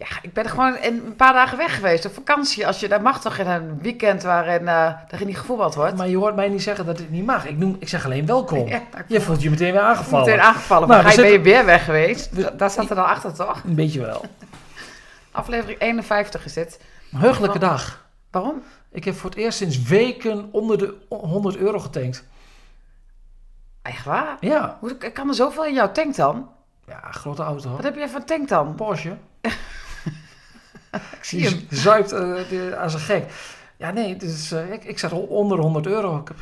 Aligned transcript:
Ja, 0.00 0.06
ik 0.22 0.32
ben 0.32 0.44
er 0.44 0.50
gewoon 0.50 0.76
een 0.80 1.14
paar 1.16 1.32
dagen 1.32 1.58
weg 1.58 1.74
geweest 1.74 2.04
op 2.06 2.14
vakantie. 2.14 2.66
Als 2.66 2.80
je, 2.80 2.88
dat 2.88 3.00
mag 3.02 3.20
toch 3.20 3.38
in 3.38 3.46
een 3.46 3.78
weekend 3.82 4.22
waarin 4.22 4.62
uh, 4.62 4.86
er 5.10 5.24
niet 5.24 5.38
gevoetbald 5.38 5.74
wordt? 5.74 5.96
Maar 5.96 6.08
je 6.08 6.16
hoort 6.16 6.34
mij 6.36 6.48
niet 6.48 6.62
zeggen 6.62 6.86
dat 6.86 6.98
het 6.98 7.10
niet 7.10 7.26
mag. 7.26 7.46
Ik, 7.46 7.56
noem, 7.56 7.76
ik 7.78 7.88
zeg 7.88 8.04
alleen 8.04 8.26
welkom. 8.26 8.68
Ja, 8.68 8.82
je 9.06 9.20
voelt 9.20 9.42
je 9.42 9.50
meteen 9.50 9.72
weer 9.72 9.80
aangevallen. 9.80 10.26
Meteen 10.26 10.40
aangevallen. 10.42 10.88
Nou, 10.88 11.02
maar 11.02 11.12
ga 11.12 11.16
je, 11.22 11.26
ben 11.26 11.32
je 11.38 11.40
weer 11.40 11.64
weg 11.64 11.84
geweest? 11.84 12.36
Da- 12.36 12.50
Daar 12.50 12.70
staat 12.70 12.90
er 12.90 12.96
dan 12.96 13.04
achter, 13.06 13.34
toch? 13.34 13.62
Een 13.64 13.74
beetje 13.74 14.00
wel. 14.00 14.24
Aflevering 15.30 15.78
51 15.80 16.44
is 16.44 16.52
dit. 16.52 16.80
Heugelijke 17.16 17.58
dag. 17.58 18.06
Waarom? 18.30 18.62
Ik 18.90 19.04
heb 19.04 19.14
voor 19.14 19.30
het 19.30 19.38
eerst 19.38 19.58
sinds 19.58 19.82
weken 19.82 20.48
onder 20.52 20.78
de 20.78 20.94
100 21.08 21.56
euro 21.56 21.78
getankt. 21.78 22.24
Echt 23.82 24.04
waar? 24.04 24.36
Ja. 24.40 24.76
Hoe 24.80 24.94
kan 24.96 25.28
er 25.28 25.34
zoveel 25.34 25.64
in 25.66 25.74
jouw 25.74 25.92
tank 25.92 26.16
dan? 26.16 26.48
Ja, 26.86 27.00
grote 27.10 27.42
auto. 27.42 27.70
Wat 27.70 27.82
heb 27.82 27.96
jij 27.96 28.08
van 28.08 28.24
tank 28.24 28.48
dan? 28.48 28.74
Porsche. 28.74 29.16
Ik 31.18 31.24
zie 31.24 31.44
hem. 31.44 31.66
Zuipt 31.70 32.12
eh, 32.12 32.80
als 32.82 32.94
een 32.94 33.00
gek. 33.00 33.24
Ja, 33.76 33.90
nee, 33.90 34.16
dus, 34.16 34.52
ik, 34.52 34.84
ik 34.84 34.98
zat 34.98 35.12
onder 35.12 35.58
100 35.58 35.86
euro. 35.86 36.16
Ik 36.18 36.28
heb, 36.28 36.36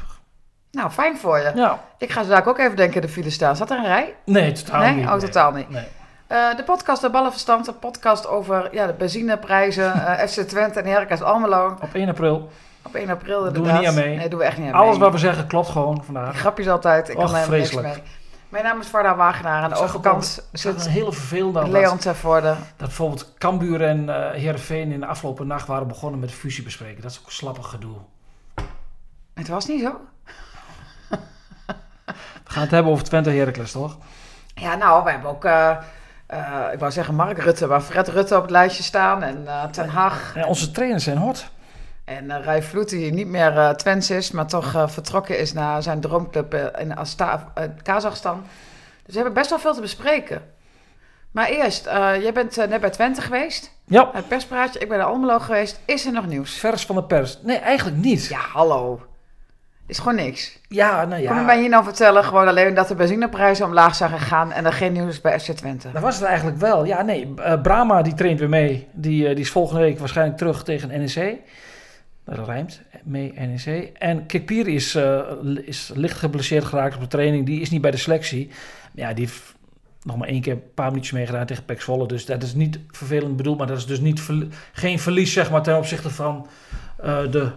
Nou, 0.70 0.90
fijn 0.90 1.18
voor 1.18 1.38
je. 1.38 1.52
ja. 1.54 1.78
Ik 1.98 2.10
ga 2.12 2.22
zo 2.22 2.28
dadelijk 2.28 2.58
ook 2.58 2.64
even 2.64 2.76
denken 2.76 2.94
in 3.00 3.06
de 3.06 3.12
file 3.12 3.30
staan. 3.30 3.56
Zat 3.56 3.70
er 3.70 3.78
een 3.78 3.84
rij? 3.84 4.14
Nee, 4.24 4.52
totaal 4.52 4.80
Nee? 4.80 4.94
niet. 4.94 5.06
Oh, 5.06 5.14
totaal 5.14 5.52
niet. 5.52 5.70
Nee. 5.70 5.86
Eh, 6.26 6.56
de 6.56 6.62
podcast 6.64 7.02
De 7.02 7.10
Ballenverstand, 7.10 7.66
een 7.66 7.78
podcast 7.78 8.26
over 8.26 8.68
ja, 8.72 8.86
de 8.86 8.92
benzineprijzen, 8.92 9.92
eh, 10.06 10.26
FC 10.26 10.40
Twente 10.40 10.80
en 10.80 10.86
Heracles 10.86 11.22
Almelo. 11.22 11.76
Op 11.82 11.94
1 11.94 12.08
april. 12.08 12.50
Op 12.82 12.94
1 12.94 13.10
april 13.10 13.42
Doen 13.42 13.52
we 13.52 13.56
inderdaad. 13.58 13.80
niet 13.80 13.88
aan 13.88 13.94
mee. 13.94 14.16
Nee, 14.16 14.28
doen 14.28 14.38
we 14.38 14.44
echt 14.44 14.58
niet 14.58 14.66
aan 14.72 14.80
Alles 14.80 14.90
mee. 14.90 14.98
wat 15.00 15.12
we 15.12 15.18
zeggen 15.18 15.46
klopt 15.46 15.68
gewoon 15.68 16.02
vandaag. 16.04 16.36
Grapjes 16.38 16.68
altijd, 16.68 17.08
ik 17.08 17.14
kan 17.14 17.24
Och, 17.24 17.30
er 17.30 17.36
helemaal 17.36 17.58
niks 17.58 17.74
mee. 17.74 18.02
Mijn 18.48 18.64
naam 18.64 18.80
is 18.80 18.86
Varda 18.86 19.16
Wagenaar. 19.16 19.62
Aan 19.62 19.70
de 19.70 19.76
ook 19.76 19.82
overkant 19.82 20.48
zag 20.52 20.74
een 20.84 20.90
hele 20.90 21.12
vervelende... 21.12 21.60
dat- 21.60 21.68
Leon 21.68 21.98
Tervoorde. 21.98 22.46
Dat 22.48 22.58
bijvoorbeeld 22.76 23.34
Cambuur 23.38 23.82
en 23.84 24.32
Heerenveen 24.32 24.92
in 24.92 25.00
de 25.00 25.06
afgelopen 25.06 25.46
nacht 25.46 25.66
waren 25.66 25.88
begonnen 25.88 26.20
met 26.20 26.32
fusie 26.32 26.64
bespreken. 26.64 27.02
Dat 27.02 27.10
is 27.10 27.20
ook 27.22 27.30
slappig 27.30 27.68
gedoe. 27.68 27.96
Het 29.34 29.48
was 29.48 29.66
niet 29.66 29.80
zo. 29.82 30.00
We 32.44 32.54
gaan 32.54 32.62
het 32.62 32.70
hebben 32.70 32.92
over 32.92 33.04
Twente 33.04 33.30
Heracles, 33.30 33.72
toch? 33.72 33.96
Ja, 34.54 34.74
nou, 34.74 35.04
we 35.04 35.10
hebben 35.10 35.30
ook, 35.30 35.44
eh, 35.44 35.70
eh, 36.26 36.72
ik 36.72 36.78
wou 36.78 36.92
zeggen 36.92 37.14
Mark 37.14 37.38
Rutte, 37.38 37.66
maar 37.66 37.80
Fred 37.80 38.08
Rutte 38.08 38.36
op 38.36 38.42
het 38.42 38.50
lijstje 38.50 38.82
staan. 38.82 39.22
En 39.22 39.46
Ten 39.70 39.88
Hag. 39.88 40.34
Ja, 40.34 40.46
onze 40.46 40.70
trainers 40.70 41.04
zijn 41.04 41.16
hot. 41.18 41.50
En 42.08 42.24
uh, 42.24 42.36
Rai 42.44 42.62
Vloet, 42.62 42.88
die 42.88 43.12
niet 43.12 43.26
meer 43.26 43.56
eh 43.58 43.70
Twents 43.70 44.10
is, 44.10 44.30
maar 44.30 44.46
toch 44.46 44.74
eh, 44.74 44.88
vertrokken 44.88 45.38
is 45.38 45.52
naar 45.52 45.82
zijn 45.82 46.00
droomclub 46.00 46.54
eh, 46.54 46.82
in 46.82 46.96
Asta 46.96 47.52
eh, 47.54 47.64
Kazachstan. 47.82 48.42
Dus 49.04 49.14
we 49.14 49.14
hebben 49.14 49.32
best 49.32 49.50
wel 49.50 49.58
veel 49.58 49.74
te 49.74 49.80
bespreken. 49.80 50.42
Maar 51.30 51.48
eerst, 51.48 51.86
eh, 51.86 52.22
jij 52.22 52.32
bent 52.32 52.58
eh, 52.58 52.68
net 52.68 52.80
bij 52.80 52.90
Twente 52.90 53.20
geweest. 53.20 53.72
Ja, 53.84 54.10
Het 54.12 54.28
perspraatje, 54.28 54.78
ik 54.78 54.88
ben 54.88 54.98
naar 54.98 55.06
Almelo 55.06 55.38
geweest. 55.38 55.80
Is 55.84 56.06
er 56.06 56.12
nog 56.12 56.26
nieuws? 56.26 56.58
vers 56.58 56.86
van 56.86 56.96
de 56.96 57.04
pers. 57.04 57.38
Nee, 57.42 57.56
eigenlijk 57.56 57.96
niet. 57.96 58.26
Ja, 58.26 58.40
hallo. 58.52 59.00
Is 59.86 59.98
gewoon 59.98 60.14
niks. 60.14 60.58
Ja, 60.68 61.04
nou 61.04 61.22
ja. 61.22 61.42
mij 61.42 61.60
hier 61.60 61.68
nou 61.68 61.84
vertellen 61.84 62.24
gewoon 62.24 62.48
alleen 62.48 62.74
dat 62.74 62.88
de 62.88 62.94
benzineprijzen 62.94 63.66
omlaag 63.66 63.94
zijn 63.94 64.10
gegaan 64.10 64.52
en 64.52 64.66
er 64.66 64.72
geen 64.72 64.92
nieuws 64.92 65.20
bij 65.20 65.40
FC 65.40 65.50
Twente? 65.52 65.92
Dat 65.92 66.02
was 66.02 66.14
het 66.14 66.24
eigenlijk 66.24 66.58
wel. 66.58 66.84
Ja, 66.84 67.02
nee. 67.02 67.32
eh, 67.36 67.60
Brahma 67.60 68.02
die 68.02 68.14
traint 68.14 68.38
weer 68.38 68.48
mee. 68.48 68.88
Die, 68.92 69.28
eh, 69.28 69.34
die 69.34 69.44
is 69.44 69.50
volgende 69.50 69.80
week 69.80 69.98
waarschijnlijk 69.98 70.38
terug 70.38 70.64
tegen 70.64 70.88
NEC. 70.88 71.38
Dat 72.36 72.46
rijmt. 72.46 72.80
Mee 73.04 73.32
NEC. 73.32 73.90
En 73.98 74.26
Kikpiri 74.26 74.74
is, 74.74 74.94
eh, 74.94 75.20
is 75.64 75.90
licht 75.94 76.18
geblesseerd 76.18 76.64
geraakt 76.64 76.94
op 76.94 77.00
de 77.00 77.06
training. 77.06 77.46
Die 77.46 77.60
is 77.60 77.70
niet 77.70 77.80
bij 77.80 77.90
de 77.90 77.96
selectie. 77.96 78.50
Ja, 78.94 79.12
die 79.12 79.24
heeft 79.24 79.54
nog 80.02 80.16
maar 80.16 80.28
één 80.28 80.40
keer 80.40 80.52
een 80.52 80.74
paar 80.74 80.88
minuutjes 80.88 81.12
meegedaan 81.12 81.46
tegen 81.46 81.64
Pek 81.64 81.80
Zwolle. 81.80 82.06
Dus 82.06 82.26
dat 82.26 82.42
is 82.42 82.54
niet 82.54 82.78
vervelend 82.90 83.36
bedoeld. 83.36 83.58
Maar 83.58 83.66
dat 83.66 83.76
is 83.76 83.86
dus 83.86 84.00
niet 84.00 84.28
geen 84.72 84.98
verlies 84.98 85.32
zeg 85.32 85.50
maar, 85.50 85.62
ten 85.62 85.76
opzichte 85.76 86.10
van 86.10 86.46
eh, 86.96 87.30
de 87.30 87.50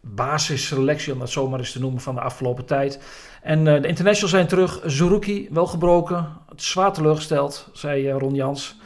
basisselectie, 0.00 1.12
om 1.12 1.18
dat 1.18 1.30
zomaar 1.30 1.58
eens 1.58 1.72
te 1.72 1.80
noemen, 1.80 2.00
van 2.00 2.14
de 2.14 2.20
afgelopen 2.20 2.64
tijd. 2.64 3.00
En 3.42 3.58
eh, 3.58 3.82
de 3.82 3.88
internationals 3.88 4.34
zijn 4.34 4.46
terug. 4.46 4.80
Zuruki 4.84 5.48
wel 5.50 5.66
gebroken. 5.66 6.28
Het 6.48 6.62
zwaar 6.62 6.92
teleurgesteld, 6.92 7.70
zei 7.72 8.10
Ron 8.10 8.34
Jans. 8.34 8.76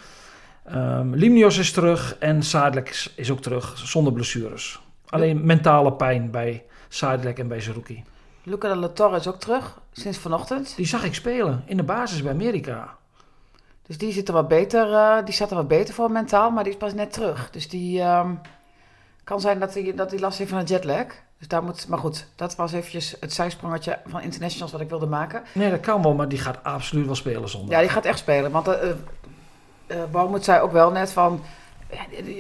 Ehm 0.65 1.15
Limnios 1.15 1.59
is 1.59 1.73
terug 1.73 2.17
en 2.19 2.43
Sadlek 2.43 3.11
is 3.15 3.31
ook 3.31 3.43
terug, 3.43 3.79
zonder 3.79 4.13
blessures. 4.13 4.81
Alleen 5.11 5.47
mentale 5.47 5.93
pijn 5.93 6.31
bij 6.31 6.65
Sadlek 6.89 7.39
en 7.39 7.49
bij 7.49 7.61
Zerouki. 7.61 8.05
Luca 8.43 8.69
de 8.69 8.77
La 8.77 8.89
Torre 8.89 9.17
is 9.17 9.29
ook 9.29 9.41
terug, 9.41 9.81
sinds 9.93 10.19
vanochtend. 10.19 10.77
Die 10.77 10.87
zag 10.87 11.05
ik 11.05 11.15
spelen 11.15 11.63
in 11.67 11.77
de 11.77 11.83
basis 11.83 12.23
bij 12.23 12.33
Amerika. 12.33 12.97
Dus 13.87 13.99
die 13.99 14.13
zit 14.13 14.29
er 14.29 14.35
wat 14.35 14.49
beter, 14.49 14.93
eh, 14.93 15.25
die 15.25 15.35
staat 15.35 15.51
er 15.51 15.57
wat 15.57 15.69
beter 15.69 15.95
voor 15.95 16.11
mentaal, 16.11 16.51
maar 16.51 16.65
die 16.65 16.73
is 16.73 16.79
pas 16.79 16.95
net 16.95 17.13
terug. 17.13 17.51
Dus 17.51 17.69
die 17.69 18.01
ehm, 18.01 18.35
kan 19.25 19.41
zijn 19.41 19.59
dat 19.59 19.75
hij 19.75 19.93
dat 19.95 20.11
die 20.11 20.21
last 20.21 20.39
heeft 20.39 20.51
van 20.51 20.59
een 20.59 20.65
jetlag. 20.65 21.07
Dus 21.39 21.49
daar 21.49 21.63
moet, 21.63 21.89
maar 21.89 21.99
goed, 21.99 22.27
dat 22.37 22.57
was 22.57 22.73
eventjes 22.73 23.17
het 23.21 23.33
zijsprongetje 23.33 23.99
van 24.07 24.21
internationals 24.21 24.73
wat 24.73 24.81
ik 24.81 24.89
wilde 24.89 25.07
maken. 25.07 25.43
Nee, 25.53 25.71
dat 25.71 25.81
kan 25.81 26.03
wel, 26.03 26.15
maar 26.15 26.29
die 26.29 26.39
gaat 26.39 26.59
absoluut 26.63 27.07
wel 27.07 27.15
spelen 27.15 27.49
zonder. 27.49 27.71
Ja, 27.71 27.81
die 27.81 27.89
gaat 27.89 28.05
echt 28.05 28.19
spelen. 28.19 28.51
Want 28.51 28.69
uh, 28.69 28.75
uh, 30.13 30.35
zei 30.41 30.61
ook 30.61 30.73
wel 30.73 30.91
net 30.91 31.13
van... 31.13 31.43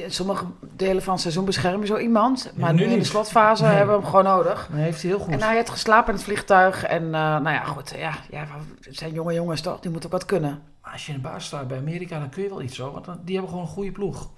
Sommige 0.08 0.44
delen 0.60 1.02
van 1.02 1.12
het 1.12 1.22
seizoen 1.22 1.44
beschermen 1.44 1.86
zo 1.86 1.96
iemand. 1.96 2.52
Maar 2.54 2.68
Ja, 2.68 2.74
nu, 2.74 2.86
nu 2.86 2.92
in 2.92 2.98
de 2.98 3.04
slotfase 3.04 3.62
Nee. 3.64 3.72
hebben 3.72 3.94
we 3.94 4.00
hem 4.00 4.10
gewoon 4.10 4.24
nodig. 4.24 4.68
Nee, 4.72 4.82
heeft 4.82 5.02
hij 5.02 5.10
heel 5.10 5.20
goed. 5.20 5.32
En 5.32 5.42
hij 5.42 5.54
heeft 5.54 5.70
geslapen 5.70 6.08
in 6.08 6.14
het 6.14 6.24
vliegtuig. 6.24 6.84
En 6.84 7.02
eh, 7.04 7.10
nou 7.20 7.50
ja, 7.50 7.64
goed. 7.64 7.92
Ja, 7.96 8.14
ja, 8.30 8.46
het 8.80 8.96
zijn 8.96 9.12
jonge 9.12 9.32
jongens 9.34 9.60
toch? 9.60 9.80
Die 9.80 9.90
moeten 9.90 10.10
ook 10.12 10.18
wat 10.18 10.26
kunnen. 10.26 10.62
Maar 10.82 10.92
als 10.92 11.06
je 11.06 11.12
in 11.12 11.18
de 11.22 11.28
basis 11.28 11.44
staat 11.46 11.68
bij 11.68 11.78
Amerika, 11.78 12.18
dan 12.18 12.28
kun 12.30 12.42
je 12.42 12.48
wel 12.48 12.62
iets 12.62 12.76
zo. 12.76 12.90
Want 12.92 13.06
die 13.24 13.34
hebben 13.34 13.50
gewoon 13.50 13.66
een 13.66 13.72
goede 13.72 13.92
ploeg. 13.92 14.30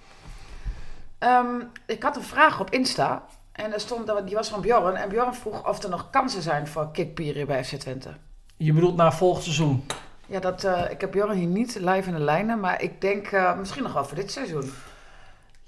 Ehm, 1.18 1.46
ik 1.86 2.02
had 2.02 2.16
een 2.16 2.22
vraag 2.22 2.60
op 2.60 2.70
Insta. 2.70 3.22
En 3.52 3.72
er 3.72 3.80
stond, 3.80 4.12
die 4.26 4.34
was 4.34 4.48
van 4.48 4.60
Bjorn. 4.60 4.96
En 4.96 5.08
Bjorn 5.08 5.34
vroeg 5.34 5.68
of 5.68 5.82
er 5.82 5.90
nog 5.90 6.10
kansen 6.10 6.42
zijn 6.42 6.66
voor 6.66 6.90
kickpieren 6.92 7.46
bij 7.46 7.64
FC 7.64 7.74
Twente. 7.74 8.08
Je 8.56 8.72
bedoelt 8.72 8.96
na 8.96 9.12
volgend 9.12 9.44
seizoen. 9.44 9.84
Ja, 10.26 10.40
dat, 10.40 10.64
eh, 10.64 10.90
ik 10.90 11.00
heb 11.00 11.10
Bjorn 11.10 11.32
hier 11.36 11.46
niet 11.46 11.74
live 11.80 12.08
in 12.08 12.14
de 12.14 12.20
lijnen. 12.20 12.60
Maar 12.60 12.82
ik 12.82 13.00
denk 13.00 13.26
eh, 13.26 13.58
misschien 13.58 13.82
nog 13.82 13.92
wel 13.92 14.04
voor 14.04 14.16
dit 14.16 14.30
seizoen. 14.32 14.72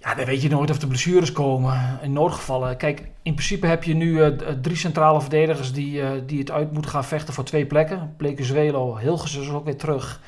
Ja, 0.04 0.14
dan 0.14 0.24
weet 0.24 0.42
je 0.42 0.48
nooit 0.48 0.70
of 0.70 0.80
er 0.82 0.88
blessures 0.88 1.32
komen. 1.32 1.98
In 2.02 2.12
noodgevallen. 2.12 2.76
Kijk, 2.76 3.00
in 3.22 3.34
principe 3.34 3.66
heb 3.66 3.84
je 3.84 3.94
nu 3.94 4.22
eh, 4.22 4.28
d- 4.28 4.62
drie 4.62 4.76
centrale 4.76 5.20
verdedigers 5.20 5.72
die, 5.72 6.02
eh, 6.02 6.10
die 6.26 6.38
het 6.38 6.50
uit 6.50 6.72
moeten 6.72 6.90
gaan 6.90 7.04
vechten 7.04 7.34
voor 7.34 7.44
twee 7.44 7.66
plekken. 7.66 8.14
Plekenzuelo, 8.16 8.96
Hilgers 8.96 9.36
is 9.36 9.50
ook 9.50 9.64
weer 9.64 9.76
terug. 9.76 10.20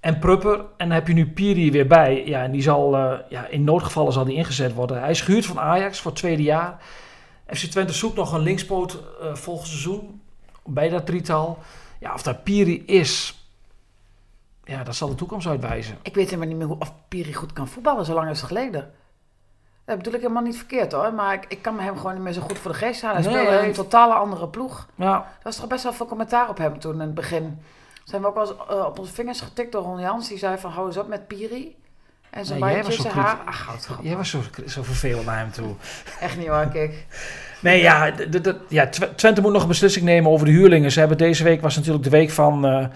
En 0.00 0.18
Prupper. 0.18 0.54
En 0.58 0.64
dan 0.76 0.90
heb 0.90 1.06
je 1.08 1.14
nu 1.14 1.30
Piri 1.30 1.70
weer 1.70 1.86
bij. 1.86 2.26
Ja, 2.26 2.42
en 2.42 2.52
die 2.52 2.62
zal, 2.62 2.96
eh, 2.96 3.18
ja, 3.28 3.46
in 3.46 3.64
noodgevallen 3.64 4.12
zal 4.12 4.24
die 4.24 4.36
ingezet 4.36 4.72
worden. 4.74 5.00
Hij 5.00 5.10
is 5.10 5.20
gehuurd 5.20 5.46
van 5.46 5.60
Ajax 5.60 6.00
voor 6.00 6.10
het 6.10 6.20
tweede 6.20 6.42
jaar. 6.42 6.82
FC 7.46 7.64
Twente 7.64 7.92
zoekt 7.92 8.16
nog 8.16 8.32
een 8.32 8.40
linkspoot 8.40 9.02
eh 9.22 9.34
volgend 9.34 9.68
seizoen. 9.68 10.20
Bij 10.64 10.88
dat 10.88 11.06
drietal. 11.06 11.58
Ja, 12.00 12.14
of 12.14 12.22
dat 12.22 12.44
Piri 12.44 12.82
is... 12.86 13.36
Ja, 14.64 14.84
dat 14.84 14.94
zal 14.96 15.08
de 15.08 15.14
toekomst 15.14 15.46
uitwijzen. 15.46 15.96
Ik 16.02 16.14
weet 16.14 16.24
helemaal 16.24 16.48
niet 16.48 16.56
meer 16.56 16.66
hoe, 16.66 16.78
of 16.78 16.92
Piri 17.08 17.32
goed 17.34 17.52
kan 17.52 17.68
voetballen. 17.68 18.04
Zo 18.04 18.14
lang 18.14 18.30
is 18.30 18.38
het 18.38 18.46
geleden. 18.48 18.90
Dat 19.84 19.96
bedoel 19.96 20.12
ik 20.14 20.20
helemaal 20.20 20.42
niet 20.42 20.56
verkeerd 20.56 20.92
hoor. 20.92 21.12
Maar 21.14 21.34
ik, 21.34 21.44
ik 21.48 21.62
kan 21.62 21.76
me 21.76 21.82
hem 21.82 21.96
gewoon 21.96 22.14
niet 22.14 22.22
meer 22.22 22.32
zo 22.32 22.40
goed 22.40 22.58
voor 22.58 22.70
de 22.70 22.76
geest 22.76 23.02
halen. 23.02 23.22
Hij 23.22 23.32
Nee, 23.32 23.42
speelde 23.46 23.66
een 23.66 23.72
totale 23.72 24.14
andere 24.14 24.48
ploeg. 24.48 24.86
Ja, 24.94 25.14
Er 25.14 25.24
was 25.42 25.56
toch 25.56 25.66
best 25.66 25.82
wel 25.82 25.92
veel 25.92 26.06
commentaar 26.06 26.48
op 26.48 26.58
hem 26.58 26.78
toen 26.78 26.92
in 26.94 27.00
het 27.00 27.14
begin. 27.14 27.58
Zijn 28.04 28.22
we 28.22 28.28
ook 28.28 28.34
wel 28.34 28.42
eens 28.48 28.54
eh, 28.68 28.84
op 28.86 28.98
onze 28.98 29.12
vingers 29.12 29.40
getikt 29.40 29.72
door 29.72 29.82
Ron 29.82 30.00
Jans. 30.00 30.28
Die 30.28 30.38
zei 30.38 30.58
van 30.58 30.70
hou 30.70 30.86
eens 30.86 30.96
op 30.96 31.08
met 31.08 31.26
Piri. 31.26 31.76
En 32.30 32.44
zijn 32.46 32.60
Nee, 32.60 32.74
bandje, 32.82 33.02
zijn 33.02 33.14
haar. 33.14 33.38
Ach, 33.44 33.68
op. 33.90 33.98
jij 34.02 34.16
was 34.16 34.30
zo, 34.30 34.40
zo 34.66 34.82
vervelend 34.82 35.26
naar 35.26 35.38
hem 35.38 35.52
toe. 35.52 35.74
Echt 36.20 36.36
niet 36.38 36.46
hoor, 36.46 36.66
kijk. 36.72 37.06
Nee, 37.60 37.82
ja, 37.82 38.12
ja, 38.68 38.86
Tw- 38.88 39.02
Twente 39.16 39.40
moet 39.40 39.52
nog 39.52 39.62
een 39.62 39.68
beslissing 39.68 40.04
nemen 40.04 40.30
over 40.30 40.46
de 40.46 40.52
huurlingen. 40.52 40.90
Ze 40.92 40.98
hebben 40.98 41.18
deze 41.18 41.44
week 41.44 41.60
was 41.60 41.76
natuurlijk 41.76 42.04
de 42.04 42.10
week 42.10 42.30
van, 42.30 42.66
eh, 42.66 42.86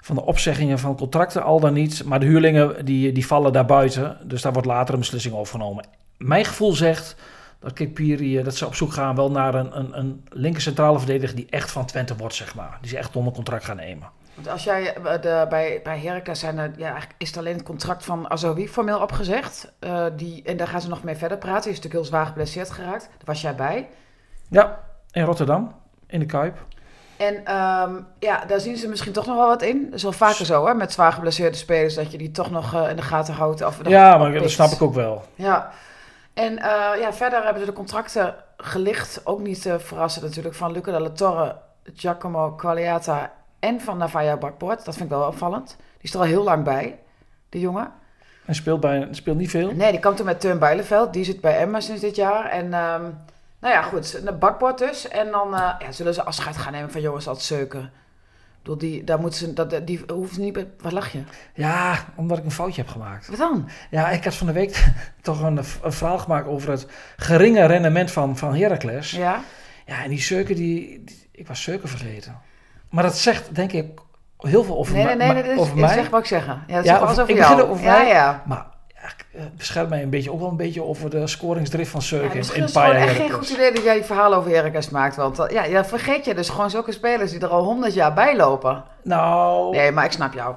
van 0.00 0.14
de 0.16 0.24
opzeggingen 0.24 0.78
van 0.78 0.96
contracten, 0.96 1.42
al 1.42 1.60
dan 1.60 1.72
niet. 1.72 2.04
Maar 2.04 2.20
de 2.20 2.26
huurlingen 2.26 2.84
die, 2.84 3.12
die 3.12 3.26
vallen 3.26 3.52
daar 3.52 3.66
buiten. 3.66 4.18
Dus 4.22 4.42
daar 4.42 4.52
wordt 4.52 4.68
later 4.68 4.94
een 4.94 5.00
beslissing 5.00 5.34
over 5.34 5.52
genomen. 5.58 5.84
Mijn 6.18 6.44
gevoel 6.44 6.72
zegt 6.72 7.16
dat 7.58 7.72
Kikpiri, 7.72 8.38
eh, 8.38 8.44
dat 8.44 8.56
ze 8.56 8.66
op 8.66 8.74
zoek 8.74 8.92
gaan 8.92 9.16
wel 9.16 9.30
naar 9.30 9.54
een, 9.54 9.78
een, 9.78 9.98
een 9.98 10.24
linker 10.28 10.62
centrale 10.62 10.98
verdediger 10.98 11.36
die 11.36 11.46
echt 11.50 11.70
van 11.70 11.86
Twente 11.86 12.16
wordt, 12.16 12.34
zeg 12.34 12.54
maar. 12.54 12.78
Die 12.80 12.90
ze 12.90 12.98
echt 12.98 13.16
onder 13.16 13.32
contract 13.32 13.64
gaan 13.64 13.76
nemen. 13.76 14.08
Want 14.36 14.48
als 14.48 14.64
jij 14.64 14.94
eh, 14.94 15.22
de, 15.22 15.46
bij, 15.48 15.80
bij 15.82 15.98
Heracles 15.98 16.38
zijn 16.40 16.58
er, 16.58 16.70
ja, 16.76 16.84
eigenlijk 16.84 17.14
is 17.18 17.28
het 17.28 17.36
alleen 17.36 17.54
het 17.54 17.62
contract 17.62 18.04
van 18.04 18.30
Azoui 18.30 18.68
formeel 18.68 19.00
opgezegd. 19.00 19.72
Eh, 19.78 20.06
die, 20.16 20.42
en 20.42 20.56
daar 20.56 20.68
gaan 20.68 20.80
ze 20.80 20.88
nog 20.88 21.02
mee 21.02 21.16
verder 21.16 21.38
praten. 21.38 21.62
Hij 21.62 21.72
is 21.72 21.76
natuurlijk 21.76 21.94
heel 21.94 22.04
zwaar 22.04 22.26
geblesseerd 22.26 22.70
geraakt. 22.70 23.02
Daar 23.02 23.24
was 23.24 23.40
jij 23.40 23.54
bij. 23.54 23.88
Ja, 24.48 24.80
in 25.10 25.24
Rotterdam, 25.24 25.74
in 26.06 26.20
de 26.20 26.26
Kuip. 26.26 26.64
En 27.16 27.44
ehm, 27.44 27.94
ja, 28.18 28.44
daar 28.44 28.60
zien 28.60 28.76
ze 28.76 28.88
misschien 28.88 29.12
toch 29.12 29.26
nog 29.26 29.36
wel 29.36 29.46
wat 29.46 29.62
in. 29.62 29.84
Dat 29.84 29.94
is 29.94 30.02
wel 30.02 30.12
vaker 30.12 30.44
zo, 30.44 30.66
hè, 30.66 30.74
met 30.74 30.92
zwaar 30.92 31.12
geblesseerde 31.12 31.56
spelers, 31.56 31.94
dat 31.94 32.12
je 32.12 32.18
die 32.18 32.30
toch 32.30 32.50
nog 32.50 32.88
in 32.88 32.96
de 32.96 33.02
gaten 33.02 33.34
houdt. 33.34 33.64
Of 33.64 33.88
ja, 33.88 34.18
maar 34.18 34.32
dat 34.32 34.50
snap 34.50 34.70
ik 34.70 34.82
ook 34.82 34.94
wel. 34.94 35.24
Ja. 35.34 35.70
En 36.36 36.52
uh, 36.52 36.90
ja, 37.00 37.12
verder 37.12 37.44
hebben 37.44 37.60
ze 37.60 37.68
de 37.68 37.76
contracten 37.76 38.34
gelicht. 38.56 39.20
Ook 39.24 39.40
niet 39.40 39.62
te 39.62 39.80
verrassen 39.80 40.22
natuurlijk, 40.22 40.54
van 40.54 40.72
Luca 40.72 40.92
de 40.92 41.00
la 41.00 41.10
Torre, 41.10 41.56
Giacomo 41.94 42.52
Qualiata 42.52 43.32
en 43.58 43.80
van 43.80 43.98
Navaya 43.98 44.36
Bakboord. 44.36 44.84
Dat 44.84 44.96
vind 44.96 45.10
ik 45.10 45.16
wel 45.16 45.26
opvallend. 45.26 45.76
Die 45.76 46.02
is 46.02 46.14
er 46.14 46.20
al 46.20 46.26
heel 46.26 46.42
lang 46.42 46.64
bij, 46.64 46.98
die 47.48 47.60
jongen. 47.60 47.92
En 48.44 48.54
speelt, 48.54 48.80
bij, 48.80 49.08
speelt 49.10 49.36
niet 49.36 49.50
veel? 49.50 49.72
Nee, 49.72 49.90
die 49.90 50.00
kwam 50.00 50.14
toen 50.14 50.26
met 50.26 50.40
Teun 50.40 50.58
Bijleveld. 50.58 51.12
Die 51.12 51.24
zit 51.24 51.40
bij 51.40 51.58
Emma 51.58 51.80
sinds 51.80 52.00
dit 52.00 52.16
jaar. 52.16 52.44
En... 52.44 52.64
Um, 52.64 53.18
nou 53.58 53.74
ja, 53.74 53.82
goed. 53.82 54.20
Een 54.24 54.38
bakbord 54.38 54.78
dus. 54.78 55.08
En 55.08 55.30
dan 55.30 55.54
uh, 55.54 55.74
ja, 55.78 55.92
zullen 55.92 56.14
ze 56.14 56.24
afscheid 56.24 56.56
gaan 56.56 56.72
nemen 56.72 56.90
van 56.90 57.00
jongens 57.00 57.28
als 57.28 57.46
Zeuken. 57.46 57.92
Door 58.66 58.78
die, 58.78 59.04
daar 59.04 59.20
moeten 59.20 59.38
ze, 59.38 59.52
dat, 59.52 59.86
die 59.86 60.00
hoeft 60.12 60.38
niet... 60.38 60.66
Wat 60.80 60.92
lach 60.92 61.12
je? 61.12 61.22
Ja, 61.54 62.04
omdat 62.14 62.38
ik 62.38 62.44
een 62.44 62.50
foutje 62.50 62.82
heb 62.82 62.90
gemaakt. 62.90 63.28
Wat 63.28 63.38
dan? 63.38 63.68
Ja, 63.90 64.10
ik 64.10 64.24
had 64.24 64.34
van 64.34 64.46
de 64.46 64.52
week 64.52 64.84
toch 65.22 65.42
een, 65.42 65.56
een 65.56 65.92
verhaal 65.92 66.18
gemaakt 66.18 66.46
over 66.46 66.70
het 66.70 66.86
geringe 67.16 67.66
rendement 67.66 68.10
van, 68.10 68.36
van 68.36 68.54
Heracles. 68.54 69.10
Ja? 69.10 69.40
Ja, 69.86 70.02
en 70.02 70.08
die 70.08 70.20
Zeuken, 70.20 70.54
die, 70.54 71.04
ik 71.32 71.46
was 71.46 71.62
Zeuken 71.62 71.88
vergeten. 71.88 72.40
Maar 72.90 73.02
dat 73.02 73.16
zegt, 73.16 73.54
denk 73.54 73.72
ik, 73.72 74.00
heel 74.38 74.64
veel 74.64 74.78
over, 74.78 74.94
nee, 74.94 75.04
nee, 75.04 75.32
nee, 75.32 75.42
nee, 75.42 75.58
over 75.58 75.76
mij. 75.76 75.94
zeg 75.94 76.08
wat 76.10 76.20
ik 76.20 76.26
zeggen. 76.26 76.62
Ja, 76.66 76.76
dat 76.76 76.84
ja, 76.84 76.98
over, 76.98 77.08
over 77.08 77.30
ik 77.30 77.36
jou. 77.36 77.62
Over 77.62 77.84
ja, 77.84 77.98
mij, 77.98 78.08
ja. 78.08 78.42
Maar 78.46 78.66
eh, 79.32 79.40
bescherm 79.56 79.88
mij 79.88 80.02
een 80.02 80.10
beetje, 80.10 80.32
ook 80.32 80.40
wel 80.40 80.48
een 80.48 80.56
beetje 80.56 80.82
over 80.82 81.10
de 81.10 81.26
scoringsdrift 81.26 81.90
van 81.90 82.02
Seuken 82.02 82.28
ja, 82.28 82.52
Het 82.52 82.68
is 82.68 82.74
echt 82.74 83.16
geen 83.16 83.30
goed 83.30 83.50
idee 83.50 83.72
dat 83.72 83.82
jij 83.82 83.96
je 83.96 84.04
verhaal 84.04 84.34
over 84.34 84.50
Heracles 84.50 84.90
maakt. 84.90 85.16
Want 85.16 85.38
uh, 85.38 85.68
ja, 85.70 85.84
vergeet 85.84 86.24
je 86.24 86.34
dus 86.34 86.48
gewoon 86.48 86.70
zulke 86.70 86.92
spelers 86.92 87.30
die 87.30 87.40
er 87.40 87.48
al 87.48 87.64
honderd 87.64 87.94
jaar 87.94 88.14
bij 88.14 88.36
lopen. 88.36 88.84
Nou... 89.02 89.76
Nee, 89.76 89.92
maar 89.92 90.04
ik 90.04 90.12
snap 90.12 90.32
jou. 90.32 90.54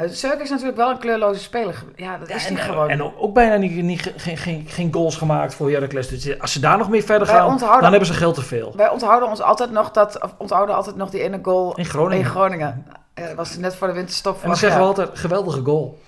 Uh, 0.00 0.40
is 0.40 0.50
natuurlijk 0.50 0.76
wel 0.76 0.90
een 0.90 0.98
kleurloze 0.98 1.40
speler. 1.40 1.84
Ja, 1.96 2.18
dat 2.18 2.28
is 2.28 2.42
ja, 2.44 2.50
niet 2.50 2.58
en, 2.58 2.64
gewoon. 2.64 2.88
En 2.88 3.16
ook 3.16 3.34
bijna 3.34 3.56
niet, 3.56 3.82
niet, 3.82 4.12
geen, 4.16 4.36
geen, 4.36 4.66
geen 4.68 4.92
goals 4.92 5.16
gemaakt 5.16 5.54
voor 5.54 5.70
Heracles. 5.70 6.08
Dus 6.08 6.40
als 6.40 6.52
ze 6.52 6.60
daar 6.60 6.78
nog 6.78 6.88
mee 6.88 7.04
verder 7.04 7.28
gaan, 7.28 7.46
onthouden, 7.46 7.82
dan 7.82 7.90
hebben 7.90 8.08
ze 8.08 8.14
geld 8.14 8.34
te 8.34 8.42
veel. 8.42 8.72
Wij 8.76 8.90
onthouden 8.90 9.28
ons 9.28 9.40
altijd 9.40 9.70
nog, 9.70 9.90
dat, 9.90 10.18
onthouden 10.38 10.74
altijd 10.74 10.96
nog 10.96 11.10
die 11.10 11.22
ene 11.22 11.38
goal 11.42 11.76
in 11.76 11.84
Groningen. 11.84 12.24
In 12.24 12.30
Groningen. 12.30 12.86
Uh, 13.14 13.24
was 13.36 13.56
net 13.56 13.74
voor 13.74 13.86
de 13.86 13.92
winterstop. 13.92 14.42
En 14.42 14.48
dan 14.48 14.56
zeggen 14.56 14.80
we 14.80 14.86
altijd, 14.86 15.10
geweldige 15.12 15.60
goal. 15.64 15.98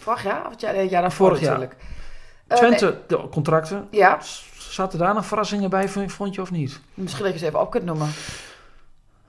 Vorig 0.00 0.22
jaar? 0.22 0.46
Of 0.46 0.50
het 0.50 0.60
jaar, 0.60 1.02
daarvoor 1.02 1.26
Vorig 1.26 1.42
natuurlijk. 1.42 1.76
Jaar. 2.48 2.58
Twente, 2.58 2.84
nee. 2.84 3.20
de 3.20 3.28
contracten. 3.28 3.88
Ja. 3.90 4.18
Zaten 4.58 4.98
daar 4.98 5.14
nog 5.14 5.26
verrassingen 5.26 5.70
bij, 5.70 5.88
vond 5.88 6.34
je 6.34 6.40
of 6.40 6.50
niet? 6.50 6.80
Misschien 6.94 7.24
dat 7.24 7.32
je 7.32 7.38
ze 7.38 7.46
even 7.46 7.60
op 7.60 7.70
kunt 7.70 7.84
noemen. 7.84 8.08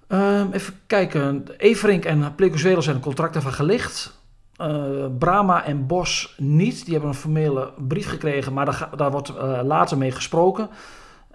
Um, 0.07 0.51
even 0.51 0.79
kijken. 0.87 1.47
Everink 1.57 2.05
en 2.05 2.35
Plekozuelo 2.35 2.81
zijn 2.81 2.95
de 2.95 3.01
contracten 3.01 3.41
van 3.41 3.53
gelicht. 3.53 4.19
Uh, 4.61 5.05
Brama 5.19 5.63
en 5.63 5.87
Bos 5.87 6.35
niet. 6.37 6.83
Die 6.83 6.93
hebben 6.93 7.09
een 7.09 7.15
formele 7.15 7.73
brief 7.77 8.09
gekregen, 8.09 8.53
maar 8.53 8.65
daar, 8.65 8.89
daar 8.95 9.11
wordt 9.11 9.29
uh, 9.29 9.59
later 9.63 9.97
mee 9.97 10.11
gesproken. 10.11 10.69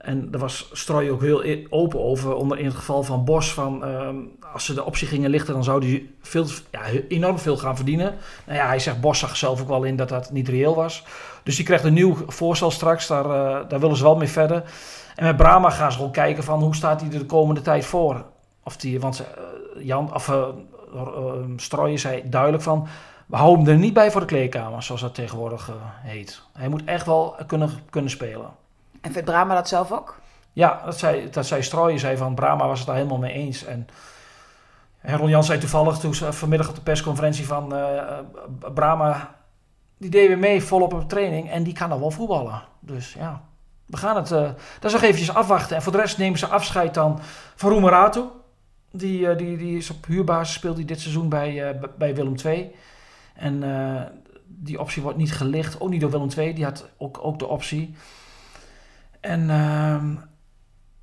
En 0.07 0.31
daar 0.31 0.41
was 0.41 0.69
Strooi 0.73 1.11
ook 1.11 1.21
heel 1.21 1.67
open 1.69 2.01
over. 2.01 2.35
Onder 2.35 2.59
in 2.59 2.65
het 2.65 2.75
geval 2.75 3.03
van 3.03 3.25
Bos. 3.25 3.53
Van, 3.53 3.89
um, 3.89 4.37
als 4.53 4.65
ze 4.65 4.75
de 4.75 4.85
optie 4.85 5.07
gingen 5.07 5.31
lichten, 5.31 5.55
dan 5.55 5.65
zou 5.65 6.09
veel, 6.21 6.47
ja, 6.71 6.81
enorm 7.09 7.39
veel 7.39 7.57
gaan 7.57 7.77
verdienen. 7.77 8.15
Nou 8.47 8.59
ja, 8.59 8.67
hij 8.67 8.79
zegt 8.79 9.01
Bos 9.01 9.19
zag 9.19 9.37
zelf 9.37 9.61
ook 9.61 9.69
wel 9.69 9.85
in 9.85 9.97
dat 9.97 10.09
dat 10.09 10.31
niet 10.33 10.49
reëel 10.49 10.75
was. 10.75 11.05
Dus 11.43 11.57
die 11.57 11.65
krijgt 11.65 11.85
een 11.85 11.93
nieuw 11.93 12.17
voorstel 12.27 12.71
straks. 12.71 13.07
Daar, 13.07 13.25
uh, 13.25 13.69
daar 13.69 13.81
willen 13.81 13.97
ze 13.97 14.03
wel 14.03 14.17
mee 14.17 14.29
verder. 14.29 14.63
En 15.15 15.25
met 15.25 15.37
Brama 15.37 15.71
gaan 15.71 15.91
ze 15.91 15.97
gewoon 15.97 16.13
kijken 16.13 16.45
van 16.45 16.63
hoe 16.63 16.75
staat 16.75 17.01
hij 17.01 17.11
er 17.13 17.19
de 17.19 17.27
komende 17.27 17.61
tijd 17.61 17.85
voor. 17.85 18.25
Of 18.63 18.77
die, 18.77 19.01
want 19.01 19.21
uh, 19.21 19.87
Jan, 19.87 20.15
of 20.15 20.29
uh, 20.29 21.95
zei 21.95 22.23
duidelijk 22.25 22.63
van... 22.63 22.89
We 23.27 23.37
houden 23.37 23.65
hem 23.65 23.75
er 23.75 23.81
niet 23.81 23.95
bij 23.95 24.11
voor 24.11 24.21
de 24.21 24.27
kleedkamer, 24.27 24.83
zoals 24.83 25.01
dat 25.01 25.15
tegenwoordig 25.15 25.71
heet. 26.03 26.43
Hij 26.53 26.69
moet 26.69 26.85
echt 26.85 27.07
wel 27.07 27.37
kunnen, 27.47 27.71
kunnen 27.91 28.11
spelen. 28.11 28.51
En 29.07 29.13
vindt 29.13 29.31
Brama 29.31 29.55
dat 29.55 29.69
zelf 29.69 29.93
ook? 29.93 30.19
Ja, 30.53 30.83
dat 30.85 30.99
zei, 30.99 31.31
dat 31.31 31.47
zei 31.47 31.99
zei 31.99 32.17
van 32.17 32.35
Brama 32.35 32.67
was 32.67 32.79
het 32.79 32.87
daar 32.87 32.97
helemaal 32.97 33.19
mee 33.19 33.33
eens. 33.33 33.65
En, 33.65 33.89
Ron 35.01 35.29
Jan 35.29 35.45
zei 35.45 35.59
toevallig 35.59 35.99
toen 35.99 36.15
vanmiddag 36.15 36.69
op 36.69 36.75
de 36.75 36.81
persconferentie 36.81 37.47
van 37.47 37.75
uh, 37.75 38.19
Brama, 38.75 39.35
die 39.99 40.11
deed 40.11 40.29
weer 40.29 40.39
mee 40.39 40.63
volop 40.63 40.93
op 40.93 41.09
training 41.09 41.51
en 41.51 41.63
die 41.63 41.73
kan 41.73 41.93
al 41.93 42.01
wel 42.01 42.11
voetballen. 42.11 42.63
Dus 42.81 43.13
ja, 43.13 43.43
we 43.87 43.97
gaan 43.97 44.17
het, 44.17 44.31
uh, 44.31 44.41
dat 44.81 44.85
is 44.85 44.93
nog 44.93 45.03
eventjes 45.03 45.35
afwachten. 45.35 45.77
En 45.77 45.83
voor 45.83 45.93
de 45.93 45.99
rest 45.99 46.19
nemen 46.19 46.39
ze 46.39 46.47
afscheid 46.47 46.95
dan 46.95 47.21
van 47.55 47.71
Roemeratu. 47.71 48.23
Die, 48.91 49.35
die, 49.35 49.57
die 49.57 49.77
is 49.77 49.91
op 49.91 50.07
huurbasis, 50.07 50.55
speelt 50.55 50.77
hij 50.77 50.85
dit 50.85 51.01
seizoen 51.01 51.29
bij, 51.29 51.79
bij 51.99 52.15
Willem 52.15 52.35
II. 52.45 52.75
En 53.35 53.63
die 54.47 54.81
optie 54.81 55.03
wordt 55.03 55.19
niet 55.19 55.33
gelicht, 55.33 55.81
ook 55.81 55.91
niet 55.91 56.01
door 56.01 56.11
Willem 56.11 56.31
II, 56.37 56.55
die 56.55 56.65
had 56.65 56.89
ook, 56.97 57.19
ook 57.23 57.39
de 57.39 57.47
optie. 57.47 57.95
En, 59.27 59.49
uh, 59.49 59.95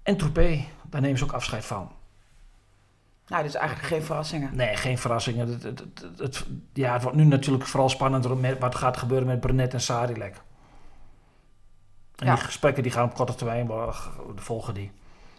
en 0.04 0.18
Troepé, 0.18 0.66
daar 0.90 1.02
nemen 1.02 1.18
ze 1.18 1.24
ook 1.24 1.32
afscheid 1.32 1.66
van. 1.66 1.92
Nou, 3.28 3.44
dus 3.44 3.56
eigenlijk 3.56 3.88
geen 3.88 4.04
verrassingen. 4.04 4.56
Nee, 4.56 4.76
geen 4.76 4.98
verrassingen. 4.98 5.48
Het, 5.48 5.64
het, 5.64 5.80
het, 5.80 6.20
het, 6.20 6.46
ja, 6.74 6.94
het 6.94 7.02
wordt 7.02 7.18
nu 7.18 7.24
natuurlijk 7.24 7.66
vooral 7.66 7.90
spannend 7.90 8.42
met 8.42 8.60
wat 8.60 8.76
gaat 8.76 8.98
gebeuren 8.98 9.28
met 9.28 9.40
Brenet 9.40 9.74
en 9.74 9.82
Sarilek. 9.82 10.36
En 12.16 12.26
ja. 12.26 12.36
die 12.36 12.44
gesprekken 12.44 12.84
die 12.84 12.92
gaan 12.92 13.06
op 13.06 13.14
korte 13.14 13.36
termijn 13.36 13.70
volgen 14.36 14.74
die. 14.74 14.92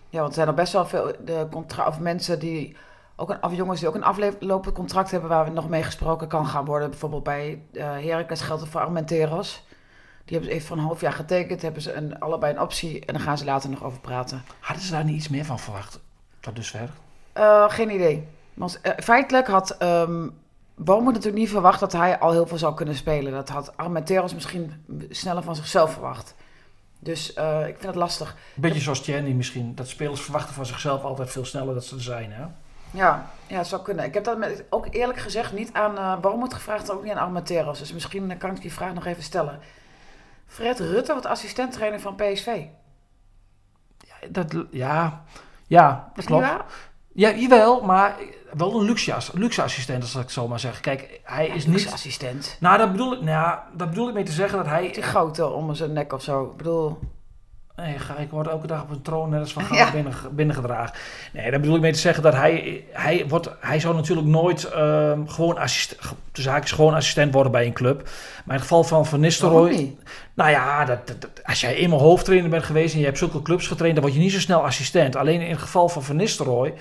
Ja, 0.09 0.19
want 0.19 0.29
er 0.29 0.35
zijn 0.35 0.49
er 0.49 0.55
best 0.55 0.73
wel 0.73 0.87
veel 0.87 1.13
de 1.25 1.47
contra 1.51 1.87
of 1.87 2.01
mensen 2.01 2.39
die 2.39 2.77
ook 3.17 3.31
een, 3.31 3.43
of 3.43 3.55
jongens 3.55 3.81
die 3.81 3.89
ook 3.89 3.95
een 3.95 4.05
aflopend 4.05 4.75
contract 4.75 5.11
hebben 5.11 5.29
waar 5.29 5.45
we 5.45 5.51
nog 5.51 5.69
mee 5.69 5.83
gesproken 5.83 6.29
kan 6.29 6.47
gaan 6.47 6.65
worden. 6.65 6.91
Bijvoorbeeld 6.91 7.25
bij 7.25 7.63
uh, 7.73 7.83
Heracles 7.83 8.41
geldt 8.41 8.63
het 8.63 8.71
voor 8.71 8.81
Armenteros. 8.81 9.65
Die 10.25 10.37
hebben 10.37 10.51
ze 10.51 10.55
even 10.55 10.67
voor 10.67 10.77
een 10.77 10.83
half 10.83 11.01
jaar 11.01 11.13
getekend, 11.13 11.63
hebben 11.63 11.83
ze 11.83 11.93
een, 11.93 12.19
allebei 12.19 12.53
een 12.53 12.61
optie 12.61 13.05
en 13.05 13.15
dan 13.15 13.23
gaan 13.23 13.39
ze 13.39 13.45
later 13.45 13.71
nog 13.71 13.85
over 13.85 14.01
praten. 14.01 14.45
Hadden 14.61 14.85
ze 14.85 14.93
daar 14.93 15.05
niet 15.05 15.17
iets 15.17 15.29
meer 15.29 15.45
van 15.45 15.59
verwacht 15.59 16.01
tot 16.41 16.57
dusver? 16.57 16.89
Uh, 17.37 17.71
geen 17.71 17.91
idee. 17.91 18.27
Want 18.55 18.81
uh, 18.83 18.93
feitelijk 18.97 19.47
had 19.47 19.83
um, 19.83 20.35
Bomen 20.75 21.13
natuurlijk 21.13 21.39
niet 21.39 21.51
verwacht 21.51 21.81
dat 21.81 21.93
hij 21.93 22.19
al 22.19 22.33
heel 22.33 22.47
veel 22.47 22.59
zou 22.59 22.75
kunnen 22.75 22.95
spelen. 22.95 23.33
Dat 23.33 23.49
had 23.49 23.77
Armenteros 23.77 24.35
misschien 24.35 24.85
sneller 25.11 25.43
van 25.43 25.57
zichzelf 25.57 25.93
verwacht. 25.93 26.35
Dus 26.99 27.37
uh, 27.37 27.61
ik 27.61 27.75
vind 27.75 27.87
het 27.87 27.95
lastig. 27.95 28.37
Beetje 28.55 28.81
zoals 28.81 29.01
Tjerni 29.01 29.35
misschien. 29.35 29.75
Dat 29.75 29.89
spelers 29.89 30.21
verwachten 30.21 30.55
van 30.55 30.67
zichzelf 30.67 31.03
altijd 31.03 31.31
veel 31.31 31.45
sneller 31.45 31.75
dat 31.75 31.85
ze 31.85 31.95
er 31.95 32.03
zijn, 32.03 32.33
hè? 32.33 32.45
Ja, 32.91 33.31
ja, 33.47 33.57
dat 33.57 33.67
zou 33.67 33.83
kunnen. 33.83 34.05
Ik 34.05 34.15
heb 34.15 34.25
dat 34.25 34.39
met, 34.39 34.65
ook 34.71 34.87
eerlijk 34.91 35.19
gezegd 35.19 35.53
niet 35.53 35.73
aan 35.73 35.95
uh, 35.95 36.19
Bomen 36.19 36.53
gevraagd, 36.53 36.91
ook 36.91 37.03
niet 37.03 37.13
aan 37.13 37.25
Armenteros. 37.25 37.79
Dus 37.79 37.93
misschien 37.93 38.37
kan 38.39 38.51
ik 38.51 38.61
die 38.61 38.73
vraag 38.73 38.95
nog 38.95 39.07
even 39.07 39.23
stellen. 39.23 39.61
Fred 40.47 40.81
Rutte 40.81 41.13
wordt 41.13 41.27
assistenttrainer 41.27 42.01
van 42.01 42.15
PSV. 42.15 42.65
Ja, 43.99 44.29
dat, 44.29 44.55
ja, 44.71 45.25
ja 45.67 46.13
dat 46.15 46.25
klopt. 46.25 46.47
Ja, 47.17 47.31
jawel, 47.31 47.81
maar 47.81 48.17
wel 48.53 48.81
een 48.81 48.85
luxe, 48.85 49.17
luxe 49.33 49.63
assistent, 49.63 50.03
als 50.03 50.15
ik 50.15 50.21
het 50.21 50.33
zo 50.33 50.49
maar 50.49 50.61
zeg. 50.61 50.81
Kijk, 50.81 51.21
hij 51.25 51.47
ja, 51.47 51.55
is 51.55 51.67
niet... 51.67 51.93
assistent. 51.93 52.57
Nou, 52.61 52.79
dat 52.79 52.93
bedoel 52.93 53.13
ik, 53.13 53.21
nou, 53.21 53.59
dat 53.77 53.89
bedoel 53.89 54.09
ik 54.09 54.15
mee 54.15 54.25
te 54.25 54.33
zeggen 54.33 54.59
dat 54.59 54.67
hij... 54.67 54.93
Die 54.93 55.03
grote 55.03 55.47
om 55.47 55.75
zijn 55.75 55.93
nek 55.93 56.13
of 56.13 56.23
zo. 56.23 56.45
Ik 56.51 56.57
bedoel... 56.57 56.99
Nee, 57.77 57.95
ik 58.19 58.31
word 58.31 58.47
elke 58.47 58.67
dag 58.67 58.83
op 58.83 58.91
een 58.91 59.03
troon 59.03 59.31
net 59.31 59.41
als 59.41 59.53
van 59.53 59.65
gaan 59.65 59.77
ja. 59.77 59.91
binnen, 59.91 60.13
binnengedragen. 60.31 60.97
Nee, 61.33 61.51
daar 61.51 61.61
bedoel 61.61 61.75
ik 61.75 61.81
mee 61.81 61.93
te 61.93 61.99
zeggen 61.99 62.23
dat 62.23 62.35
hij, 62.35 62.85
hij, 62.91 63.25
wordt, 63.29 63.51
hij 63.61 63.81
zou 63.81 63.95
natuurlijk 63.95 64.27
nooit 64.27 64.71
uh, 64.75 65.13
gewoon, 65.27 65.59
assistent, 65.59 66.01
dus 66.33 66.73
gewoon 66.73 66.95
assistent 66.95 67.33
worden 67.33 67.53
bij 67.53 67.67
een 67.67 67.73
club. 67.73 68.03
Maar 68.03 68.45
in 68.45 68.53
het 68.53 68.61
geval 68.61 68.85
van 68.85 69.07
Van 69.07 69.21
Nistelrooy... 69.21 69.97
Nou 70.35 70.51
ja, 70.51 70.85
dat, 70.85 71.07
dat, 71.07 71.29
als 71.45 71.61
jij 71.61 71.75
eenmaal 71.75 71.99
hoofdtrainer 71.99 72.51
bent 72.51 72.65
geweest 72.65 72.93
en 72.95 72.99
je 73.01 73.05
hebt 73.05 73.19
zulke 73.19 73.43
clubs 73.43 73.67
getraind, 73.67 73.95
dan 73.95 74.05
word 74.05 74.17
je 74.17 74.23
niet 74.23 74.33
zo 74.33 74.41
snel 74.41 74.65
assistent. 74.65 75.17
Alleen 75.17 75.41
in 75.41 75.51
het 75.51 75.61
geval 75.61 75.89
van 75.89 76.03
Van 76.03 76.17
Nistelrooy, 76.17 76.75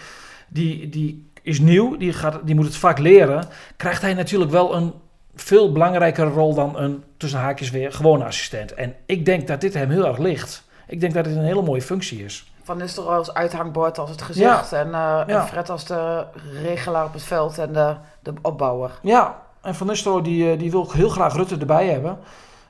die, 0.48 0.90
die 0.90 1.32
is 1.42 1.60
nieuw, 1.60 1.98
die, 1.98 2.14
gaat, 2.14 2.40
die 2.44 2.56
moet 2.56 2.66
het 2.66 2.76
vaak 2.76 3.00
leren, 3.00 3.48
krijgt 3.78 4.02
hij 4.02 4.14
natuurlijk 4.14 4.52
wel 4.52 4.76
een 4.76 4.94
veel 5.36 5.72
belangrijkere 5.72 6.30
rol 6.30 6.54
dan 6.54 6.78
een, 6.78 7.04
tussen 7.18 7.40
haakjes 7.40 7.70
weer, 7.70 7.92
gewone 7.92 8.26
assistent. 8.26 8.74
En 8.74 8.96
ik 9.06 9.26
denk 9.26 9.48
dat 9.48 9.62
dit 9.62 9.74
hem 9.74 9.90
heel 9.90 10.08
erg 10.08 10.18
ligt. 10.18 10.72
Ik 10.88 11.00
denk 11.00 11.14
dat 11.14 11.24
dit 11.24 11.36
een 11.36 11.44
hele 11.44 11.62
mooie 11.62 11.82
functie 11.82 12.24
is. 12.24 12.52
Van 12.64 12.78
Nistelrooy 12.78 13.18
als 13.18 13.34
uithangbord 13.34 13.98
als 13.98 14.10
het 14.10 14.22
gezicht. 14.22 14.70
Ja. 14.70 14.78
En, 14.78 14.88
uh, 14.88 14.94
ja. 14.94 15.26
en 15.28 15.48
Fred 15.48 15.70
als 15.70 15.86
de 15.86 16.26
regelaar 16.62 17.06
op 17.06 17.14
het 17.14 17.24
veld 17.24 17.58
en 17.58 17.74
de, 17.74 17.96
de 18.20 18.34
opbouwer. 18.42 18.92
Ja, 19.02 19.42
en 19.62 19.76
Van 19.76 19.88
Nistelrooy 19.88 20.22
die, 20.22 20.58
die 20.58 20.72
wil 20.72 20.92
heel 20.92 21.10
graag 21.10 21.34
Rutte 21.34 21.58
erbij 21.58 21.88
hebben. 21.88 22.20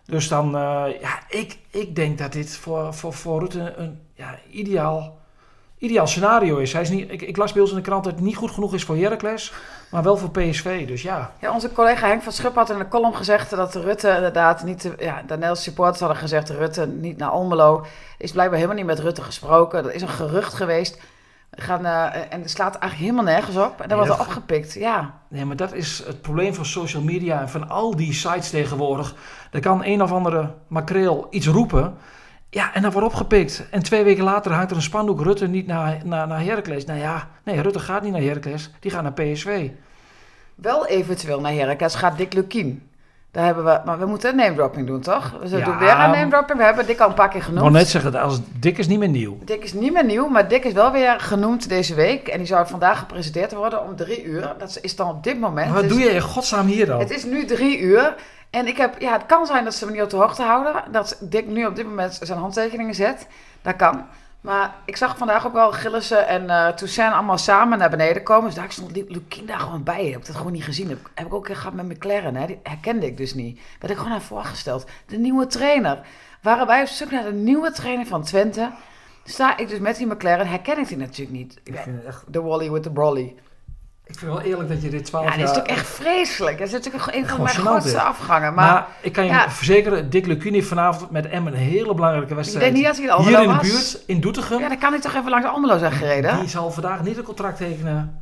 Dus 0.05 0.27
dan, 0.27 0.45
uh, 0.45 0.85
ja, 1.01 1.19
ik, 1.29 1.57
ik 1.69 1.95
denk 1.95 2.17
dat 2.17 2.31
dit 2.31 2.57
voor, 2.57 2.93
voor, 2.93 3.13
voor 3.13 3.39
Rutte 3.39 3.73
een 3.77 4.01
ja, 4.13 4.39
ideaal, 4.51 5.17
ideaal 5.77 6.07
scenario 6.07 6.57
is. 6.57 6.73
Hij 6.73 6.81
is 6.81 6.89
niet, 6.89 7.11
ik, 7.11 7.21
ik 7.21 7.37
las 7.37 7.53
bij 7.53 7.61
ons 7.61 7.71
in 7.71 7.77
de 7.77 7.83
krant 7.83 8.03
dat 8.03 8.13
het 8.13 8.21
niet 8.21 8.35
goed 8.35 8.51
genoeg 8.51 8.73
is 8.73 8.83
voor 8.83 8.97
Heracles, 8.97 9.53
maar 9.93 10.03
wel 10.03 10.17
voor 10.17 10.29
PSV. 10.31 10.87
Dus 10.87 11.01
ja, 11.01 11.31
Ja, 11.39 11.53
onze 11.53 11.71
collega 11.71 12.07
Henk 12.07 12.21
van 12.21 12.31
Schupp 12.31 12.55
had 12.55 12.69
in 12.69 12.79
een 12.79 12.87
column 12.87 13.15
gezegd 13.15 13.49
dat 13.49 13.75
Rutte 13.75 14.09
inderdaad 14.15 14.63
niet... 14.63 14.79
te- 14.79 14.95
ja, 14.99 15.15
de 15.17 15.33
Nederlandse 15.33 15.63
supporters 15.63 15.99
hadden 15.99 16.17
gezegd 16.17 16.49
Rutte 16.49 16.87
niet 16.87 17.17
naar 17.17 17.29
Almelo. 17.29 17.85
Is 18.17 18.31
blijkbaar 18.31 18.57
helemaal 18.57 18.77
niet 18.77 18.87
met 18.89 18.99
Rutte 18.99 19.21
gesproken. 19.21 19.83
Dat 19.83 19.93
is 19.93 20.01
een 20.01 20.07
gerucht 20.09 20.53
geweest. 20.53 21.01
Gaan, 21.51 21.85
eh, 21.85 22.15
en 22.29 22.41
het 22.41 22.49
slaat 22.49 22.75
eigenlijk 22.75 23.11
helemaal 23.11 23.33
nergens 23.33 23.57
op. 23.57 23.81
En 23.81 23.89
dat 23.89 23.97
wordt 23.97 24.13
er 24.13 24.19
opgepikt, 24.19 24.73
ja. 24.73 25.13
nee, 25.27 25.45
maar 25.45 25.55
dat 25.55 25.73
is 25.73 26.03
het 26.05 26.21
probleem 26.21 26.53
van 26.53 26.65
social 26.65 27.03
media 27.03 27.41
en 27.41 27.49
van 27.49 27.69
al 27.69 27.95
die 27.95 28.13
sites 28.13 28.49
tegenwoordig. 28.49 29.15
Er 29.51 29.59
kan 29.59 29.83
een 29.83 30.01
of 30.01 30.11
andere 30.11 30.53
makreel 30.67 31.27
iets 31.29 31.47
roepen. 31.47 31.97
Ja, 32.53 32.73
en 32.73 32.81
dan 32.81 32.91
wordt 32.91 33.07
opgepikt. 33.07 33.65
En 33.71 33.83
twee 33.83 34.03
weken 34.03 34.23
later 34.23 34.51
hangt 34.51 34.69
er 34.71 34.75
een 34.75 34.81
spandoek 34.83 35.21
Rutte 35.21 35.47
niet 35.47 35.67
naar, 35.67 35.97
naar, 36.03 36.27
naar 36.27 36.43
Heracles. 36.43 36.85
Nou 36.85 36.99
ja, 36.99 37.27
nee, 37.43 37.61
Rutte 37.61 37.79
gaat 37.79 38.01
niet 38.03 38.11
naar 38.11 38.21
Heracles. 38.21 38.69
Die 38.79 38.91
gaat 38.91 39.03
naar 39.03 39.13
PSV. 39.13 39.69
Wel 40.55 40.87
eventueel 40.87 41.39
naar 41.41 41.51
Heracles 41.53 41.95
gaat 41.95 42.17
Dick 42.17 42.33
Lukien. 42.33 42.87
Daar 43.31 43.45
hebben 43.45 43.63
we, 43.65 43.79
maar 43.85 43.99
we 43.99 44.05
moeten 44.05 44.29
een 44.29 44.35
name 44.35 44.55
dropping 44.55 44.87
doen, 44.87 45.01
toch? 45.01 45.35
We 45.41 45.57
Ja. 45.57 45.65
doen 45.65 45.77
weer 45.77 45.89
een 45.89 45.97
name 46.11 46.27
dropping. 46.29 46.57
We 46.57 46.63
hebben 46.63 46.85
Dick 46.85 46.99
al 46.99 47.07
een 47.09 47.13
paar 47.13 47.27
keer 47.29 47.37
Ik 47.37 47.43
genoemd. 47.43 47.61
wou 47.61 47.73
net 47.73 47.87
zeggen, 47.87 48.11
dat 48.11 48.21
als 48.21 48.39
Dik 48.59 48.77
is 48.77 48.87
niet 48.87 48.99
meer 48.99 49.09
nieuw. 49.09 49.37
Dick 49.45 49.63
is 49.63 49.73
niet 49.73 49.93
meer 49.93 50.05
nieuw, 50.05 50.27
maar 50.27 50.47
Dick 50.47 50.63
is 50.63 50.73
wel 50.73 50.91
weer 50.91 51.19
genoemd 51.19 51.69
deze 51.69 51.93
week. 51.95 52.27
En 52.27 52.37
die 52.37 52.47
zou 52.47 52.67
vandaag 52.67 52.99
gepresenteerd 52.99 53.53
worden 53.53 53.83
om 53.83 53.95
drie 53.95 54.23
uur. 54.23 54.53
Dat 54.59 54.77
is 54.81 54.95
dan 54.95 55.09
op 55.09 55.23
dit 55.23 55.39
moment. 55.39 55.65
Maar 55.65 55.73
wat 55.81 55.83
Dus 55.83 55.91
doe 55.91 56.01
je 56.01 56.09
in 56.09 56.21
godsnaam 56.21 56.65
hier 56.67 56.85
dan? 56.85 56.99
Het 56.99 57.11
is 57.11 57.23
nu 57.25 57.45
drie 57.45 57.79
uur. 57.79 58.15
En 58.53 58.67
ik 58.67 58.77
heb, 58.77 59.01
ja, 59.01 59.11
het 59.13 59.25
kan 59.25 59.45
zijn 59.45 59.63
dat 59.63 59.73
ze 59.75 59.85
me 59.85 59.91
niet 59.91 60.01
op 60.01 60.09
de 60.09 60.15
hoogte 60.15 60.41
houden. 60.43 60.91
Dat 60.91 61.17
Dick 61.21 61.47
nu 61.47 61.65
op 61.65 61.75
dit 61.75 61.85
moment 61.85 62.19
zijn 62.21 62.39
handtekeningen 62.39 62.95
zet. 62.95 63.27
Dat 63.61 63.75
kan. 63.75 64.05
Maar 64.41 64.73
ik 64.85 64.97
zag 64.97 65.17
vandaag 65.17 65.45
ook 65.45 65.53
wel 65.53 65.71
Gillissen 65.71 66.27
en 66.27 66.49
eh 66.49 66.67
Toussaint 66.67 67.13
allemaal 67.13 67.37
samen 67.37 67.77
naar 67.77 67.89
beneden 67.89 68.23
komen. 68.23 68.45
Dus 68.45 68.55
daar 68.55 68.71
stond 68.71 68.95
Lu- 68.95 69.05
Lukien 69.07 69.45
daar 69.45 69.59
gewoon 69.59 69.83
bij. 69.83 70.05
Heb 70.05 70.19
ik 70.19 70.25
dat 70.25 70.35
gewoon 70.35 70.51
niet 70.51 70.63
gezien. 70.63 70.89
Heb, 70.89 71.09
heb 71.13 71.25
ik 71.27 71.33
ook 71.33 71.39
een 71.39 71.45
keer 71.45 71.55
gehad 71.55 71.73
met 71.73 71.85
McLaren. 71.89 72.35
Hè? 72.35 72.45
Die 72.45 72.59
herkende 72.63 73.05
ik 73.05 73.17
dus 73.17 73.33
niet. 73.33 73.59
Werd 73.79 73.93
ik 73.93 73.97
gewoon 73.99 74.13
aan 74.13 74.21
voorgesteld. 74.21 74.85
De 75.07 75.17
nieuwe 75.17 75.47
trainer. 75.47 75.99
Waren 76.41 76.67
wij 76.67 76.81
op 76.81 76.87
zoek 76.87 77.11
naar 77.11 77.23
de 77.23 77.31
nieuwe 77.33 77.71
trainer 77.71 78.05
van 78.05 78.23
Twente. 78.23 78.71
Sta 79.23 79.57
ik 79.57 79.69
dus 79.69 79.79
met 79.79 79.95
die 79.97 80.07
McLaren. 80.07 80.47
Herken 80.47 80.77
ik 80.79 80.87
die 80.87 80.97
natuurlijk 80.97 81.37
niet. 81.37 81.59
De 82.27 82.41
Wally 82.41 82.71
with 82.71 82.83
the 82.83 82.91
Brolly. 82.91 83.35
Ik 84.13 84.19
vind 84.19 84.31
wel 84.31 84.41
eerlijk 84.41 84.69
dat 84.69 84.81
je 84.81 84.89
dit 84.89 85.05
12 85.05 85.23
Ja, 85.23 85.29
jaar... 85.29 85.39
dit 85.39 85.49
is 85.49 85.55
natuurlijk 85.55 85.79
echt 85.79 85.95
vreselijk. 85.95 86.57
Dat 86.57 86.67
is 86.67 86.73
natuurlijk 86.73 87.05
een 87.15 87.27
van 87.27 87.41
mijn 87.41 87.55
grootste 87.55 88.01
afgangen. 88.01 88.53
Maar, 88.53 88.71
Maar, 88.71 88.87
ik 89.01 89.11
kan 89.11 89.25
je 89.25 89.31
ja. 89.31 89.49
verzekeren, 89.51 90.09
Dick 90.09 90.43
heeft 90.43 90.67
vanavond 90.67 91.11
met 91.11 91.27
Emmen 91.29 91.53
een 91.53 91.59
hele 91.59 91.93
belangrijke 91.93 92.29
ik 92.29 92.35
wedstrijd. 92.35 92.63
denk 92.63 92.75
niet 92.75 92.85
dat 92.85 92.97
hij 92.97 93.05
in 93.17 93.23
Hier 93.25 93.41
in 93.41 93.47
de 93.47 93.53
was. 93.55 93.69
buurt, 93.71 94.03
in 94.07 94.19
Doetinchem. 94.21 94.59
Ja, 94.59 94.67
dan 94.67 94.77
kan 94.77 94.91
hij 94.91 95.01
toch 95.01 95.13
even 95.15 95.29
langs 95.29 95.47
Almelo 95.47 95.77
zijn 95.77 95.91
gereden. 95.91 96.39
Die 96.39 96.49
zal 96.49 96.71
vandaag 96.71 97.03
niet 97.03 97.17
een 97.17 97.23
contract 97.23 97.57
tekenen 97.57 98.21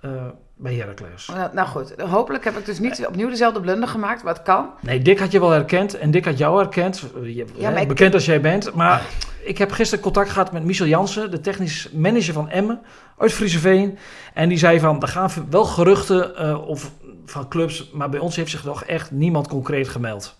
eh, 0.00 0.10
bij 0.56 0.74
Heracles. 0.74 1.26
Nou, 1.34 1.48
nou 1.54 1.68
goed, 1.68 1.94
hopelijk 2.08 2.44
heb 2.44 2.56
ik 2.58 2.64
dus 2.66 2.78
niet 2.78 3.06
opnieuw 3.06 3.28
dezelfde 3.28 3.60
blunder 3.60 3.88
gemaakt, 3.88 4.22
maar 4.22 4.34
het 4.34 4.42
kan. 4.42 4.70
Nee, 4.80 5.02
Dick 5.02 5.18
had 5.18 5.32
je 5.32 5.40
wel 5.40 5.50
herkend 5.50 5.98
en 5.98 6.10
Dick 6.10 6.24
had 6.24 6.38
jou 6.38 6.58
herkend. 6.58 7.04
Je, 7.22 7.44
Ja, 7.54 7.70
hè, 7.72 7.80
ik- 7.80 7.88
bekend 7.88 8.14
als 8.14 8.24
jij 8.24 8.40
bent. 8.40 8.74
Maar 8.74 9.02
ik 9.42 9.58
heb 9.58 9.72
gisteren 9.72 10.04
contact 10.04 10.30
gehad 10.30 10.52
met 10.52 10.64
Michel 10.64 10.86
Jansen, 10.86 11.30
de 11.30 11.40
technisch 11.40 11.90
manager 11.92 12.32
van 12.32 12.48
Emmen 12.48 12.80
uit 13.18 13.32
Frieseveen. 13.32 13.98
En 14.34 14.48
die 14.48 14.58
zei 14.58 14.80
van, 14.80 15.02
er 15.02 15.08
gaan 15.08 15.30
wel 15.50 15.64
geruchten 15.64 16.36
eh, 16.36 16.68
of, 16.68 16.90
van 17.24 17.48
clubs, 17.48 17.90
maar 17.92 18.08
bij 18.08 18.20
ons 18.20 18.36
heeft 18.36 18.50
zich 18.50 18.64
nog 18.64 18.84
echt 18.84 19.10
niemand 19.10 19.48
concreet 19.48 19.88
gemeld. 19.88 20.36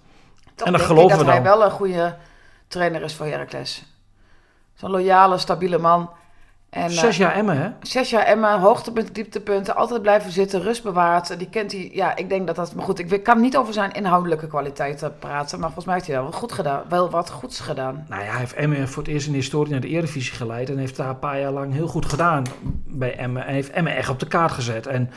Toch 0.54 0.66
En 0.66 0.73
dat 0.73 0.83
geloven 0.83 1.11
ik 1.11 1.16
dat 1.16 1.26
we 1.26 1.33
hij 1.33 1.42
dan. 1.42 1.59
wel 1.59 1.64
een 1.64 1.71
goede 1.71 2.16
trainer 2.69 3.02
is 3.02 3.14
voor 3.14 3.26
Heracles. 3.26 3.85
Zo'n 4.75 4.90
loyale, 4.90 5.38
stabiele 5.38 5.78
man. 5.78 6.11
En, 6.71 6.83
eh, 6.83 6.89
Zes 6.89 7.17
jaar 7.17 7.35
Emmen, 7.35 7.57
hè? 7.57 7.71
Zes 7.83 8.11
jaar 8.11 8.25
Emma, 8.25 8.59
hoogtepunten, 8.59 9.15
dieptepunten, 9.15 9.77
altijd 9.77 10.03
blijven 10.03 10.31
zitten, 10.31 10.62
rust 10.62 10.83
bewaard. 10.83 11.39
Die 11.39 11.49
kent 11.49 11.73
hij, 11.73 11.91
ja, 11.93 12.17
ik 12.17 12.29
denk 12.29 12.47
dat 12.47 12.57
dat, 12.57 12.75
maar 12.75 12.85
goed, 12.85 13.12
ik 13.12 13.23
kan 13.23 13.41
niet 13.41 13.57
over 13.57 13.73
zijn 13.73 13.93
inhoudelijke 13.93 14.47
kwaliteiten 14.47 15.19
praten, 15.19 15.59
maar 15.59 15.67
volgens 15.67 15.87
mij 15.87 15.95
heeft 15.95 16.07
hij 16.07 16.17
wel 16.17 16.25
wat 16.25 16.35
goed 16.35 16.53
gedaan, 16.53 16.83
wel 16.89 17.11
wat 17.11 17.31
goeds 17.31 17.61
gedaan. 17.61 18.07
Nou 18.09 18.23
ja, 18.23 18.31
hij 18.31 18.39
heeft 18.39 18.55
Emmen 18.55 18.89
voor 18.89 19.03
het 19.03 19.12
eerst 19.12 19.27
in 19.27 19.33
de 19.33 19.39
historie 19.39 19.73
naar 19.73 19.81
de 19.81 19.89
Eredivisie 19.89 20.35
geleid. 20.35 20.71
En 20.71 20.79
heeft 20.79 20.97
daar 20.97 21.09
een 21.09 21.19
paar 21.19 21.41
jaar 21.41 21.53
lang 21.53 21.73
heel 21.73 21.87
goed 21.87 22.07
gedaan 22.07 22.45
bij 22.87 23.17
Emmen. 23.17 23.47
En 23.47 23.55
heeft 23.55 23.71
Emmen 23.71 23.97
echt 23.97 24.09
op 24.09 24.19
de 24.19 24.27
kaart 24.27 24.53
gezet. 24.53 24.87
En 24.87 25.11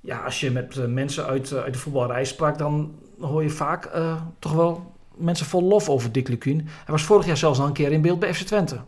ja, 0.00 0.18
als 0.18 0.40
je 0.40 0.50
met 0.50 0.76
eh, 0.76 0.86
mensen 0.86 1.26
uit, 1.26 1.52
eh, 1.52 1.62
uit 1.62 1.72
de 1.72 1.78
voetbalrij 1.78 2.24
sprak, 2.24 2.58
dan 2.58 2.94
hoor 3.20 3.42
je 3.42 3.50
vaak 3.50 3.84
eh, 3.84 4.14
toch 4.38 4.52
wel 4.52 4.94
mensen 5.16 5.46
vol 5.46 5.62
lof 5.62 5.88
over 5.88 6.12
Dick 6.12 6.28
Lukien. 6.28 6.58
Hij 6.58 6.94
was 6.94 7.02
vorig 7.02 7.26
jaar 7.26 7.36
zelfs 7.36 7.58
al 7.58 7.66
een 7.66 7.72
keer 7.72 7.92
in 7.92 8.02
beeld 8.02 8.18
bij 8.18 8.34
FC 8.34 8.46
Twente. 8.46 8.80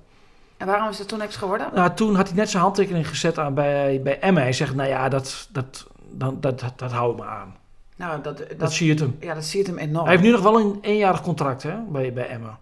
En 0.63 0.69
waarom 0.69 0.89
is 0.89 0.99
het 0.99 1.09
toen 1.09 1.19
niks 1.19 1.37
geworden? 1.37 1.71
Nou, 1.75 1.95
toen 1.95 2.15
had 2.15 2.29
hij 2.29 2.37
net 2.37 2.51
zijn 2.51 2.63
handtekening 2.63 3.09
gezet 3.09 3.39
aan 3.39 3.55
bij, 3.55 4.01
bij 4.03 4.21
Emmen. 4.21 4.43
Hij 4.43 4.53
zegt, 4.53 4.75
nou 4.75 4.89
ja, 4.89 5.09
dat, 5.09 5.49
dat, 5.51 5.87
dat, 6.11 6.43
dat, 6.43 6.61
dat, 6.61 6.79
dat 6.79 6.93
hou 6.93 7.13
ik 7.13 7.19
me 7.19 7.25
aan. 7.25 7.57
Nou, 7.97 8.23
dat, 8.23 8.39
dat, 8.39 8.59
Dat, 8.59 8.73
zie 8.73 8.87
je 8.87 8.93
het 8.93 9.01
hem. 9.01 9.17
ja, 9.21 9.35
dat 9.35 9.45
ziet 9.45 9.67
hem 9.67 9.79
enorm. 9.79 10.05
Hij 10.05 10.13
heeft 10.13 10.25
nu 10.27 10.31
nog 10.33 10.43
wel 10.43 10.61
een 10.61 10.79
eenjarig 10.81 11.23
contract 11.23 11.63
hè, 11.63 11.77
bij, 11.89 12.13
bij 12.13 12.29
Emmen. 12.29 12.59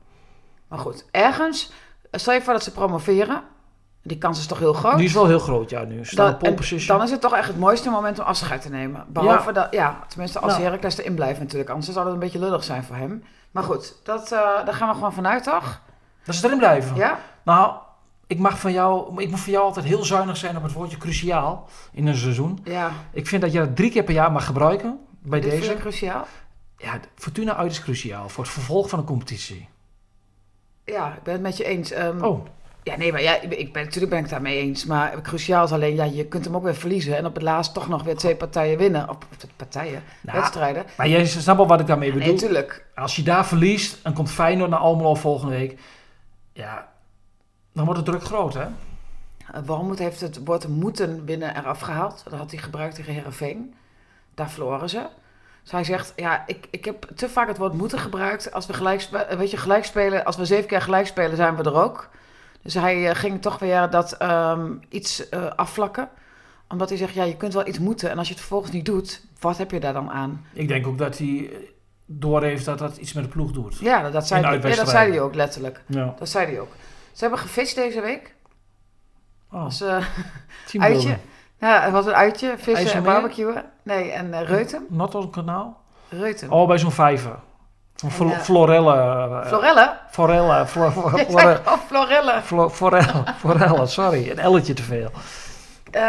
Maar 0.69 0.79
goed, 0.79 1.05
ergens, 1.11 1.73
stel 2.13 2.35
je 2.35 2.43
voor 2.43 2.53
dat 2.53 2.63
ze 2.63 2.73
promoveren, 2.73 3.43
die 4.03 4.19
kans 4.19 4.39
is 4.39 4.47
toch 4.47 4.59
heel 4.59 4.73
groot. 4.73 4.97
Die 4.97 5.07
is 5.07 5.13
wel 5.13 5.27
heel 5.27 5.39
groot, 5.39 5.71
ja, 5.71 5.85
nu. 5.85 6.03
Dan, 6.11 6.37
dan 6.87 7.03
is 7.03 7.11
het 7.11 7.21
toch 7.21 7.35
echt 7.35 7.49
het 7.49 7.59
mooiste 7.59 7.91
moment 7.91 8.19
om 8.19 8.25
afscheid 8.25 8.63
te 8.63 8.71
nemen. 8.71 9.05
Behalve 9.09 9.47
Ja. 9.47 9.53
dat, 9.53 9.69
ja, 9.71 9.99
tenminste 10.09 10.39
als 10.39 10.53
Nou. 10.53 10.65
Heracles 10.65 10.99
erin 10.99 11.15
blijft 11.15 11.41
natuurlijk. 11.41 11.71
Anders 11.71 11.93
zou 11.93 12.05
het 12.05 12.15
een 12.15 12.21
beetje 12.21 12.39
lullig 12.39 12.65
zijn 12.65 12.85
voor 12.85 12.97
hem. 12.97 13.25
Maar 13.51 13.63
goed, 13.63 13.97
dat, 14.03 14.33
eh, 14.33 14.39
daar 14.65 14.75
gaan 14.75 14.89
we 14.89 14.95
gewoon 14.95 15.13
vanuit, 15.13 15.45
toch? 15.45 15.81
Dat 16.25 16.35
ze 16.35 16.47
erin 16.47 16.59
blijven. 16.59 16.97
Ja? 16.97 17.19
Nou, 17.43 17.75
ik 18.31 18.39
mag 18.39 18.59
van 18.61 18.73
jou, 18.73 19.23
ik 19.23 19.31
moet 19.31 19.41
van 19.41 19.53
jou 19.53 19.65
altijd 19.65 19.85
heel 19.87 20.05
zuinig 20.05 20.37
zijn 20.37 20.57
op 20.57 20.63
het 20.63 20.73
woordje 20.73 20.97
cruciaal 20.97 21.69
in 21.93 22.07
een 22.07 22.17
seizoen. 22.17 22.59
Ja, 22.65 22.91
Ik 23.13 23.27
vind 23.27 23.43
dat 23.43 23.53
je 23.53 23.59
dat 23.59 23.77
drie 23.77 23.91
keer 23.91 24.05
per 24.05 24.15
jaar 24.15 24.33
mag 24.33 24.45
gebruiken 24.47 24.99
bij 25.23 25.41
dit 25.41 25.51
deze. 25.51 25.73
ik 25.73 25.79
cruciaal. 25.79 26.27
Ja, 26.77 27.01
Fortuna 27.15 27.57
uit 27.57 27.71
is 27.71 27.83
cruciaal 27.83 28.29
voor 28.29 28.45
het 28.45 28.53
vervolg 28.53 28.89
van 28.89 28.99
de 28.99 29.05
competitie. 29.05 29.69
Ja, 30.85 31.15
ik 31.15 31.23
ben 31.23 31.33
het 31.33 31.43
met 31.43 31.57
je 31.57 31.65
eens. 31.65 31.91
Ehm, 31.91 32.25
Oh, 32.25 32.47
Ja, 32.83 32.97
nee, 32.97 33.13
maar 33.13 33.23
ja, 33.23 33.41
ik 33.41 33.73
ben, 33.73 33.85
natuurlijk 33.85 34.13
ben 34.13 34.25
ik 34.25 34.29
daarmee 34.29 34.59
eens. 34.59 34.85
Maar 34.85 35.21
cruciaal 35.21 35.65
is 35.65 35.73
alleen, 35.73 35.95
ja, 35.95 36.05
je 36.05 36.25
kunt 36.27 36.45
hem 36.45 36.57
ook 36.57 36.63
weer 36.63 36.75
verliezen. 36.75 37.17
En 37.17 37.27
op 37.27 37.35
het 37.35 37.43
laatst 37.43 37.75
toch 37.75 37.89
nog 37.89 38.03
weer 38.03 38.17
twee 38.17 38.37
partijen 38.37 38.79
winnen. 38.79 39.09
Of 39.09 39.17
partijen, 39.57 40.03
Nou, 40.21 40.39
wedstrijden. 40.39 40.85
maar 40.97 41.09
jij 41.09 41.27
snapt 41.27 41.59
wel 41.59 41.67
wat 41.67 41.81
ik 41.81 41.87
daarmee 41.87 42.11
Nee, 42.11 42.19
bedoel. 42.19 42.35
natuurlijk. 42.35 42.87
Als 42.95 43.17
je 43.17 43.23
daar 43.23 43.47
verliest 43.47 43.99
en 44.03 44.13
komt 44.13 44.31
Feyenoord 44.31 44.71
naar 44.71 44.79
Almelo 44.79 45.15
volgende 45.15 45.55
week. 45.57 45.79
Ja, 46.53 46.90
dan 47.73 47.85
wordt 47.85 48.01
het 48.01 48.09
druk 48.09 48.23
groot, 48.23 48.55
hè? 48.55 48.67
Uh, 48.67 49.61
Wormoed 49.67 49.99
heeft 49.99 50.21
het 50.21 50.45
woord 50.45 50.69
moeten 50.69 51.25
winnen 51.25 51.57
eraf 51.57 51.81
gehaald. 51.81 52.21
Dat 52.25 52.39
had 52.39 52.51
hij 52.51 52.61
gebruikt 52.61 52.95
tegen 52.95 53.15
Herenveen. 53.15 53.75
Daar 54.35 54.51
verloren 54.51 54.89
ze. 54.89 55.07
Dus 55.63 55.73
hij 55.73 55.85
zegt, 55.85 56.13
ja, 56.17 56.43
ik, 56.47 56.67
ik 56.71 56.85
heb 56.85 57.07
te 57.15 57.29
vaak 57.29 57.49
het 57.49 57.59
woord 57.59 57.73
moeten 57.73 57.99
gebruikt. 57.99 58.53
Als 58.53 58.67
we 58.67 58.73
gelijk, 58.73 59.03
eh, 59.03 59.39
weet 59.39 59.51
je, 59.51 59.57
gelijk 59.57 59.85
spelen, 59.85 60.25
als 60.25 60.37
we 60.37 60.45
zeven 60.45 60.67
keer 60.67 60.81
gelijk 60.81 61.07
spelen, 61.07 61.37
zijn 61.37 61.57
we 61.57 61.63
er 61.63 61.83
ook. 61.83 62.09
Dus 62.63 62.75
hij 62.75 63.09
eh, 63.09 63.15
ging 63.15 63.43
toch 63.43 63.59
weer 63.59 63.91
dat 63.91 64.13
ehm, 64.13 64.73
iets 64.89 65.29
eh, 65.29 65.47
afvlakken. 65.47 66.09
Omdat 66.69 66.89
hij 66.89 66.99
zegt, 66.99 67.15
ja, 67.15 67.25
je 67.25 67.37
kunt 67.37 67.53
wel 67.53 67.67
iets 67.67 67.79
moeten. 67.79 68.11
En 68.11 68.19
als 68.19 68.27
je 68.27 68.33
het 68.33 68.43
vervolgens 68.43 68.73
niet 68.73 68.85
doet, 68.85 69.25
wat 69.41 69.59
heb 69.59 69.71
je 69.71 69.81
daar 69.81 69.93
dan 69.93 70.11
aan? 70.11 70.45
Ik 70.53 70.69
denk 70.69 70.87
ook 70.87 70.99
dat 70.99 71.19
hij 71.19 71.51
doorheeft 72.07 72.65
dat 72.65 72.79
dat 72.79 72.97
iets 72.97 73.13
met 73.13 73.25
de 73.25 73.31
ploeg 73.31 73.53
doet. 73.53 73.79
Ja, 73.79 74.11
dat, 74.11 74.27
zei, 74.27 74.45
hij, 74.45 74.55
ja, 74.55 74.77
dat 74.77 74.89
zei 74.89 75.11
hij 75.11 75.21
ook 75.21 75.35
letterlijk. 75.35 75.83
Ja. 75.87 76.15
Dat 76.19 76.29
zei 76.29 76.47
hij 76.47 76.61
ook. 76.61 76.73
Ze 77.13 77.21
hebben 77.21 77.39
gevist 77.39 77.75
deze 77.75 78.01
week. 78.01 78.35
Oh, 79.53 79.67
eh, 79.81 80.05
uitje. 80.79 81.19
Ja, 81.61 81.81
het 81.81 81.93
was 81.93 82.07
een 82.07 82.15
uitje. 82.15 82.55
Vissen 82.59 82.93
en 82.93 83.03
barbecuen. 83.03 83.65
Nee, 83.83 84.11
en 84.11 84.35
eh 84.35 84.43
Reuten. 84.47 84.87
Noordkanaal? 84.89 85.81
Reuten. 86.09 86.51
Oh, 86.51 86.69
bij 86.69 86.79
zo'n 86.79 86.93
vijver. 86.93 87.35
Florelle. 88.41 88.95
eh, 88.95 89.47
Florelle? 89.47 89.97
Forelle. 90.11 90.67
Flo, 90.67 90.91
flo, 90.97 91.17
Je 91.19 91.25
flore- 91.25 91.41
zei 91.43 91.59
oh, 91.67 91.73
Florelle. 91.87 92.41
flo- 92.43 92.69
forelle. 92.69 93.25
Forelle, 93.41 93.87
sorry. 93.87 94.31
Een 94.31 94.39
elletje 94.39 94.73
te 94.73 94.83
veel. 94.83 95.11
Ehm, 95.91 96.03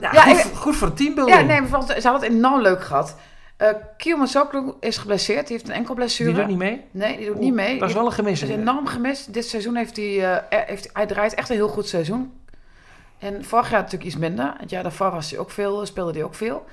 Ja, 0.00 0.12
ja, 0.12 0.22
goed, 0.22 0.36
ik- 0.36 0.40
voor- 0.44 0.56
goed 0.56 0.76
voor 0.76 0.88
de 0.88 0.94
teambuilding. 0.94 1.38
ja, 1.38 1.44
nee, 1.44 1.62
want 1.68 1.84
ze 1.86 1.92
hadden 2.08 2.12
het 2.12 2.38
enorm 2.38 2.60
leuk 2.60 2.84
gehad. 2.84 3.16
Eh 3.60 3.68
Kiyoma 3.96 4.26
Soklu 4.26 4.72
is 4.80 4.96
geblesseerd. 4.98 5.46
Die 5.46 5.56
heeft 5.56 5.68
een 5.68 5.74
enkel 5.74 5.94
blessure. 5.94 6.30
Die 6.30 6.38
doet 6.38 6.48
niet 6.48 6.58
mee? 6.58 6.84
Nee, 6.90 7.16
die 7.16 7.26
doet 7.26 7.34
Oeh, 7.34 7.44
niet 7.44 7.54
mee. 7.54 7.78
Dat 7.78 7.88
is 7.88 7.94
wel 7.94 8.06
een 8.06 8.12
gemis. 8.12 8.40
Dat 8.40 8.48
is 8.48 8.54
enorm 8.56 8.86
gemist. 8.86 9.32
Dit 9.34 9.44
seizoen 9.44 9.76
heeft 9.76 9.96
hij, 9.96 10.32
eh, 10.32 10.66
heeft, 10.66 10.90
hij 10.92 11.06
draait 11.06 11.34
echt 11.34 11.48
een 11.48 11.56
heel 11.56 11.68
goed 11.68 11.88
seizoen. 11.88 12.32
En 13.18 13.44
vorig 13.44 13.70
jaar 13.70 13.80
natuurlijk 13.80 14.10
iets 14.10 14.16
minder. 14.16 14.54
Het 14.58 14.70
jaar 14.70 14.82
daarvoor 14.82 15.10
was 15.10 15.30
hij 15.30 15.38
ook 15.38 15.50
veel, 15.50 15.86
speelde 15.86 16.12
hij 16.12 16.22
ook 16.22 16.34
veel. 16.34 16.66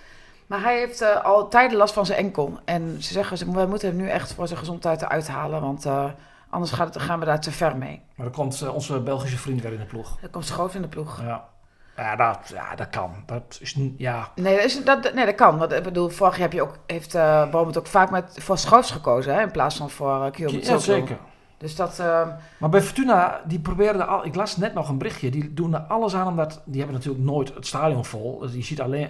Maar 0.47 0.61
hij 0.61 0.77
heeft 0.77 1.01
eh, 1.01 1.23
al 1.23 1.47
tijden 1.47 1.77
last 1.77 1.93
van 1.93 2.05
zijn 2.05 2.19
enkel. 2.19 2.59
En 2.65 3.03
ze 3.03 3.13
zeggen, 3.13 3.37
ze, 3.37 3.51
we 3.51 3.65
moeten 3.65 3.87
hem 3.87 3.97
nu 3.97 4.09
echt 4.09 4.33
voor 4.33 4.47
zijn 4.47 4.59
gezondheid 4.59 5.01
eruit 5.01 5.27
halen. 5.27 5.61
Want 5.61 5.85
eh, 5.85 6.05
anders 6.49 6.71
gaat 6.71 6.93
het, 6.93 7.03
gaan 7.03 7.19
we 7.19 7.25
daar 7.25 7.41
te 7.41 7.51
ver 7.51 7.77
mee. 7.77 8.01
Maar 8.15 8.25
dan 8.25 8.35
komt 8.35 8.61
eh, 8.61 8.73
onze 8.73 8.99
Belgische 8.99 9.37
vriend 9.37 9.61
weer 9.61 9.73
in 9.73 9.79
de 9.79 9.85
ploeg. 9.85 10.17
Er 10.21 10.29
komt 10.29 10.45
schoof 10.45 10.75
in 10.75 10.81
de 10.81 10.87
ploeg. 10.87 11.21
Ja. 11.21 11.49
Ja, 11.97 12.15
dat, 12.15 12.39
ja, 12.53 12.75
dat 12.75 12.89
kan. 12.89 13.11
Dat 13.25 13.57
is 13.61 13.75
niet, 13.75 13.93
ja. 13.97 14.31
Nee, 14.35 14.55
dat, 14.55 14.65
is, 14.65 14.83
dat, 14.83 15.13
nee, 15.13 15.25
dat 15.25 15.35
kan. 15.35 15.73
Ik 15.73 15.83
bedoel, 15.83 16.09
vorig 16.09 16.33
jaar 16.33 16.41
heb 16.41 16.53
je 16.53 16.61
ook, 16.61 16.77
heeft 16.87 17.15
uh, 17.15 17.65
het 17.65 17.77
ook 17.77 17.87
vaak 17.87 18.09
met, 18.09 18.37
voor 18.39 18.57
Schoofs 18.57 18.91
gekozen. 18.91 19.33
Hè, 19.33 19.41
in 19.41 19.51
plaats 19.51 19.75
van 19.77 19.89
voor 19.89 20.25
uh, 20.25 20.31
Kiyoma 20.31 20.57
ja, 20.61 20.77
zeker. 20.77 21.17
Dus 21.57 21.75
dat... 21.75 21.99
eh, 21.99 22.27
Maar 22.59 22.69
bij 22.69 22.81
Fortuna, 22.81 23.41
die 23.45 23.59
probeerden 23.59 24.07
al. 24.07 24.25
Ik 24.25 24.35
las 24.35 24.57
net 24.57 24.73
nog 24.73 24.89
een 24.89 24.97
berichtje. 24.97 25.29
Die 25.29 25.53
doen 25.53 25.73
er 25.73 25.79
alles 25.79 26.15
aan 26.15 26.27
omdat. 26.27 26.61
Die 26.65 26.77
hebben 26.77 26.95
natuurlijk 26.95 27.25
nooit 27.25 27.53
het 27.53 27.67
stadion 27.67 28.05
vol. 28.05 28.39
Dus 28.39 28.53
je 28.53 28.63
ziet 28.63 28.81
alleen, 28.81 29.09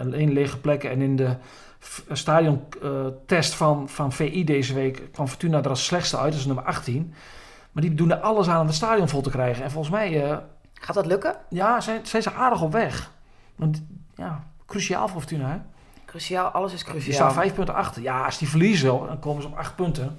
alleen 0.00 0.32
lege 0.32 0.58
plekken. 0.60 0.90
En 0.90 1.00
in 1.00 1.16
de 1.16 1.36
stadiontest 2.12 3.54
van, 3.54 3.88
van 3.88 4.12
VI 4.12 4.44
deze 4.44 4.74
week 4.74 5.08
kwam 5.12 5.28
Fortuna 5.28 5.58
er 5.58 5.68
als 5.68 5.84
slechtste 5.84 6.16
uit. 6.18 6.30
Dat 6.30 6.40
is 6.40 6.46
nummer 6.46 6.64
18. 6.64 7.14
Maar 7.72 7.82
die 7.82 7.94
doen 7.94 8.10
er 8.10 8.18
alles 8.18 8.48
aan 8.48 8.60
om 8.60 8.66
het 8.66 8.74
stadion 8.74 9.08
vol 9.08 9.20
te 9.22 9.30
krijgen. 9.30 9.64
En 9.64 9.70
volgens 9.70 9.94
mij, 9.94 10.30
eh, 10.30 10.36
gaat 10.80 10.94
dat 10.94 11.06
lukken? 11.06 11.36
ja, 11.48 11.80
zijn, 11.80 12.06
zijn 12.06 12.22
ze 12.22 12.32
aardig 12.32 12.62
op 12.62 12.72
weg. 12.72 13.10
Want 13.56 13.82
ja, 14.14 14.44
cruciaal 14.66 15.08
voor 15.08 15.20
Fortuna, 15.20 15.48
hè? 15.48 15.58
Cruciaal, 16.04 16.48
alles 16.50 16.72
is 16.72 16.78
Die 16.84 16.90
cruciaal. 16.92 17.14
staan 17.14 17.32
vijf 17.32 17.54
punten 17.54 17.74
achter. 17.74 18.02
Ja, 18.02 18.24
als 18.24 18.38
die 18.38 18.48
verliezen, 18.48 18.88
dan 19.06 19.18
komen 19.18 19.42
ze 19.42 19.48
op 19.48 19.56
acht 19.56 19.76
punten. 19.76 20.18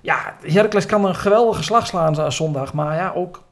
Ja, 0.00 0.36
Heracles 0.42 0.86
kan 0.86 1.04
een 1.04 1.14
geweldige 1.14 1.62
slag 1.62 1.86
slaan 1.86 2.32
zondag. 2.32 2.72
Maar 2.72 2.96
ja, 2.96 3.12
ook 3.14 3.42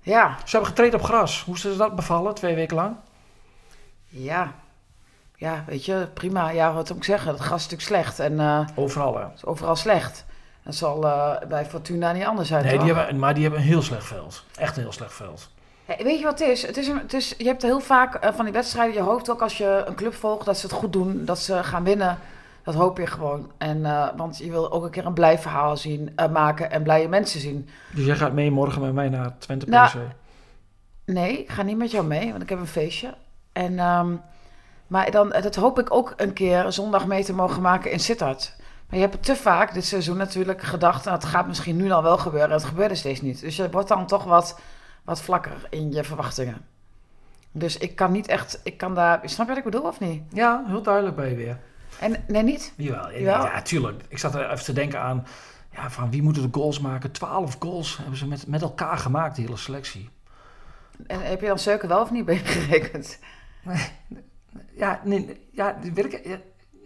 Ja, 0.00 0.36
Ze 0.44 0.50
hebben 0.50 0.68
getraind 0.68 0.94
op 0.94 1.02
gras. 1.02 1.42
Hoe 1.44 1.54
is 1.54 1.60
ze 1.60 1.76
dat 1.76 1.96
bevallen, 1.96 2.34
twee 2.34 2.54
weken 2.54 2.76
lang? 2.76 2.96
ja. 4.08 4.52
Ja, 5.34 5.64
weet 5.66 5.84
je, 5.84 6.08
prima. 6.14 6.50
Ja, 6.50 6.72
wat 6.72 6.88
moet 6.88 6.96
ik 6.98 7.04
zeggen? 7.04 7.30
Het 7.32 7.40
gas 7.40 7.64
is 7.66 7.70
natuurlijk 7.70 7.88
slecht 7.88 8.18
en 8.18 8.40
eh, 8.40 8.66
Overal, 8.74 9.16
hè? 9.16 9.22
het 9.24 9.34
is 9.34 9.44
overal 9.44 9.76
slecht. 9.76 10.24
Dat 10.68 10.76
zal 10.76 11.04
eh, 11.04 11.48
bij 11.48 11.64
Fortuna 11.64 12.12
niet 12.12 12.24
anders 12.24 12.48
zijn, 12.48 12.64
Nee, 12.64 12.78
die 12.78 12.94
hebben, 12.94 13.18
maar 13.18 13.34
die 13.34 13.42
hebben 13.42 13.60
een 13.60 13.66
heel 13.66 13.82
slecht 13.82 14.06
veld. 14.06 14.44
Echt 14.58 14.76
een 14.76 14.82
heel 14.82 14.92
slecht 14.92 15.14
veld. 15.14 15.50
Weet 15.86 16.18
je 16.18 16.24
wat 16.24 16.38
het 16.38 16.48
is? 16.48 16.66
Het 16.66 16.76
is, 16.76 16.88
een, 16.88 16.98
het 16.98 17.12
is 17.12 17.34
je 17.38 17.44
hebt 17.44 17.62
heel 17.62 17.80
vaak 17.80 18.14
eh, 18.14 18.32
van 18.32 18.44
die 18.44 18.54
wedstrijden, 18.54 18.94
je 18.94 19.00
hoopt 19.00 19.30
ook 19.30 19.42
als 19.42 19.58
je 19.58 19.82
een 19.86 19.94
club 19.94 20.14
volgt 20.14 20.44
dat 20.44 20.58
ze 20.58 20.66
het 20.66 20.74
goed 20.74 20.92
doen, 20.92 21.24
dat 21.24 21.38
ze 21.38 21.64
gaan 21.64 21.84
winnen. 21.84 22.18
Dat 22.62 22.74
hoop 22.74 22.98
je 22.98 23.06
gewoon. 23.06 23.50
En, 23.58 23.86
eh, 23.86 24.08
want 24.16 24.38
je 24.38 24.50
wil 24.50 24.72
ook 24.72 24.84
een 24.84 24.90
keer 24.90 25.06
een 25.06 25.12
blij 25.12 25.38
verhaal 25.38 25.76
zien, 25.76 26.16
maken 26.32 26.70
en 26.70 26.82
blije 26.82 27.08
mensen 27.08 27.40
zien. 27.40 27.68
Dus 27.94 28.04
jij 28.04 28.16
gaat 28.16 28.32
mee 28.32 28.50
morgen 28.50 28.82
met 28.82 28.92
mij 28.92 29.08
naar 29.08 29.38
Twente. 29.38 29.66
Nou, 29.66 29.90
Nee, 31.04 31.38
ik 31.38 31.50
ga 31.50 31.62
niet 31.62 31.78
met 31.78 31.90
jou 31.90 32.06
mee, 32.06 32.30
want 32.30 32.42
ik 32.42 32.48
heb 32.48 32.58
een 32.58 32.66
feestje. 32.66 33.14
En, 33.52 33.78
ehm, 33.78 34.14
maar 34.86 35.10
dan, 35.10 35.28
dat 35.28 35.54
hoop 35.54 35.78
ik 35.78 35.94
ook 35.94 36.12
een 36.16 36.32
keer 36.32 36.72
zondag 36.72 37.06
mee 37.06 37.24
te 37.24 37.34
mogen 37.34 37.62
maken 37.62 37.90
in 37.90 38.00
Sittard. 38.00 38.56
Maar 38.88 38.98
je 38.98 39.06
hebt 39.06 39.24
te 39.24 39.36
vaak 39.36 39.74
dit 39.74 39.84
seizoen 39.84 40.16
natuurlijk 40.16 40.62
gedacht, 40.62 41.04
nou, 41.04 41.16
het 41.16 41.26
gaat 41.26 41.46
misschien 41.46 41.76
nu 41.76 41.90
al 41.90 42.02
wel 42.02 42.18
gebeuren. 42.18 42.50
Het 42.50 42.64
gebeurde 42.64 42.94
steeds 42.94 43.20
niet. 43.20 43.40
Dus 43.40 43.56
je 43.56 43.70
wordt 43.70 43.88
dan 43.88 44.06
toch 44.06 44.24
wat, 44.24 44.60
wat 45.04 45.22
vlakker 45.22 45.66
in 45.70 45.92
je 45.92 46.04
verwachtingen. 46.04 46.66
Dus 47.52 47.78
ik 47.78 47.96
kan 47.96 48.12
niet 48.12 48.26
echt, 48.26 48.60
ik 48.62 48.76
kan 48.76 48.94
daar, 48.94 49.20
snap 49.24 49.46
je 49.46 49.54
wat 49.54 49.64
ik 49.64 49.70
bedoel 49.70 49.86
of 49.88 50.00
niet? 50.00 50.22
Ja, 50.32 50.64
heel 50.66 50.82
duidelijk 50.82 51.16
bij 51.16 51.30
je 51.30 51.36
weer. 51.36 51.58
En 52.00 52.24
nee, 52.26 52.42
niet? 52.42 52.72
Jawel, 52.76 53.10
ja, 53.10 53.18
Jawel? 53.18 53.44
ja, 53.44 53.62
tuurlijk. 53.62 54.02
Ik 54.08 54.18
zat 54.18 54.34
er 54.34 54.50
even 54.50 54.64
te 54.64 54.72
denken 54.72 55.00
aan... 55.00 55.26
Ja, 55.72 55.90
van 55.90 56.10
wie 56.10 56.22
moeten 56.22 56.42
de 56.42 56.58
goals 56.58 56.80
maken? 56.80 57.12
Twaalf 57.12 57.56
goals 57.58 57.96
hebben 57.96 58.16
ze 58.16 58.26
met, 58.26 58.46
met 58.46 58.62
elkaar 58.62 58.98
gemaakt, 58.98 59.36
die 59.36 59.44
hele 59.44 59.56
selectie. 59.56 60.10
En 61.06 61.20
heb 61.20 61.40
je 61.40 61.46
dan 61.46 61.58
Seuken 61.58 61.88
wel 61.88 62.00
of 62.00 62.10
niet 62.10 62.24
begerekend? 62.24 63.18
Ja, 64.76 65.00
nee, 65.04 65.46
ja, 65.52 65.78
weet 65.94 66.12
ik, 66.12 66.38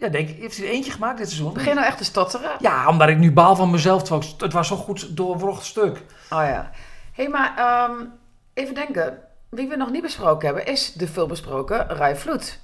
ja, 0.03 0.11
denk 0.11 0.29
ik. 0.29 0.39
Heeft 0.41 0.57
hij 0.57 0.65
er 0.67 0.71
eentje 0.73 0.91
gemaakt 0.91 1.17
dit 1.17 1.27
seizoen? 1.29 1.53
Begin 1.53 1.75
nou 1.75 1.87
echt 1.87 1.97
te 1.97 2.03
stotteren? 2.03 2.51
Ja, 2.59 2.87
omdat 2.87 3.09
ik 3.09 3.17
nu 3.17 3.31
baal 3.31 3.55
van 3.55 3.69
mezelf. 3.71 4.11
ik- 4.11 4.33
Het 4.37 4.53
was 4.53 4.67
zo'n 4.67 4.77
goed 4.77 5.17
doorwrocht 5.17 5.65
stuk. 5.65 5.97
Oh 6.29 6.43
ja. 6.43 6.69
Hé, 7.13 7.23
hey, 7.23 7.27
maar 7.27 7.53
ehm, 7.57 8.05
even 8.53 8.75
denken. 8.75 9.17
Wie 9.49 9.67
we 9.67 9.75
nog 9.75 9.91
niet 9.91 10.01
besproken 10.01 10.45
hebben, 10.45 10.65
is 10.65 10.93
de 10.93 11.07
veelbesproken 11.07 11.87
Rai 11.87 12.15
Vloed. 12.15 12.59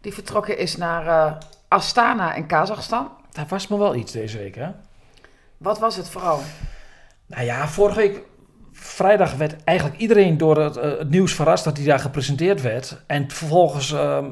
Die 0.00 0.14
vertrokken 0.14 0.58
is 0.58 0.76
naar 0.76 1.06
eh, 1.06 1.32
Astana 1.68 2.34
in 2.34 2.46
Kazachstan. 2.46 3.10
Daar 3.32 3.46
was 3.48 3.68
me 3.68 3.78
wel 3.78 3.94
iets 3.94 4.12
deze 4.12 4.38
week, 4.38 4.54
hè? 4.54 4.68
Wat 5.56 5.78
was 5.78 5.96
het 5.96 6.08
vooral? 6.08 6.40
Nou 7.26 7.44
ja, 7.44 7.68
vorige 7.68 7.98
week 7.98 8.20
vrijdag 8.72 9.34
werd 9.34 9.64
eigenlijk 9.64 9.98
iedereen 9.98 10.38
door 10.38 10.56
het, 10.58 10.76
eh, 10.76 10.90
het 10.98 11.10
nieuws 11.10 11.34
verrast 11.34 11.64
dat 11.64 11.76
hij 11.76 11.86
daar 11.86 11.98
gepresenteerd 11.98 12.60
werd. 12.62 12.96
En 13.06 13.30
vervolgens, 13.30 13.92
ehm, 13.92 14.26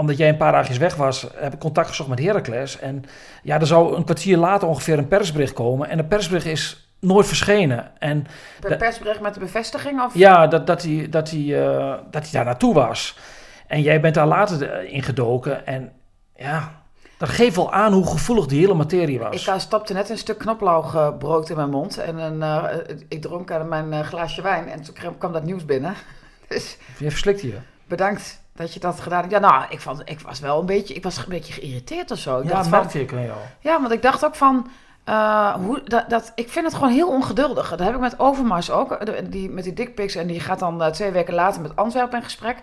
omdat 0.00 0.16
jij 0.16 0.28
een 0.28 0.36
paar 0.36 0.52
dagjes 0.52 0.78
weg 0.78 0.94
was, 0.94 1.26
heb 1.34 1.52
ik 1.52 1.58
contact 1.58 1.88
gezocht 1.88 2.08
met 2.08 2.18
Heracles. 2.18 2.78
En 2.78 3.04
ja, 3.42 3.60
er 3.60 3.66
zou 3.66 3.96
een 3.96 4.04
kwartier 4.04 4.36
later 4.36 4.68
ongeveer 4.68 4.98
een 4.98 5.08
persbericht 5.08 5.52
komen. 5.52 5.88
En 5.88 5.96
de 5.96 6.04
persbericht 6.04 6.46
is 6.46 6.90
nooit 7.00 7.26
verschenen. 7.26 7.90
En 7.98 8.26
De- 8.60 8.76
persbericht 8.76 9.20
met 9.20 9.34
de 9.34 9.40
bevestiging? 9.40 10.02
Of? 10.02 10.14
ja, 10.14 10.46
dat, 10.46 10.66
dat, 10.66 10.82
hij, 10.82 11.06
dat, 11.10 11.30
hij, 11.30 11.66
eh, 11.66 11.94
dat 12.10 12.22
hij 12.22 12.30
daar 12.32 12.44
naartoe 12.44 12.74
was. 12.74 13.18
En 13.66 13.82
jij 13.82 14.00
bent 14.00 14.14
daar 14.14 14.26
later 14.26 14.70
eh, 14.70 14.92
ingedoken. 14.92 15.66
En 15.66 15.92
ja, 16.36 16.72
dat 17.18 17.28
geeft 17.28 17.56
wel 17.56 17.72
aan 17.72 17.92
hoe 17.92 18.06
gevoelig 18.06 18.46
die 18.46 18.60
hele 18.60 18.74
materie 18.74 19.18
was. 19.18 19.42
Ik 19.42 19.48
uh, 19.54 19.58
stopte 19.58 19.92
net 19.92 20.10
een 20.10 20.18
stuk 20.18 20.38
knoflookbrood 20.38 21.50
in 21.50 21.56
mijn 21.56 21.70
mond. 21.70 21.98
En 21.98 22.18
een, 22.18 22.42
ik 23.08 23.20
dronk 23.22 23.50
aan 23.52 23.68
mijn 23.68 24.04
glaasje 24.04 24.42
wijn. 24.42 24.68
En 24.68 24.82
toen 24.82 24.94
kwam- 24.94 25.18
kwam 25.18 25.32
dat 25.32 25.44
nieuws 25.44 25.64
binnen. 25.64 25.94
dus 26.48 26.76
Je 26.98 27.10
verslikt 27.10 27.40
je. 27.40 27.54
bedankt 27.88 28.40
dat 28.58 28.74
je 28.74 28.80
dat 28.80 29.00
gedaan 29.00 29.20
hebt. 29.20 29.32
Ja, 29.32 29.38
nou, 29.38 29.64
ik, 29.68 29.80
vond, 29.80 30.02
ik 30.04 30.20
was 30.20 30.40
wel 30.40 30.60
een 30.60 30.66
beetje, 30.66 30.94
ik 30.94 31.02
was 31.02 31.16
een 31.16 31.24
beetje 31.28 31.52
geïrriteerd 31.52 32.10
of 32.10 32.18
zo. 32.18 32.38
Ik 32.38 32.44
Ja, 32.44 32.50
dacht 32.50 32.62
dat 32.70 32.80
merkte 32.80 33.00
ik 33.00 33.12
aan 33.12 33.22
jou. 33.24 33.38
Ja, 33.60 33.80
want 33.80 33.92
ik 33.92 34.02
dacht 34.02 34.24
ook 34.24 34.34
van. 34.34 34.68
eh, 35.04 35.52
hoe, 35.54 35.80
dat, 35.84 36.10
dat, 36.10 36.32
ik 36.34 36.48
vind 36.50 36.64
het 36.66 36.74
gewoon 36.74 36.92
heel 36.92 37.08
ongeduldig. 37.08 37.68
Dat 37.70 37.78
heb 37.78 37.94
ik 37.94 38.00
met 38.00 38.18
Overmars 38.18 38.70
ook. 38.70 39.06
de- 39.06 39.28
Die, 39.28 39.50
met 39.50 39.64
die 39.64 39.72
dickpics. 39.72 40.14
En 40.14 40.26
die 40.26 40.40
gaat 40.40 40.58
dan 40.58 40.82
eh, 40.82 40.90
twee 40.90 41.10
weken 41.10 41.34
later 41.34 41.60
met 41.62 41.76
Antwerpen 41.76 42.18
in 42.18 42.24
gesprek. 42.24 42.56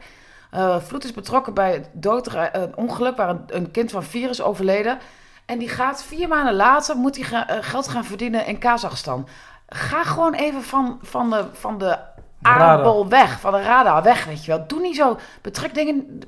Eh 0.52 0.76
Vloed 0.80 1.04
is 1.04 1.14
betrokken 1.14 1.54
bij 1.54 1.72
het 1.74 1.90
doodrij- 1.94 2.50
een 2.56 2.76
ongeluk 2.76 3.18
waar 3.18 3.30
een, 3.30 3.44
een 3.48 3.72
kind 3.72 3.92
van 3.92 4.04
vier 4.04 4.30
is 4.30 4.42
overleden. 4.42 4.98
En 5.46 5.60
die 5.60 5.70
gaat 5.70 6.04
vier 6.04 6.28
maanden 6.28 6.54
later 6.56 6.96
moet 6.96 7.28
hij 7.30 7.44
eh, 7.46 7.58
geld 7.62 7.88
gaan 7.88 8.06
verdienen 8.06 8.46
in 8.46 8.58
Kazachstan. 8.58 9.28
Ga 9.70 10.04
gewoon 10.04 10.34
even 10.34 10.64
van, 10.64 11.00
van 11.02 11.30
de, 11.30 11.46
van 11.54 11.78
de. 11.78 11.98
Aardbol 12.46 13.08
weg, 13.08 13.40
van 13.40 13.52
de 13.52 13.62
radar 13.62 14.04
weg, 14.04 14.26
weet 14.26 14.46
je 14.46 14.52
wel. 14.52 14.68
Doe 14.68 14.80
niet 14.80 14.96
zo, 14.96 15.18
betrek 15.42 15.74
dingen... 15.74 16.20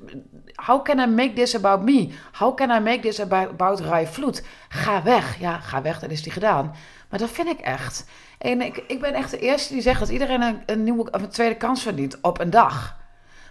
How 0.56 0.84
can 0.84 1.00
I 1.00 1.06
make 1.06 1.34
this 1.34 1.56
about 1.56 1.82
me? 1.82 2.10
How 2.32 2.56
can 2.56 2.70
I 2.70 2.80
make 2.80 3.00
this 3.00 3.20
about, 3.20 3.80
Rai 3.80 4.08
Vloed? 4.08 4.44
Ga 4.70 5.04
weg. 5.04 5.40
Ja, 5.40 5.60
ga 5.60 5.82
weg, 5.82 6.00
dat 6.00 6.10
is 6.10 6.24
die 6.24 6.32
gedaan. 6.32 6.76
Maar 7.10 7.20
dat 7.20 7.30
vind 7.30 7.48
ik 7.48 7.60
echt. 7.60 8.06
En 8.38 8.62
ik, 8.62 8.84
ik 8.88 9.02
ben 9.02 9.14
echt 9.14 9.32
de 9.32 9.40
eerste 9.40 9.74
die 9.74 9.82
zegt 9.82 10.00
dat 10.00 10.10
iedereen 10.10 10.64
een, 10.66 10.84
nieuwe, 10.84 11.12
of 11.12 11.22
een 11.22 11.30
tweede 11.30 11.56
kans 11.56 11.82
verdient 11.82 12.18
op 12.22 12.40
een 12.40 12.50
dag. 12.50 12.96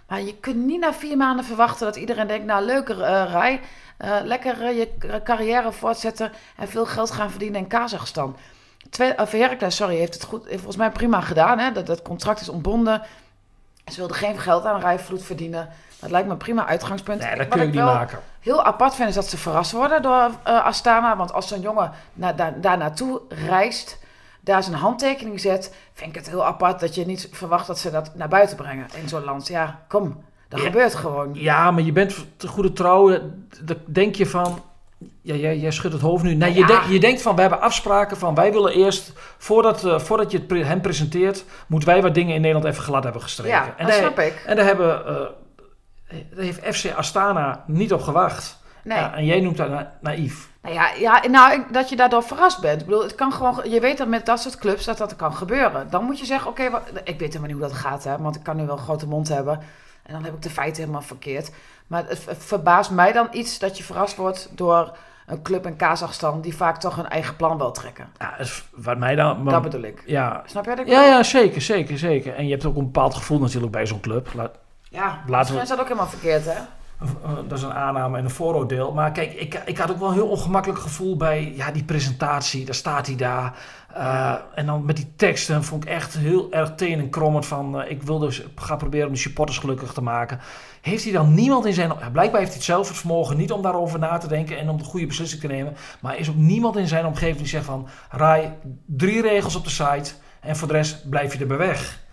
Maar 0.07 0.21
je 0.21 0.35
kunt 0.35 0.65
niet 0.65 0.79
na 0.79 0.93
vier 0.93 1.17
maanden 1.17 1.45
verwachten 1.45 1.85
dat 1.85 1.95
iedereen 1.95 2.27
denkt... 2.27 2.45
nou, 2.45 2.65
leuker 2.65 3.01
eh 3.01 3.31
Rai, 3.31 3.59
eh, 3.97 4.15
lekker 4.23 4.61
eh, 4.61 4.77
je 4.77 5.21
carrière 5.23 5.71
voortzetten... 5.71 6.31
en 6.57 6.67
veel 6.67 6.85
geld 6.85 7.11
gaan 7.11 7.29
verdienen 7.29 7.59
in 7.59 7.67
Kazachstan. 7.67 8.37
Twee, 8.89 9.17
of 9.19 9.31
Heracles, 9.31 9.75
sorry, 9.75 9.95
heeft 9.95 10.13
het 10.13 10.23
goed, 10.23 10.43
heeft 10.43 10.55
volgens 10.55 10.75
mij 10.77 10.91
prima 10.91 11.21
gedaan. 11.21 11.59
Hè? 11.59 11.71
Dat, 11.71 11.85
dat 11.85 12.01
contract 12.01 12.41
is 12.41 12.49
ontbonden. 12.49 13.01
Ze 13.85 13.97
wilden 13.97 14.15
geen 14.17 14.37
geld 14.39 14.65
aan 14.65 14.81
Rai 14.81 14.99
Vloed 14.99 15.23
verdienen. 15.23 15.69
Dat 15.99 16.09
lijkt 16.11 16.25
me 16.27 16.31
een 16.33 16.37
prima 16.39 16.65
uitgangspunt. 16.67 17.19
Nee, 17.21 17.35
dat 17.35 17.47
kun 17.47 17.61
je 17.61 17.65
niet 17.67 17.75
maken. 17.75 18.19
heel 18.39 18.63
apart 18.63 18.95
vind 18.95 19.09
is 19.09 19.15
dat 19.15 19.25
ze 19.25 19.37
verrast 19.37 19.71
worden 19.71 20.01
door 20.01 20.29
eh, 20.43 20.65
Astana. 20.65 21.15
Want 21.17 21.33
als 21.33 21.47
zo'n 21.47 21.61
jongen 21.61 21.91
na, 22.13 22.33
daar, 22.33 22.61
daar 22.61 22.77
naartoe 22.77 23.21
reist, 23.29 23.99
daar 24.41 24.63
zijn 24.63 24.75
handtekening 24.75 25.39
zet, 25.39 25.75
vind 25.93 26.09
ik 26.09 26.15
het 26.15 26.29
heel 26.29 26.45
apart 26.45 26.79
dat 26.79 26.95
je 26.95 27.05
niet 27.05 27.29
verwacht 27.31 27.67
dat 27.67 27.79
ze 27.79 27.91
dat 27.91 28.11
naar 28.15 28.27
buiten 28.27 28.57
brengen 28.57 28.87
in 29.01 29.09
zo'n 29.09 29.23
land. 29.23 29.47
Ja, 29.47 29.79
kom, 29.87 30.23
dat 30.47 30.59
Ja. 30.59 30.65
gebeurt 30.65 30.95
gewoon. 30.95 31.29
Ja, 31.33 31.71
maar 31.71 31.83
je 31.83 31.91
bent 31.91 32.25
te 32.37 32.47
goede 32.47 32.73
trouw. 32.73 33.11
eh, 33.11 33.19
Dan 33.61 33.77
denk 33.85 34.15
je 34.15 34.25
van... 34.25 34.61
Ja, 35.21 35.35
jij, 35.35 35.57
jij 35.57 35.71
schudt 35.71 35.93
het 35.93 36.01
hoofd 36.03 36.23
nu. 36.23 36.33
Nee, 36.35 36.53
je, 36.53 36.65
Ja. 36.67 36.81
je 36.89 36.99
denkt 36.99 37.21
van, 37.21 37.35
we 37.35 37.41
hebben 37.41 37.61
afspraken 37.61 38.17
van... 38.17 38.35
wij 38.35 38.51
willen 38.51 38.73
eerst, 38.73 39.11
voordat, 39.37 39.85
eh, 39.85 39.99
voordat 39.99 40.31
je 40.31 40.37
het 40.37 40.47
pre- 40.47 40.63
hem 40.63 40.81
presenteert... 40.81 41.45
moeten 41.67 41.89
wij 41.89 42.01
wat 42.01 42.13
dingen 42.13 42.35
in 42.35 42.41
Nederland 42.41 42.65
even 42.71 42.83
glad 42.83 43.03
hebben 43.03 43.21
gestreken. 43.21 43.53
Ja, 43.57 43.63
en 43.77 43.85
dat 43.85 43.87
daar, 43.87 43.95
snap 43.95 44.19
ik. 44.19 44.43
En 44.45 44.55
daar, 44.55 44.65
hebben, 44.65 45.05
eh, 45.05 45.15
daar 46.35 46.43
heeft 46.45 46.77
FC 46.77 46.91
Astana 46.95 47.63
niet 47.67 47.93
op 47.93 48.01
gewacht. 48.01 48.59
Nee. 48.83 48.97
Ja, 48.97 49.13
en 49.15 49.25
jij 49.25 49.39
noemt 49.41 49.57
dat 49.57 49.69
na- 49.69 49.93
naïef. 50.01 50.49
Nou 50.61 50.75
ja, 50.75 50.89
ja 50.99 51.23
nou, 51.29 51.63
dat 51.71 51.89
je 51.89 51.95
daardoor 51.95 52.23
verrast 52.23 52.61
bent. 52.61 52.79
Ik 52.81 52.87
bedoel, 52.87 53.03
het 53.03 53.15
kan 53.15 53.33
gewoon, 53.33 53.69
je 53.69 53.79
weet 53.79 53.97
dat 53.97 54.07
met 54.07 54.25
dat 54.25 54.39
soort 54.41 54.57
clubs 54.57 54.85
dat 54.85 54.97
dat 54.97 55.15
kan 55.15 55.33
gebeuren. 55.33 55.87
Dan 55.89 56.03
moet 56.03 56.19
je 56.19 56.25
zeggen, 56.25 56.49
oké, 56.49 56.63
ik 57.03 57.19
weet 57.19 57.19
helemaal 57.19 57.41
niet 57.41 57.51
hoe 57.57 57.67
dat 57.67 57.73
gaat, 57.73 58.03
hè, 58.03 58.17
want 58.17 58.35
ik 58.35 58.43
kan 58.43 58.55
nu 58.57 58.65
wel 58.65 58.77
een 58.77 58.83
grote 58.83 59.07
mond 59.07 59.27
hebben. 59.27 59.59
En 60.07 60.13
dan 60.13 60.23
heb 60.23 60.33
ik 60.33 60.41
de 60.41 60.49
feiten 60.49 60.81
helemaal 60.81 61.01
verkeerd. 61.01 61.51
Maar 61.87 62.03
het, 62.07 62.25
verbaast 62.37 62.91
mij 62.91 63.11
dan 63.11 63.27
iets 63.31 63.59
dat 63.59 63.77
je 63.77 63.83
verrast 63.83 64.15
wordt 64.15 64.49
door 64.51 64.97
een 65.25 65.41
club 65.41 65.65
in 65.65 65.75
Kazachstan 65.75 66.41
die 66.41 66.55
vaak 66.55 66.79
toch 66.79 66.95
hun 66.95 67.07
eigen 67.09 67.35
plan 67.35 67.57
wil 67.57 67.71
trekken. 67.71 68.09
Ja, 68.19 68.33
dat 68.37 68.63
wat 68.71 68.97
mij 68.97 69.15
dan... 69.15 69.45
Dat 69.45 69.61
bedoel 69.61 69.81
ik. 69.81 70.03
ja, 70.05 70.43
Snap 70.45 70.63
je 70.63 70.69
wat 70.69 70.79
ik 70.79 70.87
ja, 70.87 71.03
ja, 71.03 71.23
zeker, 71.23 71.61
zeker, 71.61 71.97
zeker. 71.97 72.35
En 72.35 72.45
je 72.45 72.51
hebt 72.51 72.65
ook 72.65 72.75
een 72.75 72.83
bepaald 72.83 73.15
gevoel 73.15 73.39
natuurlijk 73.39 73.71
bij 73.71 73.85
zo'n 73.87 73.99
club. 73.99 74.29
Laat, 74.33 74.51
Ja, 74.89 75.21
we- 75.27 75.61
is 75.61 75.67
dat 75.67 75.79
ook 75.79 75.87
helemaal 75.87 76.07
verkeerd, 76.07 76.45
hè? 76.45 76.59
Uh, 77.03 77.31
dat 77.47 77.57
is 77.57 77.63
een 77.63 77.73
aanname 77.73 78.17
en 78.17 78.23
een 78.23 78.29
vooroordeel. 78.29 78.93
Maar 78.93 79.11
kijk, 79.11 79.33
ik, 79.33 79.61
ik 79.65 79.77
had 79.77 79.91
ook 79.91 79.99
wel 79.99 80.07
een 80.07 80.13
heel 80.13 80.27
ongemakkelijk 80.27 80.79
gevoel 80.79 81.17
bij 81.17 81.53
ja, 81.55 81.71
die 81.71 81.83
presentatie. 81.83 82.65
Daar 82.65 82.75
staat 82.75 83.07
hij 83.07 83.15
daar. 83.15 83.57
Uh, 83.97 84.33
en 84.55 84.65
dan 84.65 84.85
met 84.85 84.95
die 84.95 85.13
teksten 85.15 85.63
vond 85.63 85.83
ik 85.83 85.89
echt 85.89 86.17
heel 86.17 86.51
erg 86.51 86.75
teen 86.75 86.99
en 86.99 87.09
krommend 87.09 87.45
van... 87.45 87.81
Uh, 87.81 87.91
ik 87.91 88.03
wil 88.03 88.19
dus 88.19 88.45
gaan 88.55 88.77
proberen 88.77 89.07
om 89.07 89.13
de 89.13 89.19
supporters 89.19 89.57
gelukkig 89.57 89.93
te 89.93 90.01
maken. 90.01 90.39
Heeft 90.81 91.03
hij 91.03 91.13
dan 91.13 91.33
niemand 91.33 91.65
in 91.65 91.73
zijn... 91.73 91.91
Blijkbaar 92.11 92.39
heeft 92.39 92.51
hij 92.51 92.57
het 92.57 92.63
zelf 92.63 92.87
het 92.87 92.97
vermogen 92.97 93.37
niet 93.37 93.51
om 93.51 93.61
daarover 93.61 93.99
na 93.99 94.17
te 94.17 94.27
denken... 94.27 94.57
en 94.57 94.69
om 94.69 94.77
de 94.77 94.83
goede 94.83 95.05
beslissing 95.05 95.41
te 95.41 95.47
nemen. 95.47 95.75
Maar 96.01 96.17
is 96.17 96.29
ook 96.29 96.35
niemand 96.35 96.77
in 96.77 96.87
zijn 96.87 97.05
omgeving 97.05 97.37
die 97.37 97.47
zegt 97.47 97.65
van... 97.65 97.87
Rai, 98.09 98.53
drie 98.85 99.21
regels 99.21 99.55
op 99.55 99.63
de 99.63 99.69
site 99.69 100.11
en 100.39 100.55
voor 100.55 100.67
de 100.67 100.73
rest 100.73 101.09
blijf 101.09 101.33
je 101.33 101.39
erbij 101.39 101.57
weg. 101.57 102.05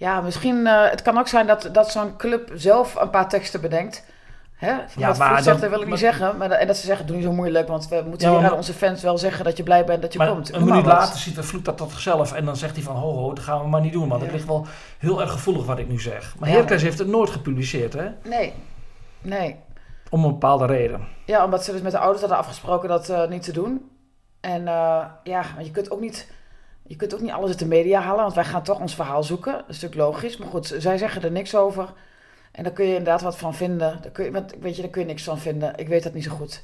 Ja, 0.00 0.20
misschien... 0.20 0.56
Uh, 0.56 0.90
het 0.90 1.02
kan 1.02 1.18
ook 1.18 1.28
zijn 1.28 1.46
dat, 1.46 1.68
dat 1.72 1.90
zo'n 1.90 2.16
club 2.16 2.50
zelf 2.54 2.94
een 2.94 3.10
paar 3.10 3.28
teksten 3.28 3.60
bedenkt... 3.60 4.04
Hè? 4.54 4.72
Ja, 4.96 5.14
maar 5.18 5.42
zegt, 5.42 5.60
dat 5.60 5.70
wil 5.70 5.80
ik 5.80 5.88
niet 5.88 5.98
zeggen. 5.98 6.36
Maar, 6.36 6.50
en 6.50 6.66
dat 6.66 6.76
ze 6.76 6.86
zeggen, 6.86 7.06
doe 7.06 7.16
niet 7.16 7.24
zo 7.24 7.32
moeilijk. 7.32 7.68
Want 7.68 7.88
we 7.88 8.04
moeten 8.06 8.30
ja, 8.30 8.38
hier 8.38 8.50
aan 8.50 8.56
onze 8.56 8.72
fans 8.72 9.02
wel 9.02 9.18
zeggen 9.18 9.44
dat 9.44 9.56
je 9.56 9.62
blij 9.62 9.84
bent 9.84 10.02
dat 10.02 10.12
je 10.12 10.18
komt. 10.18 10.54
Een 10.54 10.64
minuut 10.64 10.84
later 10.84 11.18
ziet 11.18 11.34
de 11.34 11.42
vloed 11.42 11.64
dat 11.64 11.76
tot 11.76 11.90
zichzelf. 11.90 12.32
En 12.32 12.44
dan 12.44 12.56
zegt 12.56 12.74
hij 12.74 12.84
van, 12.84 12.96
ho 12.96 13.12
ho, 13.12 13.32
dat 13.32 13.44
gaan 13.44 13.60
we 13.60 13.68
maar 13.68 13.80
niet 13.80 13.92
doen. 13.92 14.08
Want 14.08 14.20
ja. 14.20 14.26
het 14.26 14.36
ligt 14.36 14.46
wel 14.46 14.66
heel 14.98 15.20
erg 15.20 15.32
gevoelig 15.32 15.66
wat 15.66 15.78
ik 15.78 15.88
nu 15.88 16.00
zeg. 16.00 16.34
Maar 16.38 16.48
ja, 16.48 16.54
Heracles 16.54 16.82
heeft 16.82 16.98
het 16.98 17.08
nooit 17.08 17.30
gepubliceerd, 17.30 17.92
hè? 17.92 18.08
Nee, 18.24 18.52
nee. 19.20 19.56
Om 20.10 20.24
een 20.24 20.30
bepaalde 20.30 20.66
reden. 20.66 21.06
Ja, 21.24 21.44
omdat 21.44 21.64
ze 21.64 21.72
dus 21.72 21.80
met 21.80 21.92
de 21.92 21.98
ouders 21.98 22.20
hadden 22.20 22.38
afgesproken 22.38 22.88
dat 22.88 23.08
uh, 23.08 23.28
niet 23.28 23.42
te 23.42 23.52
doen. 23.52 23.90
En 24.40 24.60
uh, 24.60 25.04
ja, 25.22 25.44
je 25.58 25.70
kunt 25.70 25.90
ook 25.90 26.00
niet... 26.00 26.32
Je 26.90 26.96
kunt 26.96 27.14
ook 27.14 27.20
niet 27.20 27.30
alles 27.30 27.48
uit 27.48 27.58
de 27.58 27.66
media 27.66 28.00
halen, 28.00 28.22
want 28.22 28.34
wij 28.34 28.44
gaan 28.44 28.62
toch 28.62 28.80
ons 28.80 28.94
verhaal 28.94 29.22
zoeken. 29.22 29.52
Dat 29.52 29.68
is 29.68 29.80
natuurlijk 29.80 30.10
logisch. 30.10 30.36
Maar 30.36 30.48
goed, 30.48 30.74
zij 30.78 30.98
zeggen 30.98 31.22
er 31.22 31.30
niks 31.30 31.54
over. 31.54 31.92
En 32.52 32.62
daar 32.64 32.72
kun 32.72 32.84
je 32.84 32.90
inderdaad 32.90 33.22
wat 33.22 33.38
van 33.38 33.54
vinden. 33.54 33.98
Daar 34.02 34.10
kun 34.12 34.24
je, 34.24 34.30
want, 34.30 34.54
weet 34.60 34.76
je, 34.76 34.82
daar 34.82 34.90
kun 34.90 35.00
je 35.00 35.06
niks 35.06 35.22
van 35.22 35.38
vinden. 35.38 35.72
Ik 35.76 35.88
weet 35.88 36.02
dat 36.02 36.14
niet 36.14 36.24
zo 36.24 36.30
goed. 36.30 36.62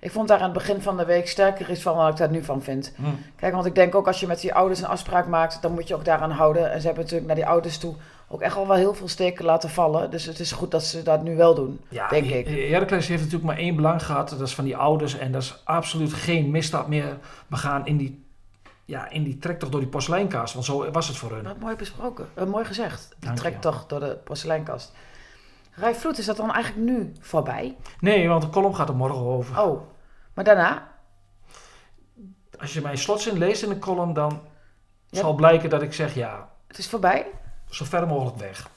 Ik 0.00 0.10
vond 0.10 0.28
daar 0.28 0.38
aan 0.38 0.44
het 0.44 0.52
begin 0.52 0.80
van 0.80 0.96
de 0.96 1.04
week 1.04 1.28
sterker 1.28 1.70
iets 1.70 1.82
van 1.82 1.96
wat 1.96 2.10
ik 2.10 2.16
daar 2.16 2.30
nu 2.30 2.44
van 2.44 2.62
vind. 2.62 2.92
Hm. 2.96 3.04
Kijk, 3.36 3.54
want 3.54 3.66
ik 3.66 3.74
denk 3.74 3.94
ook 3.94 4.06
als 4.06 4.20
je 4.20 4.26
met 4.26 4.40
die 4.40 4.54
ouders 4.54 4.80
een 4.80 4.86
afspraak 4.86 5.26
maakt, 5.26 5.62
dan 5.62 5.72
moet 5.72 5.88
je 5.88 5.94
ook 5.94 6.04
daaraan 6.04 6.30
houden. 6.30 6.72
En 6.72 6.80
ze 6.80 6.86
hebben 6.86 7.02
natuurlijk 7.02 7.26
naar 7.26 7.36
die 7.36 7.46
ouders 7.46 7.78
toe 7.78 7.94
ook 8.28 8.40
echt 8.40 8.56
al 8.56 8.66
wel 8.66 8.76
heel 8.76 8.94
veel 8.94 9.08
steken 9.08 9.44
laten 9.44 9.70
vallen. 9.70 10.10
Dus 10.10 10.24
het 10.24 10.40
is 10.40 10.52
goed 10.52 10.70
dat 10.70 10.84
ze 10.84 11.02
dat 11.02 11.22
nu 11.22 11.36
wel 11.36 11.54
doen, 11.54 11.80
ja, 11.88 12.08
denk 12.08 12.26
ik. 12.26 12.46
Heracles 12.70 13.08
heeft 13.08 13.22
natuurlijk 13.22 13.50
maar 13.50 13.58
één 13.58 13.76
belang 13.76 14.02
gehad. 14.04 14.28
Dat 14.28 14.40
is 14.40 14.54
van 14.54 14.64
die 14.64 14.76
ouders. 14.76 15.18
En 15.18 15.32
dat 15.32 15.42
is 15.42 15.60
absoluut 15.64 16.12
geen 16.12 16.50
misstap 16.50 16.88
meer 16.88 17.18
begaan 17.46 17.86
in 17.86 17.96
die, 17.96 18.26
ja, 18.88 19.08
in 19.08 19.22
die 19.22 19.38
trektocht 19.38 19.72
door 19.72 19.80
die 19.80 19.90
porseleinkast. 19.90 20.54
Want 20.54 20.66
zo 20.66 20.90
was 20.90 21.08
het 21.08 21.16
voor 21.16 21.30
hun. 21.30 21.44
Dat 21.44 21.58
mooi 21.58 21.76
besproken. 21.76 22.28
Uh, 22.38 22.44
mooi 22.44 22.64
gezegd. 22.64 23.16
Die 23.18 23.32
trektocht 23.32 23.88
door 23.88 24.00
de 24.00 24.18
porseleinkast. 24.24 24.92
Rijvloed, 25.70 26.18
is 26.18 26.26
dat 26.26 26.36
dan 26.36 26.52
eigenlijk 26.52 26.90
nu 26.90 27.12
voorbij? 27.20 27.76
Nee, 28.00 28.28
want 28.28 28.42
de 28.42 28.48
column 28.48 28.74
gaat 28.74 28.88
er 28.88 28.94
morgen 28.94 29.20
over. 29.20 29.60
Oh, 29.60 29.82
maar 30.34 30.44
daarna? 30.44 30.92
Als 32.58 32.72
je 32.72 32.80
mijn 32.80 32.98
slotzin 32.98 33.38
leest 33.38 33.62
in 33.62 33.68
de 33.68 33.78
column, 33.78 34.12
dan 34.12 34.40
ja. 35.06 35.20
zal 35.20 35.34
blijken 35.34 35.70
dat 35.70 35.82
ik 35.82 35.92
zeg 35.92 36.14
ja. 36.14 36.48
Het 36.66 36.78
is 36.78 36.88
voorbij? 36.88 37.26
Zo 37.70 37.84
ver 37.84 38.06
mogelijk 38.06 38.36
weg. 38.36 38.68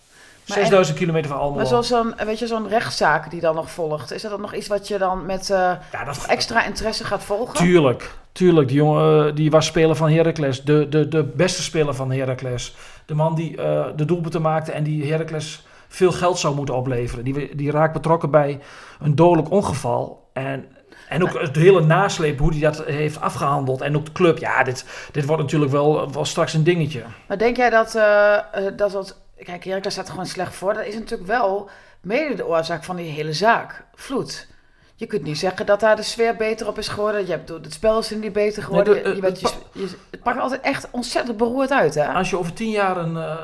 6000 0.52 0.98
kilometer 0.98 1.30
van 1.30 1.40
Almelo. 1.40 1.58
Maar 1.58 1.66
zoals 1.66 1.88
zo'n, 1.88 2.14
weet 2.26 2.40
je, 2.40 2.48
zo'n 2.48 2.68
rechtszaak 2.68 3.30
die 3.30 3.42
dan 3.42 3.56
nog 3.56 3.72
volgt. 3.72 4.12
Is 4.12 4.22
dat 4.22 4.32
dan 4.32 4.42
nog 4.42 4.54
iets 4.54 4.68
wat 4.68 4.88
je 4.88 4.98
dan 4.98 5.26
met 5.26 5.50
uh, 5.50 5.58
ja, 5.92 6.04
dat, 6.06 6.26
extra 6.28 6.66
interesse 6.66 7.04
gaat 7.04 7.24
volgen? 7.24 7.56
Tuurlijk, 7.56 8.12
tuurlijk. 8.32 8.68
Die 8.68 8.78
jongen 8.78 9.36
die 9.36 9.52
was 9.52 9.66
speler 9.66 9.96
van 9.96 10.10
Heracles. 10.10 10.64
De, 10.64 10.90
de, 10.90 11.08
de 11.08 11.24
beste 11.24 11.62
speler 11.62 11.94
van 11.94 12.12
Heracles. 12.12 12.76
De 13.06 13.14
man 13.14 13.36
die 13.36 13.58
uh, 13.58 13.86
de 13.96 14.06
doelpunten 14.06 14.42
maakte 14.42 14.72
en 14.72 14.84
die 14.84 15.12
Heracles 15.12 15.66
veel 15.88 16.12
geld 16.12 16.40
zou 16.40 16.56
moeten 16.56 16.76
opleveren. 16.76 17.24
Die, 17.24 17.56
die 17.56 17.72
raakt 17.72 17.94
betrokken 17.94 18.32
bij 18.32 18.60
een 19.00 19.16
dodelijk 19.16 19.52
ongeval. 19.52 20.30
En, 20.34 20.66
en 21.10 21.24
ook 21.24 21.42
het 21.42 21.56
hele 21.56 21.82
nasleep, 21.82 22.40
hoe 22.40 22.52
hij 22.52 22.60
dat 22.60 22.84
heeft 22.86 23.22
afgehandeld. 23.22 23.82
En 23.82 23.96
ook 23.96 24.06
de 24.06 24.12
club. 24.12 24.38
Ja, 24.38 24.64
dit, 24.64 24.86
dit 25.12 25.26
wordt 25.26 25.42
natuurlijk 25.42 25.72
wel, 25.72 26.12
wel 26.12 26.26
straks 26.26 26.54
een 26.54 26.64
dingetje. 26.64 27.04
Maar 27.28 27.38
denk 27.38 27.58
jij 27.58 27.70
dat 27.70 27.96
uh, 27.96 28.38
dat... 28.76 28.92
dat 28.92 29.20
kijk, 29.44 29.84
daar 29.84 29.92
staat 29.92 30.10
gewoon 30.10 30.26
slecht 30.26 30.56
voor. 30.56 30.74
Dat 30.74 30.86
is 30.86 30.94
natuurlijk 30.94 31.30
wel 31.30 31.70
mede 32.02 32.36
de 32.36 32.48
oorzaak 32.48 32.84
van 32.84 32.96
die 32.96 33.12
hele 33.12 33.34
zaak. 33.34 33.86
Vloed. 33.96 34.48
Je 34.96 35.08
kunt 35.08 35.24
niet 35.24 35.38
zeggen 35.38 35.66
dat 35.66 35.80
daar 35.80 35.96
de 35.96 36.02
sfeer 36.02 36.36
beter 36.36 36.68
op 36.68 36.78
is 36.78 36.88
geworden. 36.88 37.26
Je 37.26 37.32
hebt, 37.32 37.50
het 37.50 37.74
spel 37.74 38.00
is 38.00 38.12
er 38.12 38.18
niet 38.18 38.34
beter 38.34 38.64
geworden. 38.64 38.94
Nee, 38.94 39.04
de, 39.04 39.16
je, 39.16 39.22
bent, 39.22 39.40
je, 39.40 39.50
je, 39.74 39.90
het 40.12 40.24
pakt 40.24 40.40
altijd 40.40 40.62
echt 40.62 40.88
ontzettend 40.92 41.38
beroerd 41.38 41.72
uit. 41.72 41.96
Hè? 41.96 42.08
Als 42.08 42.30
je 42.30 42.38
over 42.38 42.54
tien 42.54 42.70
jaar 42.70 42.98
een, 42.98 43.16
uh, 43.16 43.44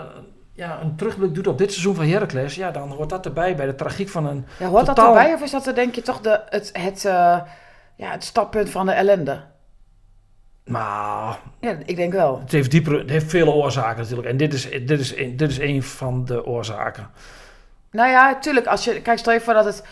ja, 0.53 0.81
een 0.81 0.95
terugblik 0.95 1.33
doet 1.33 1.47
op 1.47 1.57
dit 1.57 1.71
seizoen 1.71 1.95
van 1.95 2.05
Heracles, 2.05 2.55
ja, 2.55 2.71
dan 2.71 2.91
hoort 2.91 3.09
dat 3.09 3.25
erbij 3.25 3.55
bij 3.55 3.65
de 3.65 3.75
tragiek 3.75 4.09
van 4.09 4.25
een. 4.25 4.45
Ja, 4.59 4.67
hoort 4.67 4.85
dat 4.85 4.97
erbij 4.97 5.33
of 5.33 5.41
is 5.41 5.51
dat 5.51 5.67
er 5.67 5.75
denk 5.75 5.95
je 5.95 6.01
toch 6.01 6.21
de, 6.21 6.41
het, 6.49 6.69
het, 6.73 7.03
uh, 7.03 7.39
ja, 7.95 8.11
het 8.11 8.23
stappunt 8.23 8.69
van 8.69 8.85
de 8.85 8.91
ellende? 8.91 9.41
Nou, 10.67 11.35
ja, 11.61 11.77
ik 11.85 11.95
denk 11.95 12.13
wel. 12.13 12.39
Het 12.39 12.51
heeft, 12.51 12.71
dieper, 12.71 12.99
het 12.99 13.09
heeft 13.09 13.29
vele 13.29 13.51
oorzaken 13.51 14.01
natuurlijk. 14.01 14.27
En 14.27 14.37
dit 14.37 14.53
is, 14.53 14.69
dit 14.69 14.99
is, 14.99 15.15
dit 15.15 15.49
is 15.49 15.59
een 15.59 15.83
van 15.83 16.25
de 16.25 16.45
oorzaken. 16.45 17.09
Nou 17.91 18.09
ja, 18.09 18.29
natuurlijk. 18.31 18.65
Als 18.65 18.83
je, 18.83 19.01
kijk, 19.01 19.17
stel 19.17 19.33
je 19.33 19.41
voor 19.41 19.53
dat 19.53 19.65
het 19.65 19.83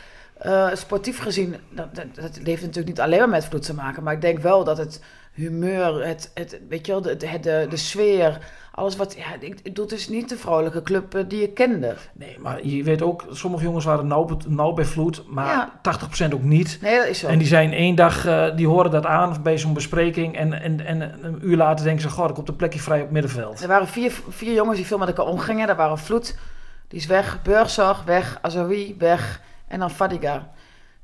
uh, 0.46 0.70
sportief 0.74 1.20
gezien, 1.20 1.56
dat, 1.70 1.96
dat, 1.96 2.16
dat, 2.16 2.40
heeft 2.44 2.62
natuurlijk 2.62 2.88
niet 2.88 3.00
alleen 3.00 3.20
maar 3.20 3.30
met 3.30 3.46
vloed 3.46 3.66
te 3.66 3.74
maken. 3.74 4.04
Maar 4.04 4.14
ik 4.14 4.22
denk 4.22 4.40
wel 4.40 4.64
dat 4.64 4.78
het 4.78 5.02
humeur, 5.34 6.06
het, 6.08 6.32
het, 6.34 6.60
weet 6.70 6.86
je 6.86 6.92
wel, 6.92 7.02
de, 7.02 7.18
de, 7.18 7.40
de, 7.40 7.66
de 7.70 7.78
sfeer, 7.78 8.40
alles 8.76 8.96
wat, 8.96 9.16
ja, 9.18 9.34
ik, 9.34 9.42
ik 9.42 9.64
bedoel, 9.64 9.86
het 9.86 9.94
is 9.94 10.10
niet 10.10 10.30
de 10.30 10.38
vrolijke 10.38 10.82
club 10.82 11.16
uh, 11.16 11.24
die 11.28 11.40
je 11.40 11.48
kende. 11.48 11.96
Nee, 12.14 12.40
maar 12.40 12.66
je 12.66 12.84
weet 12.84 13.02
ook, 13.02 13.26
sommige 13.32 13.64
jongens 13.64 13.86
waren 13.86 14.08
nauw, 14.08 14.38
nauw 14.48 14.74
bij 14.74 14.86
vloed, 14.86 15.24
maar 15.28 15.72
ja. 15.84 16.00
80% 16.30 16.34
ook 16.34 16.44
niet. 16.44 16.78
Nee, 16.82 16.98
dat 16.98 17.08
is 17.08 17.20
zo. 17.20 17.28
En 17.28 17.38
die 17.38 17.48
zijn 17.48 17.74
één 17.74 17.96
dag, 17.96 18.26
uh, 18.26 18.56
die 18.56 18.68
horen 18.68 18.92
dat 18.92 19.06
aan 19.06 19.38
bij 19.44 19.58
zo'n 19.58 19.74
bespreking 19.74 20.38
en, 20.38 20.62
en, 20.62 20.86
en 20.86 21.26
een 21.26 21.40
uur 21.42 21.58
later 21.58 21.86
denken 21.86 22.02
ze, 22.02 22.10
goh, 22.10 22.30
ik 22.30 22.38
op 22.38 22.46
de 22.46 22.54
plekje 22.54 22.80
vrij 22.80 23.02
op 23.02 23.12
middenveld. 23.12 23.62
Er 23.62 23.68
waren 23.68 23.88
vier, 23.88 24.12
vier 24.30 24.54
jongens 24.54 24.78
die 24.78 24.86
veel 24.86 24.98
met 24.98 25.08
elkaar 25.08 25.26
omgingen, 25.26 25.68
daar 25.68 25.76
waren 25.76 25.98
vloed, 25.98 26.38
die 26.88 27.00
is 27.00 27.06
weg, 27.06 27.42
Burgzorg 27.42 28.04
weg, 28.04 28.40
Azoui 28.42 28.96
weg 28.98 29.42
en 29.68 29.80
dan 29.80 29.92
Fadiga. 29.92 30.54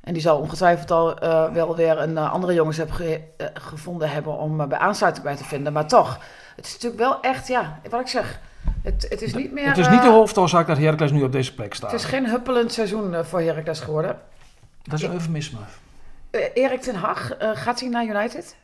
En 0.00 0.12
die 0.12 0.22
zal 0.22 0.38
ongetwijfeld 0.38 0.90
al 0.90 1.24
uh, 1.24 1.52
wel 1.52 1.76
weer 1.76 1.98
een 1.98 2.10
uh, 2.10 2.32
andere 2.32 2.54
jongens 2.54 2.76
hebben 2.76 2.96
ge 2.96 3.20
uh, 3.38 3.46
gevonden 3.54 4.10
hebben 4.10 4.38
om 4.38 4.68
bij 4.68 4.78
aansluiting 4.78 5.24
bij 5.24 5.36
te 5.36 5.44
vinden. 5.44 5.72
Maar 5.72 5.86
toch, 5.86 6.18
het 6.56 6.66
is 6.66 6.72
natuurlijk 6.72 7.02
wel 7.02 7.20
echt, 7.20 7.48
ja, 7.48 7.80
wat 7.90 8.00
ik 8.00 8.06
zeg. 8.06 8.40
Het, 8.82 9.06
het 9.08 9.22
is 9.22 9.34
niet 9.34 9.52
meer... 9.52 9.68
Het 9.68 9.78
is 9.78 9.88
niet 9.88 10.02
de 10.02 10.08
hoofdoorzaak 10.08 10.66
dat 10.66 10.78
Heracles 10.78 11.10
nu 11.10 11.22
op 11.22 11.32
deze 11.32 11.54
plek 11.54 11.74
staat. 11.74 11.90
Het 11.90 12.00
is 12.00 12.06
geen 12.06 12.26
huppelend 12.26 12.72
seizoen 12.72 13.24
voor 13.24 13.40
Heracles 13.40 13.80
geworden. 13.80 14.20
Dat 14.82 14.98
is 14.98 15.04
een 15.04 15.12
eufemisme. 15.12 15.58
Erik 16.54 16.80
ten 16.80 16.94
Hag, 16.94 17.30
gaat 17.38 17.80
hij 17.80 17.88
naar 17.88 18.04
United? 18.04 18.56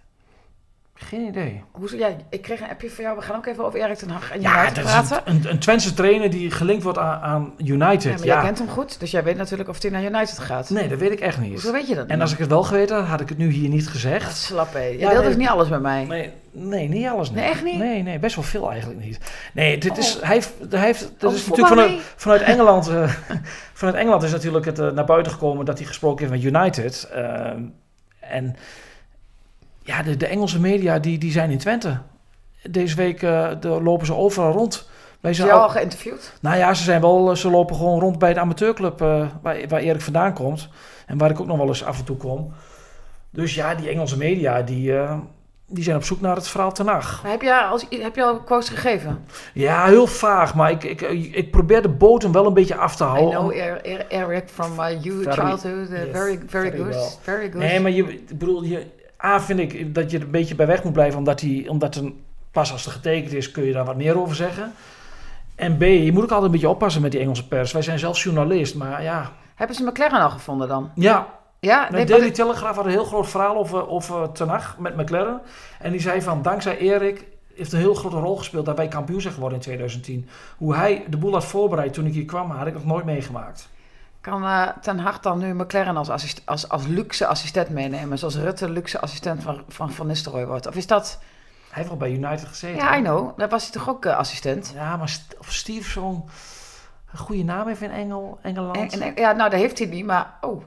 Geen 1.00 1.26
idee. 1.26 1.62
Hoe, 1.70 1.96
ja, 1.96 2.08
ik 2.30 2.42
kreeg 2.42 2.61
een 2.61 2.68
appje 2.68 2.90
van 2.90 3.04
jou. 3.04 3.16
We 3.16 3.22
gaan 3.22 3.37
ook 3.37 3.46
even 3.46 3.64
over 3.64 3.80
Erik 3.80 3.96
ten 3.96 4.11
Hag 4.11 4.30
en 4.30 4.40
ja, 4.40 4.62
United 4.62 4.84
praten. 4.84 5.20
Een, 5.24 5.37
een, 5.37 5.50
een 5.50 5.58
Twentse 5.58 5.94
trainer 5.94 6.30
die 6.30 6.50
gelinkt 6.50 6.82
wordt 6.82 6.98
aan, 6.98 7.20
aan 7.20 7.52
United. 7.56 8.02
Ja, 8.02 8.11
maar 8.11 8.26
ja. 8.26 8.34
jij 8.34 8.42
kent 8.42 8.58
hem 8.58 8.68
goed, 8.68 9.00
dus 9.00 9.11
jij 9.11 9.24
weet 9.24 9.37
natuurlijk 9.37 9.68
of 9.68 9.82
hij 9.82 9.90
naar 9.90 10.04
United 10.04 10.38
gaat. 10.38 10.70
Nee, 10.70 10.88
dat 10.88 10.98
weet 10.98 11.11
ik 11.11 11.20
echt 11.20 11.40
niet. 11.40 11.62
Hoe 11.62 11.72
weet 11.72 11.88
je 11.88 11.94
dat 11.94 12.06
En 12.06 12.20
als 12.20 12.32
ik 12.32 12.38
het 12.38 12.48
wel 12.48 12.62
geweten 12.62 12.96
had, 12.96 13.06
had 13.06 13.20
ik 13.20 13.28
het 13.28 13.38
nu 13.38 13.50
hier 13.50 13.68
niet 13.68 13.88
gezegd. 13.88 14.24
Dat 14.24 14.37
slap, 14.37 14.72
hé. 14.72 14.80
Je 14.80 14.98
ja, 14.98 15.08
deelt 15.08 15.20
nee, 15.20 15.28
dus 15.28 15.38
niet 15.38 15.48
alles 15.48 15.68
met 15.68 15.80
mij. 15.80 16.04
Nee, 16.04 16.32
nee, 16.50 16.88
niet 16.88 17.06
alles. 17.06 17.30
Nee, 17.30 17.44
echt 17.44 17.64
niet? 17.64 17.78
Nee, 17.78 18.02
nee, 18.02 18.18
best 18.18 18.34
wel 18.34 18.44
veel 18.44 18.70
eigenlijk 18.70 19.04
niet. 19.04 19.18
Nee, 19.52 19.78
dit 19.78 19.90
oh. 19.90 19.98
is, 19.98 20.18
hij 20.20 20.34
heeft, 20.34 20.52
hij 20.70 20.84
heeft, 20.84 21.12
dat 21.18 21.30
oh, 21.30 21.37
is 21.37 21.46
natuurlijk 21.46 21.80
vanuit, 21.80 22.00
vanuit 22.16 22.42
Engeland, 22.42 22.88
uh, 22.88 23.12
vanuit 23.72 23.96
Engeland 23.96 24.22
is 24.22 24.32
natuurlijk 24.32 24.64
het 24.64 24.78
uh, 24.78 24.90
naar 24.90 25.04
buiten 25.04 25.32
gekomen 25.32 25.64
dat 25.64 25.78
hij 25.78 25.87
gesproken 25.87 26.28
heeft 26.28 26.42
met 26.42 26.54
United. 26.54 27.08
Uh, 27.14 27.50
en 28.20 28.56
ja, 29.88 30.03
de, 30.03 30.16
de, 30.16 30.27
Engelse 30.27 30.61
media 30.61 30.98
die, 30.98 31.18
die 31.18 31.33
zijn 31.33 31.51
in 31.51 31.59
Twente. 31.59 31.98
Deze 32.70 32.96
week 32.96 33.22
uh, 33.22 33.48
de, 33.61 33.68
lopen 33.68 34.07
ze 34.07 34.14
overal 34.14 34.53
rond. 34.53 34.88
Bij 35.20 35.35
ze 35.35 35.53
al 35.53 35.68
geïnterviewd? 35.68 36.33
Nou 36.40 36.57
ja, 36.57 36.74
ze, 36.74 36.83
zijn 36.83 37.01
wel, 37.01 37.37
ze 37.37 37.51
lopen 37.51 37.77
gewoon 37.77 38.01
rond 38.01 38.18
bij 38.18 38.35
de 38.35 38.40
amateurclub 38.40 39.03
uh, 39.03 39.27
waar, 39.42 39.68
waar 39.68 39.81
Erik 39.81 40.01
vandaan 40.01 40.33
komt. 40.33 40.68
En 41.07 41.18
waar 41.18 41.31
ik 41.31 41.40
ook 41.40 41.46
nog 41.46 41.57
wel 41.57 41.66
eens 41.66 41.85
af 41.85 41.98
en 41.98 42.05
toe 42.05 42.16
kom. 42.16 42.53
Dus 43.31 43.55
ja, 43.55 43.74
die 43.74 43.88
Engelse 43.88 44.16
media 44.16 44.62
die, 44.62 44.90
uh, 44.90 45.18
die 45.66 45.85
zijn 45.85 45.96
op 45.96 46.05
zoek 46.05 46.20
naar 46.20 46.37
het 46.37 46.48
verhaal 46.48 46.72
ten 46.72 46.85
nacht. 46.85 47.22
Heb 47.22 47.42
je, 47.42 47.64
als, 47.64 47.87
heb 47.90 48.14
je 48.14 48.22
al 48.22 48.40
quotes 48.40 48.68
gegeven? 48.68 49.24
Ja, 49.55 49.87
heel 49.87 50.07
vaag. 50.07 50.55
Maar 50.55 50.70
ik, 50.70 50.85
ik, 50.85 51.01
ik 51.35 51.51
probeer 51.51 51.83
de 51.83 51.88
bodem 51.88 52.33
wel 52.33 52.46
een 52.46 52.55
beetje 52.55 52.77
af 52.77 52.96
te 52.96 53.05
houden. 53.05 53.29
I 53.29 53.33
know 53.33 54.03
Eric 54.09 54.48
from 54.48 54.81
uh, 54.81 55.03
you 55.03 55.22
very, 55.22 55.35
childhood. 55.37 55.88
Yes, 55.88 55.98
very, 56.12 56.12
very, 56.12 56.38
very, 56.46 56.70
good. 56.70 56.94
Well. 56.94 57.09
very 57.20 57.51
good. 57.51 57.62
Nee, 57.62 57.81
maar 57.81 57.90
je, 57.90 58.12
ik 58.12 58.38
bedoel, 58.38 58.62
je, 58.62 58.87
A 59.24 59.40
vind 59.40 59.59
ik 59.59 59.94
dat 59.94 60.11
je 60.11 60.16
er 60.18 60.24
een 60.24 60.31
beetje 60.31 60.54
bij 60.54 60.66
weg 60.66 60.85
moet 60.85 60.92
blijven, 60.92 61.18
omdat, 61.18 61.38
die, 61.38 61.70
omdat 61.70 61.96
een, 61.96 62.24
pas 62.50 62.72
als 62.72 62.87
er 62.87 62.92
getekend 62.92 63.33
is 63.33 63.50
kun 63.50 63.64
je 63.64 63.72
daar 63.72 63.85
wat 63.85 63.96
meer 63.96 64.20
over 64.20 64.37
zeggen. 64.37 64.72
En 65.54 65.76
B, 65.76 65.83
je 65.83 66.12
moet 66.12 66.22
ook 66.22 66.31
altijd 66.31 66.44
een 66.46 66.50
beetje 66.50 66.68
oppassen 66.68 67.02
met 67.02 67.11
die 67.11 67.20
Engelse 67.20 67.48
pers. 67.48 67.72
Wij 67.72 67.83
zijn 67.83 67.98
zelfs 67.98 68.22
journalist, 68.22 68.74
maar 68.74 69.02
ja. 69.02 69.33
Hebben 69.54 69.76
ze 69.76 69.85
McLaren 69.85 70.20
al 70.20 70.31
gevonden 70.31 70.68
dan? 70.68 70.90
Ja. 70.94 71.37
Ja, 71.61 71.88
nee, 71.90 72.07
Daily 72.07 72.31
Telegraph 72.31 72.76
had 72.76 72.85
een 72.85 72.90
heel 72.90 73.04
groot 73.04 73.28
verhaal 73.28 73.57
over, 73.57 73.88
over 73.88 74.33
Tenag 74.33 74.78
met 74.78 74.96
McLaren. 74.96 75.40
En 75.78 75.90
die 75.90 76.00
zei 76.00 76.22
van, 76.22 76.42
dankzij 76.42 76.78
Erik 76.78 77.26
heeft 77.54 77.72
een 77.72 77.78
heel 77.78 77.94
grote 77.94 78.16
rol 78.16 78.37
gespeeld 78.37 78.66
dat 78.66 78.76
wij 78.76 78.88
kampioen 78.88 79.20
zijn 79.20 79.35
geworden 79.35 79.59
in 79.59 79.64
2010. 79.64 80.28
Hoe 80.57 80.74
hij 80.74 81.04
de 81.09 81.16
boel 81.16 81.33
had 81.33 81.44
voorbereid 81.44 81.92
toen 81.92 82.07
ik 82.07 82.12
hier 82.12 82.24
kwam, 82.24 82.50
had 82.50 82.66
ik 82.66 82.74
nog 82.74 82.85
nooit 82.85 83.04
meegemaakt. 83.04 83.68
Kan 84.29 84.45
eh, 84.45 84.69
Ten 84.81 84.99
Hag 84.99 85.21
dan 85.21 85.38
nu 85.38 85.55
McLaren 85.55 85.97
als, 85.97 86.09
assist, 86.11 86.43
als, 86.45 86.69
als 86.69 86.87
luxe 86.87 87.27
assistent 87.27 87.69
meenemen? 87.69 88.19
Zoals 88.19 88.37
Rutte 88.37 88.69
luxe 88.71 89.01
assistent 89.01 89.43
van 89.43 89.62
Van, 89.69 89.93
van 89.93 90.07
Nistelrooy 90.07 90.47
wordt? 90.47 90.67
Of 90.67 90.75
is 90.75 90.87
dat... 90.87 91.19
Hij 91.21 91.77
heeft 91.77 91.88
wel 91.88 91.97
bij 91.97 92.11
United 92.12 92.49
gezeten. 92.49 92.77
Ja, 92.85 92.97
I 92.97 93.01
know. 93.03 93.38
Daar 93.38 93.49
was 93.49 93.62
hij 93.62 93.73
toch 93.73 93.88
ook 93.88 94.05
eh, 94.05 94.17
assistent? 94.17 94.73
Ja, 94.75 94.97
maar 94.97 95.09
St- 95.09 95.37
of 95.38 95.67
een 95.67 97.19
goede 97.19 97.43
naam 97.45 97.67
heeft 97.67 97.81
in 97.81 97.91
Engel, 97.91 98.38
Engeland. 98.43 98.93
En, 98.93 99.01
en- 99.01 99.12
ja, 99.17 99.33
nou, 99.33 99.51
dat 99.51 99.61
heeft 99.61 99.79
hij 99.79 99.87
niet. 99.88 100.05
Maar, 100.05 100.35
oh, 100.41 100.62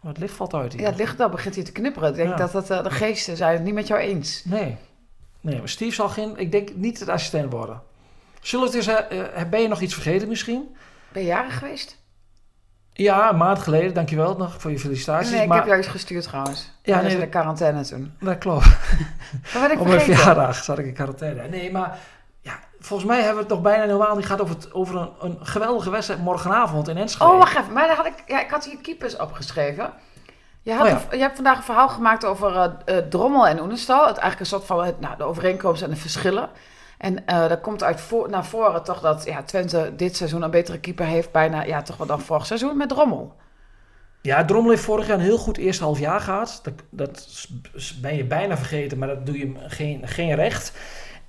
Maar 0.00 0.12
het 0.12 0.20
licht 0.20 0.34
valt 0.34 0.54
uit 0.54 0.72
hier. 0.72 0.80
ja, 0.82 0.88
het 0.88 0.96
ligt 0.98 1.18
daar, 1.18 1.30
begint 1.30 1.54
hij 1.54 1.64
te 1.64 1.72
knipperen. 1.72 2.08
Ik 2.08 2.14
denk 2.14 2.28
Ja. 2.28 2.36
dat, 2.36 2.52
dat 2.52 2.70
eh, 2.70 2.82
de 2.82 2.90
geesten 2.90 3.36
zijn 3.36 3.52
het 3.52 3.62
niet 3.62 3.74
met 3.74 3.86
jou 3.86 4.00
eens. 4.00 4.42
Nee. 4.44 4.76
Nee, 5.40 5.58
maar 5.58 5.68
Steve 5.68 5.94
zal 5.94 6.08
geen... 6.08 6.36
Ik 6.36 6.52
denk 6.52 6.74
niet 6.74 7.00
het 7.00 7.08
assistent 7.08 7.52
worden. 7.52 7.80
Zullen 8.40 8.70
we 8.70 8.76
het 8.78 8.88
eens... 8.88 9.08
eh, 9.32 9.44
ben 9.50 9.60
je 9.60 9.68
nog 9.68 9.80
iets 9.80 9.94
vergeten 9.94 10.28
misschien? 10.28 10.76
Ben 11.12 11.22
je 11.22 11.28
jarig 11.28 11.58
geweest? 11.58 11.97
Ja, 13.04 13.30
een 13.30 13.36
maand 13.36 13.58
geleden. 13.58 13.94
Dankjewel 13.94 14.36
nog 14.36 14.54
voor 14.60 14.70
je 14.70 14.78
felicitaties. 14.78 15.30
nee, 15.30 15.42
ik 15.42 15.48
maar, 15.48 15.56
heb 15.58 15.66
jou 15.66 15.78
iets 15.78 15.88
gestuurd 15.88 16.24
trouwens. 16.24 16.70
Ja, 16.82 17.00
nee, 17.00 17.12
in 17.14 17.20
de 17.20 17.28
quarantaine 17.28 17.82
toen. 17.84 18.12
Dat 18.20 18.38
klopt. 18.38 18.64
Wat 19.52 19.62
ben 19.62 19.70
ik 19.70 19.80
Op 19.80 19.86
mijn 19.86 20.00
vergeten? 20.00 20.14
verjaardag 20.16 20.54
zat 20.64 20.78
ik 20.78 20.86
in 20.86 20.92
quarantaine. 20.94 21.48
Nee, 21.48 21.72
maar 21.72 21.98
ja, 22.40 22.52
volgens 22.80 23.08
mij 23.08 23.16
hebben 23.18 23.34
we 23.34 23.40
het 23.40 23.48
nog 23.50 23.60
bijna 23.62 23.82
helemaal 23.82 24.16
niet 24.16 24.24
gehad 24.26 24.40
over, 24.40 24.54
het, 24.54 24.72
over 24.74 24.96
een, 24.96 25.10
een 25.20 25.38
geweldige 25.42 25.90
wedstrijd 25.90 26.20
morgenavond 26.22 26.88
in 26.88 26.96
Enschede. 26.96 27.30
Oh, 27.30 27.38
wacht 27.38 27.56
even. 27.58 27.72
Maar 27.72 27.86
daar 27.86 27.96
had 27.96 28.06
ik, 28.06 28.14
ja, 28.26 28.40
ik 28.40 28.50
had 28.50 28.64
hier 28.64 28.78
keepers 28.78 29.16
opgeschreven. 29.16 29.90
Je, 30.62 30.72
had 30.72 30.82
Oh 30.82 30.88
ja. 30.88 31.00
een- 31.10 31.16
je 31.16 31.22
hebt 31.22 31.34
vandaag 31.34 31.56
een 31.56 31.62
verhaal 31.62 31.88
gemaakt 31.88 32.24
over 32.24 32.56
eh, 32.56 32.96
eh, 32.98 33.04
Drommel 33.06 33.46
en 33.46 33.60
Oenestal. 33.60 33.98
Het 34.06 34.16
eigenlijk 34.16 34.40
een 34.40 34.46
soort 34.46 34.64
van 34.64 34.84
het, 34.84 35.00
nou, 35.00 35.16
de 35.16 35.24
overeenkomsten 35.24 35.88
en 35.88 35.94
de 35.94 36.00
verschillen. 36.00 36.48
En 36.98 37.26
eh 37.26 37.48
dat 37.48 37.60
komt 37.60 37.82
uit 37.82 38.00
voor, 38.00 38.30
naar 38.30 38.46
voren 38.46 38.84
toch 38.84 39.00
dat 39.00 39.24
ja, 39.24 39.42
Twente 39.42 39.92
dit 39.96 40.16
seizoen 40.16 40.42
een 40.42 40.50
betere 40.50 40.80
keeper 40.80 41.06
heeft. 41.06 41.32
Bijna, 41.32 41.62
ja, 41.62 41.82
toch 41.82 41.96
wel 41.96 42.06
dan 42.06 42.20
vorig 42.20 42.46
seizoen 42.46 42.76
met 42.76 42.88
Drommel. 42.88 43.36
Ja, 44.22 44.44
Drommel 44.44 44.70
heeft 44.70 44.82
vorig 44.82 45.06
jaar 45.06 45.18
een 45.18 45.24
heel 45.24 45.38
goed 45.38 45.56
eerste 45.56 45.84
half 45.84 45.98
jaar 45.98 46.20
gehad. 46.20 46.60
Dat, 46.62 46.74
dat 46.90 47.46
ben 48.00 48.16
je 48.16 48.24
bijna 48.24 48.56
vergeten, 48.56 48.98
maar 48.98 49.08
dat 49.08 49.26
doe 49.26 49.38
je 49.38 49.44
hem 49.44 49.56
geen, 49.58 50.08
geen 50.08 50.34
recht. 50.34 50.72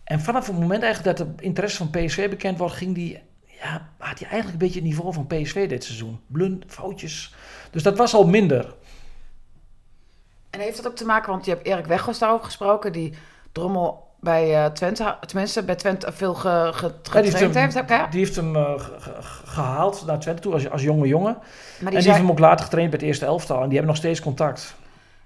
En 0.04 0.20
vanaf 0.20 0.48
het 0.48 0.60
moment 0.60 0.84
eigenlijk 0.84 1.18
dat 1.18 1.28
de 1.28 1.44
interesse 1.44 1.78
van 1.78 1.90
PSV 1.90 2.30
bekend 2.30 2.58
wordt, 2.58 2.76
ging 2.76 2.96
die, 2.96 3.20
ja, 3.46 3.90
had 3.98 4.20
hij 4.20 4.30
eigenlijk 4.30 4.52
een 4.52 4.58
beetje 4.58 4.80
het 4.80 4.90
niveau 4.90 5.14
van 5.14 5.28
PSV 5.28 5.70
dit 5.70 5.84
seizoen. 5.84 6.20
Blund, 6.28 6.66
foutjes. 6.68 7.36
Dus 7.72 7.84
dat 7.84 7.98
was 7.98 8.14
al 8.14 8.28
minder. 8.28 8.76
En 10.50 10.60
heeft 10.60 10.76
dat 10.78 10.88
ook 10.88 10.96
te 10.96 11.06
maken, 11.06 11.32
want 11.32 11.46
je 11.46 11.52
hebt 11.52 11.66
Erik 11.66 11.86
Weghorst 11.86 12.20
daarover 12.20 12.46
gesproken, 12.46 12.92
die 12.92 13.14
Drommel 13.52 14.09
bij 14.22 14.64
eh, 14.64 14.72
Twente, 14.72 15.18
tenminste 15.26 15.64
bij 15.64 15.76
Twente 15.76 16.12
veel 16.12 16.34
ge, 16.34 16.70
ge, 16.74 16.86
Ja, 16.86 16.92
getraind 16.92 17.26
die 17.26 17.36
heeft 17.60 17.74
hem, 17.74 18.10
die 18.10 18.20
heeft 18.20 18.36
hem 18.36 18.56
eh, 18.56 18.72
ge- 18.80 18.96
ge- 19.00 19.46
gehaald 19.46 20.04
naar 20.06 20.20
Twente 20.20 20.42
toe 20.42 20.54
als, 20.54 20.70
als 20.70 20.82
jonge 20.82 21.08
jongen. 21.08 21.34
Maar 21.34 21.42
en 21.42 21.80
die 21.80 21.90
die 21.90 22.02
zei, 22.02 22.06
heeft 22.14 22.18
hem 22.28 22.32
ook 22.32 22.40
later 22.40 22.64
getraind 22.66 22.90
bij 22.90 23.00
het 23.00 23.08
eerste 23.08 23.26
elftal. 23.26 23.56
En 23.56 23.64
die 23.64 23.78
hebben 23.78 23.88
nog 23.88 23.96
steeds 23.98 24.20
contact. 24.22 24.76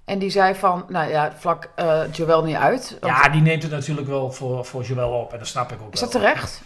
en 0.05 0.19
die 0.19 0.29
zei 0.29 0.55
van, 0.55 0.85
nou 0.89 1.09
ja, 1.09 1.31
vlak 1.37 1.69
eh 1.75 2.01
Joel 2.11 2.43
niet 2.43 2.55
uit. 2.55 2.97
Want- 2.99 3.13
Ja, 3.15 3.29
die 3.29 3.41
neemt 3.41 3.63
het 3.63 3.71
natuurlijk 3.71 4.07
wel 4.07 4.31
voor, 4.31 4.65
voor 4.65 4.83
Joel 4.83 5.11
op. 5.19 5.33
En 5.33 5.39
dat 5.39 5.47
snap 5.47 5.71
ik 5.71 5.81
ook 5.81 5.93
Is 5.93 5.99
wel. 5.99 6.09
dat 6.09 6.21
terecht? 6.21 6.61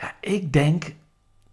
Ja, 0.00 0.12
ik 0.20 0.52
denk 0.52 0.94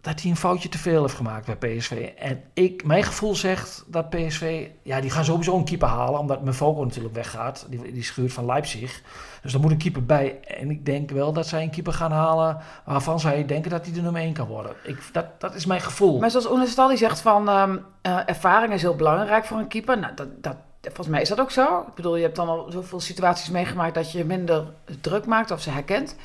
dat 0.08 0.20
hij 0.20 0.30
een 0.30 0.36
foutje 0.36 0.68
te 0.68 0.78
veel 0.78 1.02
heeft 1.02 1.14
gemaakt 1.14 1.58
bij 1.58 1.76
PSV. 1.76 2.10
En 2.18 2.42
ik, 2.52 2.84
mijn 2.84 3.02
gevoel 3.02 3.34
zegt 3.34 3.84
dat 3.86 4.10
PSV... 4.10 4.68
Ja, 4.82 5.00
die 5.00 5.10
gaan 5.10 5.24
sowieso 5.24 5.56
een 5.56 5.64
keeper 5.64 5.88
halen. 5.88 6.20
Omdat 6.20 6.42
Mevoko 6.42 6.84
natuurlijk 6.84 7.14
weggaat. 7.14 7.66
Die, 7.70 7.92
die 7.92 8.02
schuurt 8.02 8.32
van 8.32 8.46
Leipzig. 8.46 9.02
Dus 9.42 9.54
er 9.54 9.60
moet 9.60 9.70
een 9.70 9.78
keeper 9.78 10.04
bij. 10.04 10.40
En 10.40 10.70
ik 10.70 10.86
denk 10.86 11.10
wel 11.10 11.32
dat 11.32 11.46
zij 11.46 11.62
een 11.62 11.70
keeper 11.70 11.92
gaan 11.92 12.12
halen... 12.12 12.58
waarvan 12.84 13.20
zij 13.20 13.46
denken 13.46 13.70
dat 13.70 13.84
hij 13.84 13.94
de 13.94 14.00
nummer 14.00 14.22
1 14.22 14.32
kan 14.32 14.46
worden. 14.46 14.72
Ik, 14.82 14.98
dat, 15.12 15.26
dat 15.38 15.54
is 15.54 15.66
mijn 15.66 15.80
gevoel. 15.80 16.18
Maar 16.18 16.30
zoals 16.30 16.50
Oenestal 16.50 16.88
die 16.88 16.96
zegt 16.96 17.20
van 17.20 17.48
ehm, 17.48 17.76
eh, 18.02 18.28
ervaring 18.28 18.72
is 18.72 18.82
heel 18.82 18.96
belangrijk 18.96 19.44
voor 19.44 19.58
een 19.58 19.68
keeper. 19.68 19.98
Nou, 19.98 20.14
dat, 20.14 20.42
dat, 20.42 20.56
volgens 20.82 21.08
mij 21.08 21.20
is 21.20 21.28
dat 21.28 21.40
ook 21.40 21.50
zo. 21.50 21.84
Ik 21.88 21.94
bedoel, 21.94 22.16
je 22.16 22.22
hebt 22.22 22.36
dan 22.36 22.48
al 22.48 22.66
zoveel 22.70 23.00
situaties 23.00 23.50
meegemaakt 23.50 23.94
dat 23.94 24.12
je 24.12 24.24
minder 24.24 24.64
druk 25.00 25.26
maakt 25.26 25.50
of 25.50 25.60
ze 25.60 25.70
herkent. 25.70 26.16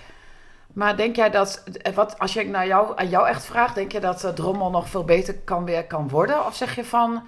Maar 0.74 0.98
denk 0.98 1.16
jij 1.16 1.30
dat, 1.30 1.64
eh, 1.82 1.94
wat, 1.94 2.20
als 2.20 2.34
je 2.34 2.46
naar 2.46 2.68
jou, 2.68 2.92
aan 2.96 3.10
jou 3.10 3.28
echt 3.28 3.46
vraagt, 3.46 3.76
denk 3.76 3.92
je 3.92 4.00
dat 4.00 4.24
eh, 4.24 4.32
Drommel 4.32 4.70
nog 4.70 4.90
veel 4.90 5.04
beter 5.04 5.36
kan, 5.36 5.66
weer 5.66 5.86
kan 5.86 6.10
worden? 6.10 6.46
Of 6.46 6.56
zeg 6.56 6.76
je 6.76 6.86
van, 6.86 7.24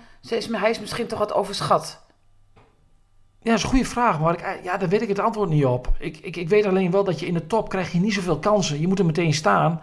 hij 0.52 0.70
is 0.70 0.80
misschien 0.80 1.08
toch 1.08 1.20
wat 1.20 1.34
overschat? 1.34 2.04
Ja, 3.42 3.52
dat 3.52 3.60
is 3.60 3.64
een 3.64 3.70
goede 3.70 3.86
vraag, 3.86 4.20
maar 4.20 4.34
ik, 4.34 4.64
ja, 4.64 4.78
daar 4.78 4.90
weet 4.90 5.02
ik 5.02 5.08
het 5.08 5.20
antwoord 5.20 5.50
niet 5.50 5.66
op. 5.66 5.92
Ik, 6.00 6.18
ik, 6.18 6.36
ik 6.36 6.50
weet 6.50 6.66
alleen 6.66 6.92
wel 6.92 7.04
dat 7.04 7.20
je 7.20 7.26
in 7.26 7.34
de 7.34 7.48
top 7.48 7.70
krijg 7.70 7.92
je 7.92 8.00
niet 8.00 8.14
zoveel 8.14 8.40
kansen. 8.40 8.80
Je 8.80 8.88
moet 8.88 9.00
er 9.00 9.06
meteen 9.06 9.34
staan. 9.34 9.82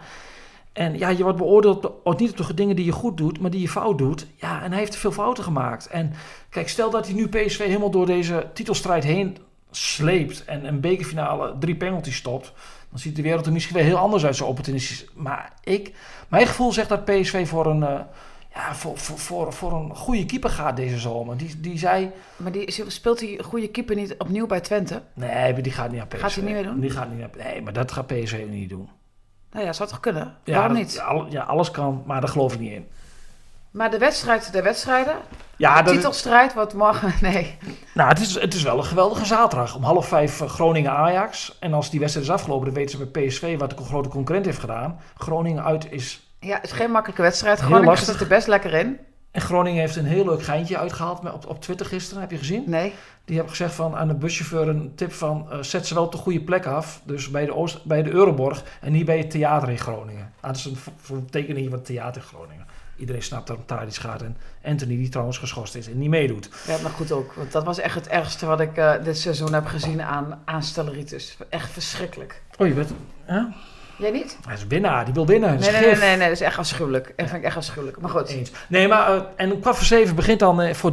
En 0.73 0.97
ja, 0.97 1.09
je 1.09 1.23
wordt 1.23 1.37
beoordeeld 1.37 1.91
op, 2.03 2.19
niet 2.19 2.39
op 2.39 2.47
de 2.47 2.53
dingen 2.53 2.75
die 2.75 2.85
je 2.85 2.91
goed 2.91 3.17
doet, 3.17 3.39
maar 3.39 3.51
die 3.51 3.61
je 3.61 3.69
fout 3.69 3.97
doet. 3.97 4.27
Ja, 4.35 4.63
en 4.63 4.71
hij 4.71 4.79
heeft 4.79 4.95
veel 4.95 5.11
fouten 5.11 5.43
gemaakt. 5.43 5.87
En 5.87 6.13
kijk, 6.49 6.69
stel 6.69 6.89
dat 6.89 7.05
hij 7.05 7.15
nu 7.15 7.27
PSV 7.27 7.65
helemaal 7.65 7.91
door 7.91 8.05
deze 8.05 8.49
titelstrijd 8.53 9.03
heen 9.03 9.37
sleept 9.71 10.45
en 10.45 10.65
een 10.65 10.79
bekerfinale 10.79 11.55
drie 11.59 11.75
penalties 11.75 12.15
stopt. 12.15 12.53
Dan 12.93 13.01
ziet 13.01 13.15
de 13.15 13.21
wereld 13.21 13.45
er 13.45 13.51
misschien 13.51 13.75
weer 13.75 13.83
heel 13.83 13.97
anders 13.97 14.25
uit, 14.25 14.35
zo 14.35 14.45
opportunistisch. 14.45 15.05
Maar 15.13 15.53
ik, 15.63 15.93
mijn 16.27 16.47
gevoel 16.47 16.71
zegt 16.71 16.89
dat 16.89 17.05
PSV 17.05 17.47
voor 17.47 17.65
een, 17.65 17.83
eh, 17.83 17.99
ja, 18.53 18.75
voor, 18.75 18.97
voor, 18.97 19.17
voor, 19.17 19.53
voor 19.53 19.73
een 19.73 19.95
goede 19.95 20.25
keeper 20.25 20.49
gaat 20.49 20.75
deze 20.75 20.99
zomer. 20.99 21.37
Die, 21.37 21.59
die 21.59 21.77
zei, 21.77 22.11
Maar 22.35 22.51
die, 22.51 22.83
speelt 22.87 23.19
die 23.19 23.43
goede 23.43 23.67
keeper 23.67 23.95
niet 23.95 24.15
opnieuw 24.17 24.45
bij 24.45 24.59
Twente? 24.59 25.01
Nee, 25.13 25.53
die 25.61 25.71
gaat 25.71 25.89
niet 25.89 25.97
naar 25.97 26.07
PSV. 26.07 26.19
Gaat 26.21 26.35
hij 26.35 26.43
niet 26.43 26.53
meer 26.53 26.63
doen? 26.63 26.79
Die 26.79 26.89
gaat 26.89 27.09
niet 27.09 27.19
naar, 27.19 27.29
nee, 27.37 27.61
maar 27.61 27.73
dat 27.73 27.91
gaat 27.91 28.07
PSV 28.07 28.45
niet 28.49 28.69
doen. 28.69 28.89
Nou 29.51 29.65
ja, 29.65 29.73
zou 29.73 29.89
toch 29.89 29.99
kunnen? 29.99 30.35
Ja, 30.43 30.57
Waarom 30.57 30.77
niet? 30.77 31.03
Ja, 31.29 31.41
alles 31.41 31.71
kan, 31.71 32.03
maar 32.05 32.21
daar 32.21 32.29
geloof 32.29 32.53
ik 32.53 32.59
niet 32.59 32.71
in. 32.71 32.87
Maar 33.73 33.91
de 33.91 33.97
wedstrijd 33.97 34.51
der 34.51 34.63
wedstrijden, 34.63 35.15
Ja, 35.55 35.81
de 35.81 35.91
titelstrijd 35.91 36.53
wordt 36.53 36.73
morgen, 36.73 37.13
nee. 37.31 37.57
nou, 37.93 38.09
het, 38.09 38.19
is, 38.19 38.39
het 38.39 38.53
is 38.53 38.63
wel 38.63 38.77
een 38.77 38.83
geweldige 38.83 39.25
zaterdag. 39.25 39.75
Om 39.75 39.83
half 39.83 40.07
vijf 40.07 40.41
eh, 40.41 40.49
Groningen-Ajax. 40.49 41.57
En 41.59 41.73
als 41.73 41.89
die 41.89 41.99
wedstrijd 41.99 42.27
is 42.27 42.33
afgelopen, 42.33 42.65
dan 42.65 42.73
weten 42.73 42.97
ze 42.97 43.05
bij 43.05 43.25
PSV 43.25 43.57
wat 43.57 43.69
de 43.69 43.83
grote 43.83 44.09
concurrent 44.09 44.45
heeft 44.45 44.59
gedaan. 44.59 44.99
Groningen 45.17 45.63
uit 45.63 45.91
is... 45.91 46.27
Ja, 46.39 46.55
het 46.55 46.63
is 46.63 46.71
geen 46.71 46.91
makkelijke 46.91 47.21
wedstrijd. 47.21 47.59
Groningen 47.59 47.97
zit 47.97 48.19
er 48.19 48.27
best 48.27 48.47
lekker 48.47 48.73
in. 48.73 48.99
En 49.31 49.41
Groningen 49.41 49.79
heeft 49.79 49.95
een 49.95 50.05
heel 50.05 50.25
leuk 50.25 50.43
geintje 50.43 50.77
uitgehaald 50.77 51.31
op, 51.33 51.47
op 51.47 51.61
Twitter 51.61 51.85
gisteren. 51.85 52.21
Heb 52.21 52.31
je 52.31 52.37
gezien? 52.37 52.63
Nee. 52.67 52.93
Die 53.25 53.35
hebben 53.35 53.55
gezegd 53.55 53.73
van, 53.75 53.95
aan 53.95 54.07
de 54.07 54.13
buschauffeur 54.13 54.67
een 54.67 54.91
tip 54.95 55.11
van... 55.13 55.47
eh, 55.51 55.57
zet 55.61 55.87
ze 55.87 55.93
wel 55.93 56.03
op 56.03 56.11
de 56.11 56.17
goede 56.17 56.41
plek 56.41 56.65
af. 56.65 57.01
Dus 57.03 57.29
bij 57.29 57.45
de, 57.45 57.55
Oost, 57.55 57.85
bij 57.85 58.03
de 58.03 58.11
Euroborg 58.11 58.63
en 58.81 58.91
niet 58.91 59.05
bij 59.05 59.17
het 59.17 59.29
theater 59.31 59.69
in 59.69 59.77
Groningen. 59.77 60.33
Dat 60.41 60.55
is 60.55 60.65
een 60.65 61.29
tekening 61.29 61.69
van 61.69 61.77
het 61.77 61.85
theater 61.85 62.21
in 62.21 62.27
Groningen. 62.27 62.65
Iedereen 62.97 63.23
snapt 63.23 63.47
dat 63.47 63.57
het 63.57 63.67
daar 63.67 63.87
iets 63.87 63.97
gaat. 63.97 64.21
En 64.21 64.37
Anthony, 64.63 64.95
die 64.95 65.09
trouwens 65.09 65.37
geschorst 65.37 65.75
is 65.75 65.87
en 65.87 65.97
niet 65.97 66.09
meedoet. 66.09 66.49
Ja, 66.67 66.77
maar 66.81 66.91
goed 66.91 67.11
ook. 67.11 67.33
Want 67.33 67.51
dat 67.51 67.63
was 67.63 67.79
echt 67.79 67.95
het 67.95 68.07
ergste 68.07 68.45
wat 68.45 68.59
ik 68.59 68.77
eh, 68.77 68.93
dit 69.03 69.17
seizoen 69.17 69.53
heb 69.53 69.65
gezien 69.65 70.01
aan 70.01 70.41
aanstelleritis. 70.45 71.37
Echt 71.49 71.69
verschrikkelijk. 71.71 72.41
Oh, 72.57 72.67
je 72.67 72.73
bent... 72.73 72.93
Hè? 73.25 73.41
Jij 73.97 74.11
niet? 74.11 74.37
Hij 74.45 74.55
is 74.55 74.67
winnaar, 74.67 75.05
die 75.05 75.13
wil 75.13 75.25
winnen. 75.25 75.59
Nee, 75.59 75.71
nee, 75.71 75.81
nee, 75.81 75.95
nee, 75.95 76.09
nee, 76.09 76.27
dat 76.27 76.31
is 76.37 76.41
echt 76.41 76.57
afschuwelijk. 76.57 77.13
Dat 77.15 77.27
vind 77.29 77.39
ik 77.39 77.43
echt 77.43 77.57
afschuwelijk. 77.57 77.99
Maar 77.99 78.09
goed. 78.09 78.29
Eens. 78.29 78.51
Nee, 78.67 78.87
maar... 78.87 79.15
eh, 79.15 79.21
en 79.35 79.51
om 79.51 79.59
kwart 79.59 79.75
voor 79.75 79.85
zeven 79.85 80.15
begint 80.15 80.39
dan 80.39 80.61
eh, 80.61 80.73
voor 80.73 80.91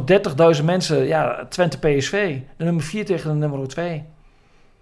30.000 0.57 0.63
mensen... 0.63 1.03
Ja, 1.05 1.45
Twente 1.49 1.79
PSV. 1.79 2.39
De 2.57 2.63
nummer 2.63 2.83
4 2.83 3.05
tegen 3.05 3.29
de 3.29 3.35
nummer 3.35 3.67
2. 3.67 4.03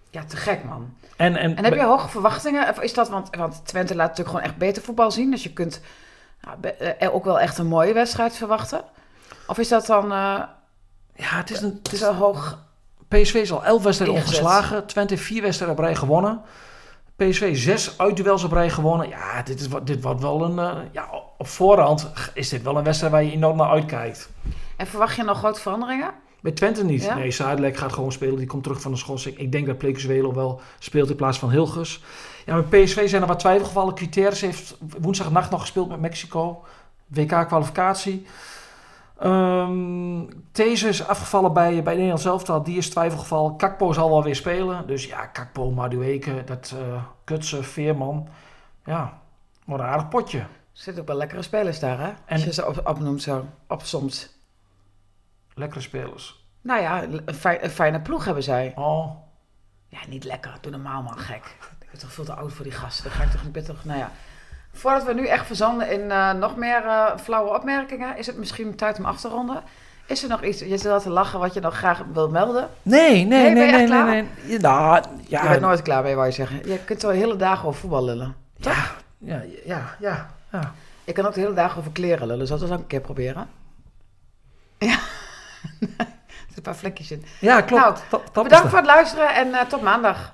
Ja, 0.10 0.24
te 0.24 0.38
gek 0.38 0.64
man. 0.64 0.94
En, 1.16 1.36
en, 1.36 1.56
En 1.56 1.64
heb 1.64 1.74
je 1.74 1.84
hoge 1.84 2.10
verwachtingen? 2.10 2.70
Of 2.70 2.80
is 2.82 2.94
dat, 2.94 3.10
want, 3.10 3.36
want 3.36 3.62
Twente 3.66 3.96
laat 3.96 4.08
natuurlijk 4.08 4.36
gewoon 4.36 4.52
echt 4.52 4.58
beter 4.58 4.82
voetbal 4.84 5.12
zien. 5.12 5.32
Dus 5.32 5.44
je 5.44 5.54
kunt 5.54 5.82
nou, 6.50 6.60
be- 6.62 6.70
eh, 6.74 7.14
ook 7.16 7.26
wel 7.26 7.40
echt 7.40 7.58
een 7.58 7.68
mooie 7.68 7.94
wedstrijd 7.94 8.36
verwachten. 8.36 8.82
Of 9.48 9.58
is 9.58 9.68
dat 9.68 9.86
dan 9.86 10.04
eh 10.12 10.42
Ja, 11.16 11.36
het 11.38 11.50
is 11.52 11.62
een... 11.62 11.80
Het 11.84 11.94
is 11.94 12.02
hoog? 12.02 12.58
PSV 13.08 13.34
is 13.34 13.52
al 13.52 13.64
11 13.66 13.84
wedstrijden 13.84 14.18
ongeslagen. 14.18 14.86
Twente 14.86 15.14
heeft 15.14 15.26
4 15.26 15.42
wedstrijden 15.42 15.78
op 15.78 15.84
rij 15.84 15.96
gewonnen. 15.96 16.42
PSV 17.16 17.58
6 17.58 17.98
uitduels 17.98 18.44
op 18.44 18.52
rij 18.52 18.70
gewonnen. 18.70 19.10
Ja, 19.10 19.42
dit, 19.44 19.60
is, 19.60 19.68
wat- 19.68 19.88
dit 19.88 20.02
wordt 20.04 20.22
wel 20.22 20.44
een... 20.44 20.60
eh, 20.60 20.78
ja, 20.92 21.10
op 21.38 21.48
voorhand 21.48 22.12
is 22.34 22.50
dit 22.50 22.62
wel 22.64 22.78
een 22.78 22.84
wedstrijd 22.84 23.14
waar 23.14 23.24
je 23.24 23.32
enorm 23.32 23.58
naar 23.58 23.70
uitkijkt. 23.70 24.30
En 24.78 24.88
verwacht 24.88 25.16
je 25.16 25.24
nog 25.24 25.38
grote 25.38 25.60
veranderingen? 25.62 26.12
Bij 26.42 26.52
Twente 26.52 26.84
niet. 26.86 27.04
Ja? 27.04 27.16
Nee, 27.16 27.32
Zuidelijk 27.32 27.78
gaat 27.78 27.94
gewoon 27.94 28.12
spelen. 28.12 28.36
Die 28.38 28.48
komt 28.48 28.64
terug 28.64 28.82
van 28.82 28.92
de 28.92 28.98
schorsing. 28.98 29.38
Ik 29.38 29.52
denk 29.52 29.66
dat 29.66 29.78
Plekenswelo 29.78 30.34
wel 30.34 30.62
speelt 30.80 31.10
in 31.10 31.16
plaats 31.16 31.40
van 31.40 31.50
Hilgers. 31.52 32.04
Ja, 32.50 32.56
met 32.56 32.70
PSV 32.70 33.10
zijn 33.10 33.22
er 33.22 33.28
wat 33.28 33.40
twijfelgevallen. 33.40 33.94
Criteris 33.96 34.42
heeft 34.42 34.78
woensdagnacht 35.00 35.52
nog 35.52 35.62
gespeeld 35.62 35.90
met 35.90 36.00
Mexico. 36.00 36.66
WK-kwalificatie. 37.08 38.26
Ehm 39.20 40.26
These 40.52 40.88
is 40.88 41.08
afgevallen 41.08 41.54
bij, 41.54 41.84
bij 41.84 41.94
Nederland 41.94 42.22
zelf. 42.22 42.44
Die 42.44 42.78
is 42.78 42.90
twijfelgeval. 42.90 43.56
Kakpo 43.56 43.94
zal 43.94 44.10
wel 44.10 44.24
weer 44.24 44.36
spelen. 44.36 44.88
Dus 44.88 45.06
ja, 45.06 45.26
Kakpo, 45.26 45.72
Madueke, 45.72 46.44
dat 46.44 46.74
eh 46.80 47.04
Kutsen, 47.24 47.64
Veerman. 47.64 48.28
Ja, 48.86 49.20
wordt 49.66 49.84
een 49.84 49.90
aardig 49.90 50.10
potje. 50.10 50.40
Er 50.40 50.48
zitten 50.72 51.02
ook 51.02 51.08
wel 51.10 51.18
lekkere 51.18 51.42
spelers 51.42 51.80
daar, 51.80 52.00
hè? 52.00 52.08
Als 52.08 52.16
En- 52.26 52.40
je 52.40 52.54
ze 52.54 52.68
op, 52.68 52.82
opnoemt 52.88 53.22
zo. 53.22 53.46
Op 53.68 53.82
soms. 53.84 54.38
Lekkere 55.54 55.82
spelers. 55.82 56.48
Nou 56.62 56.82
ja, 56.82 57.04
een, 57.04 57.36
fijn- 57.36 57.64
een 57.64 57.70
fijne 57.70 58.02
ploeg 58.02 58.26
hebben 58.26 58.44
zij. 58.44 58.74
Oh, 58.76 59.16
Ja, 59.88 60.00
niet 60.08 60.24
lekker. 60.24 60.58
Doe 60.62 60.72
normaal 60.72 61.02
man, 61.02 61.18
gek. 61.20 61.58
Ik 61.92 61.96
ben 61.96 62.00
toch 62.00 62.12
veel 62.14 62.24
te 62.26 62.34
oud 62.34 62.54
voor 62.54 62.64
die 62.64 62.74
gasten. 62.74 63.04
Dan 63.04 63.14
ga 63.14 63.24
ik 63.24 63.32
toch 63.32 63.44
niet 63.44 63.52
beter... 63.52 63.76
Nou 63.84 64.00
ja, 64.00 64.12
Voordat 64.74 65.04
we 65.04 65.14
nu 65.14 65.28
echt 65.28 65.46
verzanden 65.46 65.92
in 65.92 66.12
eh, 66.12 66.34
nog 66.34 66.56
meer 66.56 66.86
eh, 66.86 67.18
flauwe 67.18 67.54
opmerkingen, 67.56 68.18
is 68.18 68.28
het 68.28 68.38
misschien 68.38 68.76
tijd 68.76 68.98
om 68.98 69.06
af 69.06 69.20
te 69.20 69.28
ronden. 69.28 69.64
Is 70.06 70.24
er 70.24 70.30
nog 70.30 70.44
iets, 70.44 70.60
je 70.60 70.78
zit 70.78 70.86
al 70.86 71.02
te 71.02 71.10
lachen, 71.10 71.40
wat 71.40 71.54
je 71.54 71.60
nog 71.60 71.78
graag 71.78 72.02
wil 72.14 72.30
melden? 72.30 72.70
Nee, 72.82 73.10
nee, 73.10 73.26
Nee, 73.26 73.44
ben 73.44 73.54
nee, 73.54 73.66
je 73.66 73.72
nee, 73.72 73.78
nee, 73.78 73.88
klaar? 73.88 74.06
nee. 74.06 74.28
Ja, 74.44 74.60
Nou, 74.60 75.04
ja, 75.28 75.44
Je 75.44 75.50
bent 75.50 75.62
nooit 75.62 75.82
klaar 75.82 76.04
mee, 76.04 76.16
wou 76.16 76.28
je 76.28 76.34
zeggen. 76.34 76.70
Je 76.70 76.80
kunt 76.80 77.02
wel 77.02 77.12
hele 77.12 77.36
dagen 77.36 77.68
over 77.68 77.80
voetbal 77.80 78.04
lullen. 78.04 78.36
ja, 78.56 78.76
ja, 79.18 79.42
ja, 79.66 79.96
ja, 80.00 80.30
ja. 80.52 80.74
Ik 81.04 81.14
kan 81.14 81.26
ook 81.26 81.34
de 81.34 81.40
hele 81.40 81.54
dagen 81.54 81.78
over 81.78 81.92
kleren 81.92 82.28
lullen. 82.28 82.48
Zal 82.48 82.56
ik 82.56 82.62
dat 82.62 82.72
ook 82.72 82.80
een 82.80 82.88
keer 82.88 83.02
proberen? 83.02 83.50
Ja. 84.78 84.88
er 85.80 85.88
zitten 85.88 86.56
een 86.56 86.62
paar 86.62 86.76
vlekjes 86.76 87.12
in. 87.12 87.26
Ja, 87.40 87.62
klopt. 87.62 88.04
Nou, 88.12 88.24
Bedankt 88.44 88.70
voor 88.70 88.78
het 88.78 88.88
luisteren 88.88 89.36
en 89.36 89.54
eh, 89.54 89.66
tot 89.66 89.82
maandag. 89.82 90.34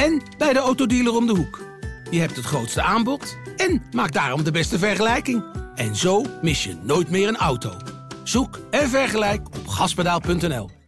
en 0.00 0.22
bij 0.38 0.52
de 0.52 0.58
autodealer 0.58 1.16
om 1.16 1.26
de 1.26 1.34
hoek. 1.34 1.60
Je 2.10 2.20
hebt 2.20 2.36
het 2.36 2.44
grootste 2.44 2.82
aanbod 2.82 3.36
en 3.56 3.82
maakt 3.90 4.12
daarom 4.12 4.44
de 4.44 4.50
beste 4.50 4.78
vergelijking. 4.78 5.44
En 5.74 5.96
zo 5.96 6.24
mis 6.42 6.64
je 6.64 6.76
nooit 6.82 7.10
meer 7.10 7.28
een 7.28 7.36
auto. 7.36 7.72
Zoek 8.22 8.60
en 8.70 8.88
vergelijk 8.88 9.46
op 9.46 9.68
gaspedaal.nl. 9.68 10.79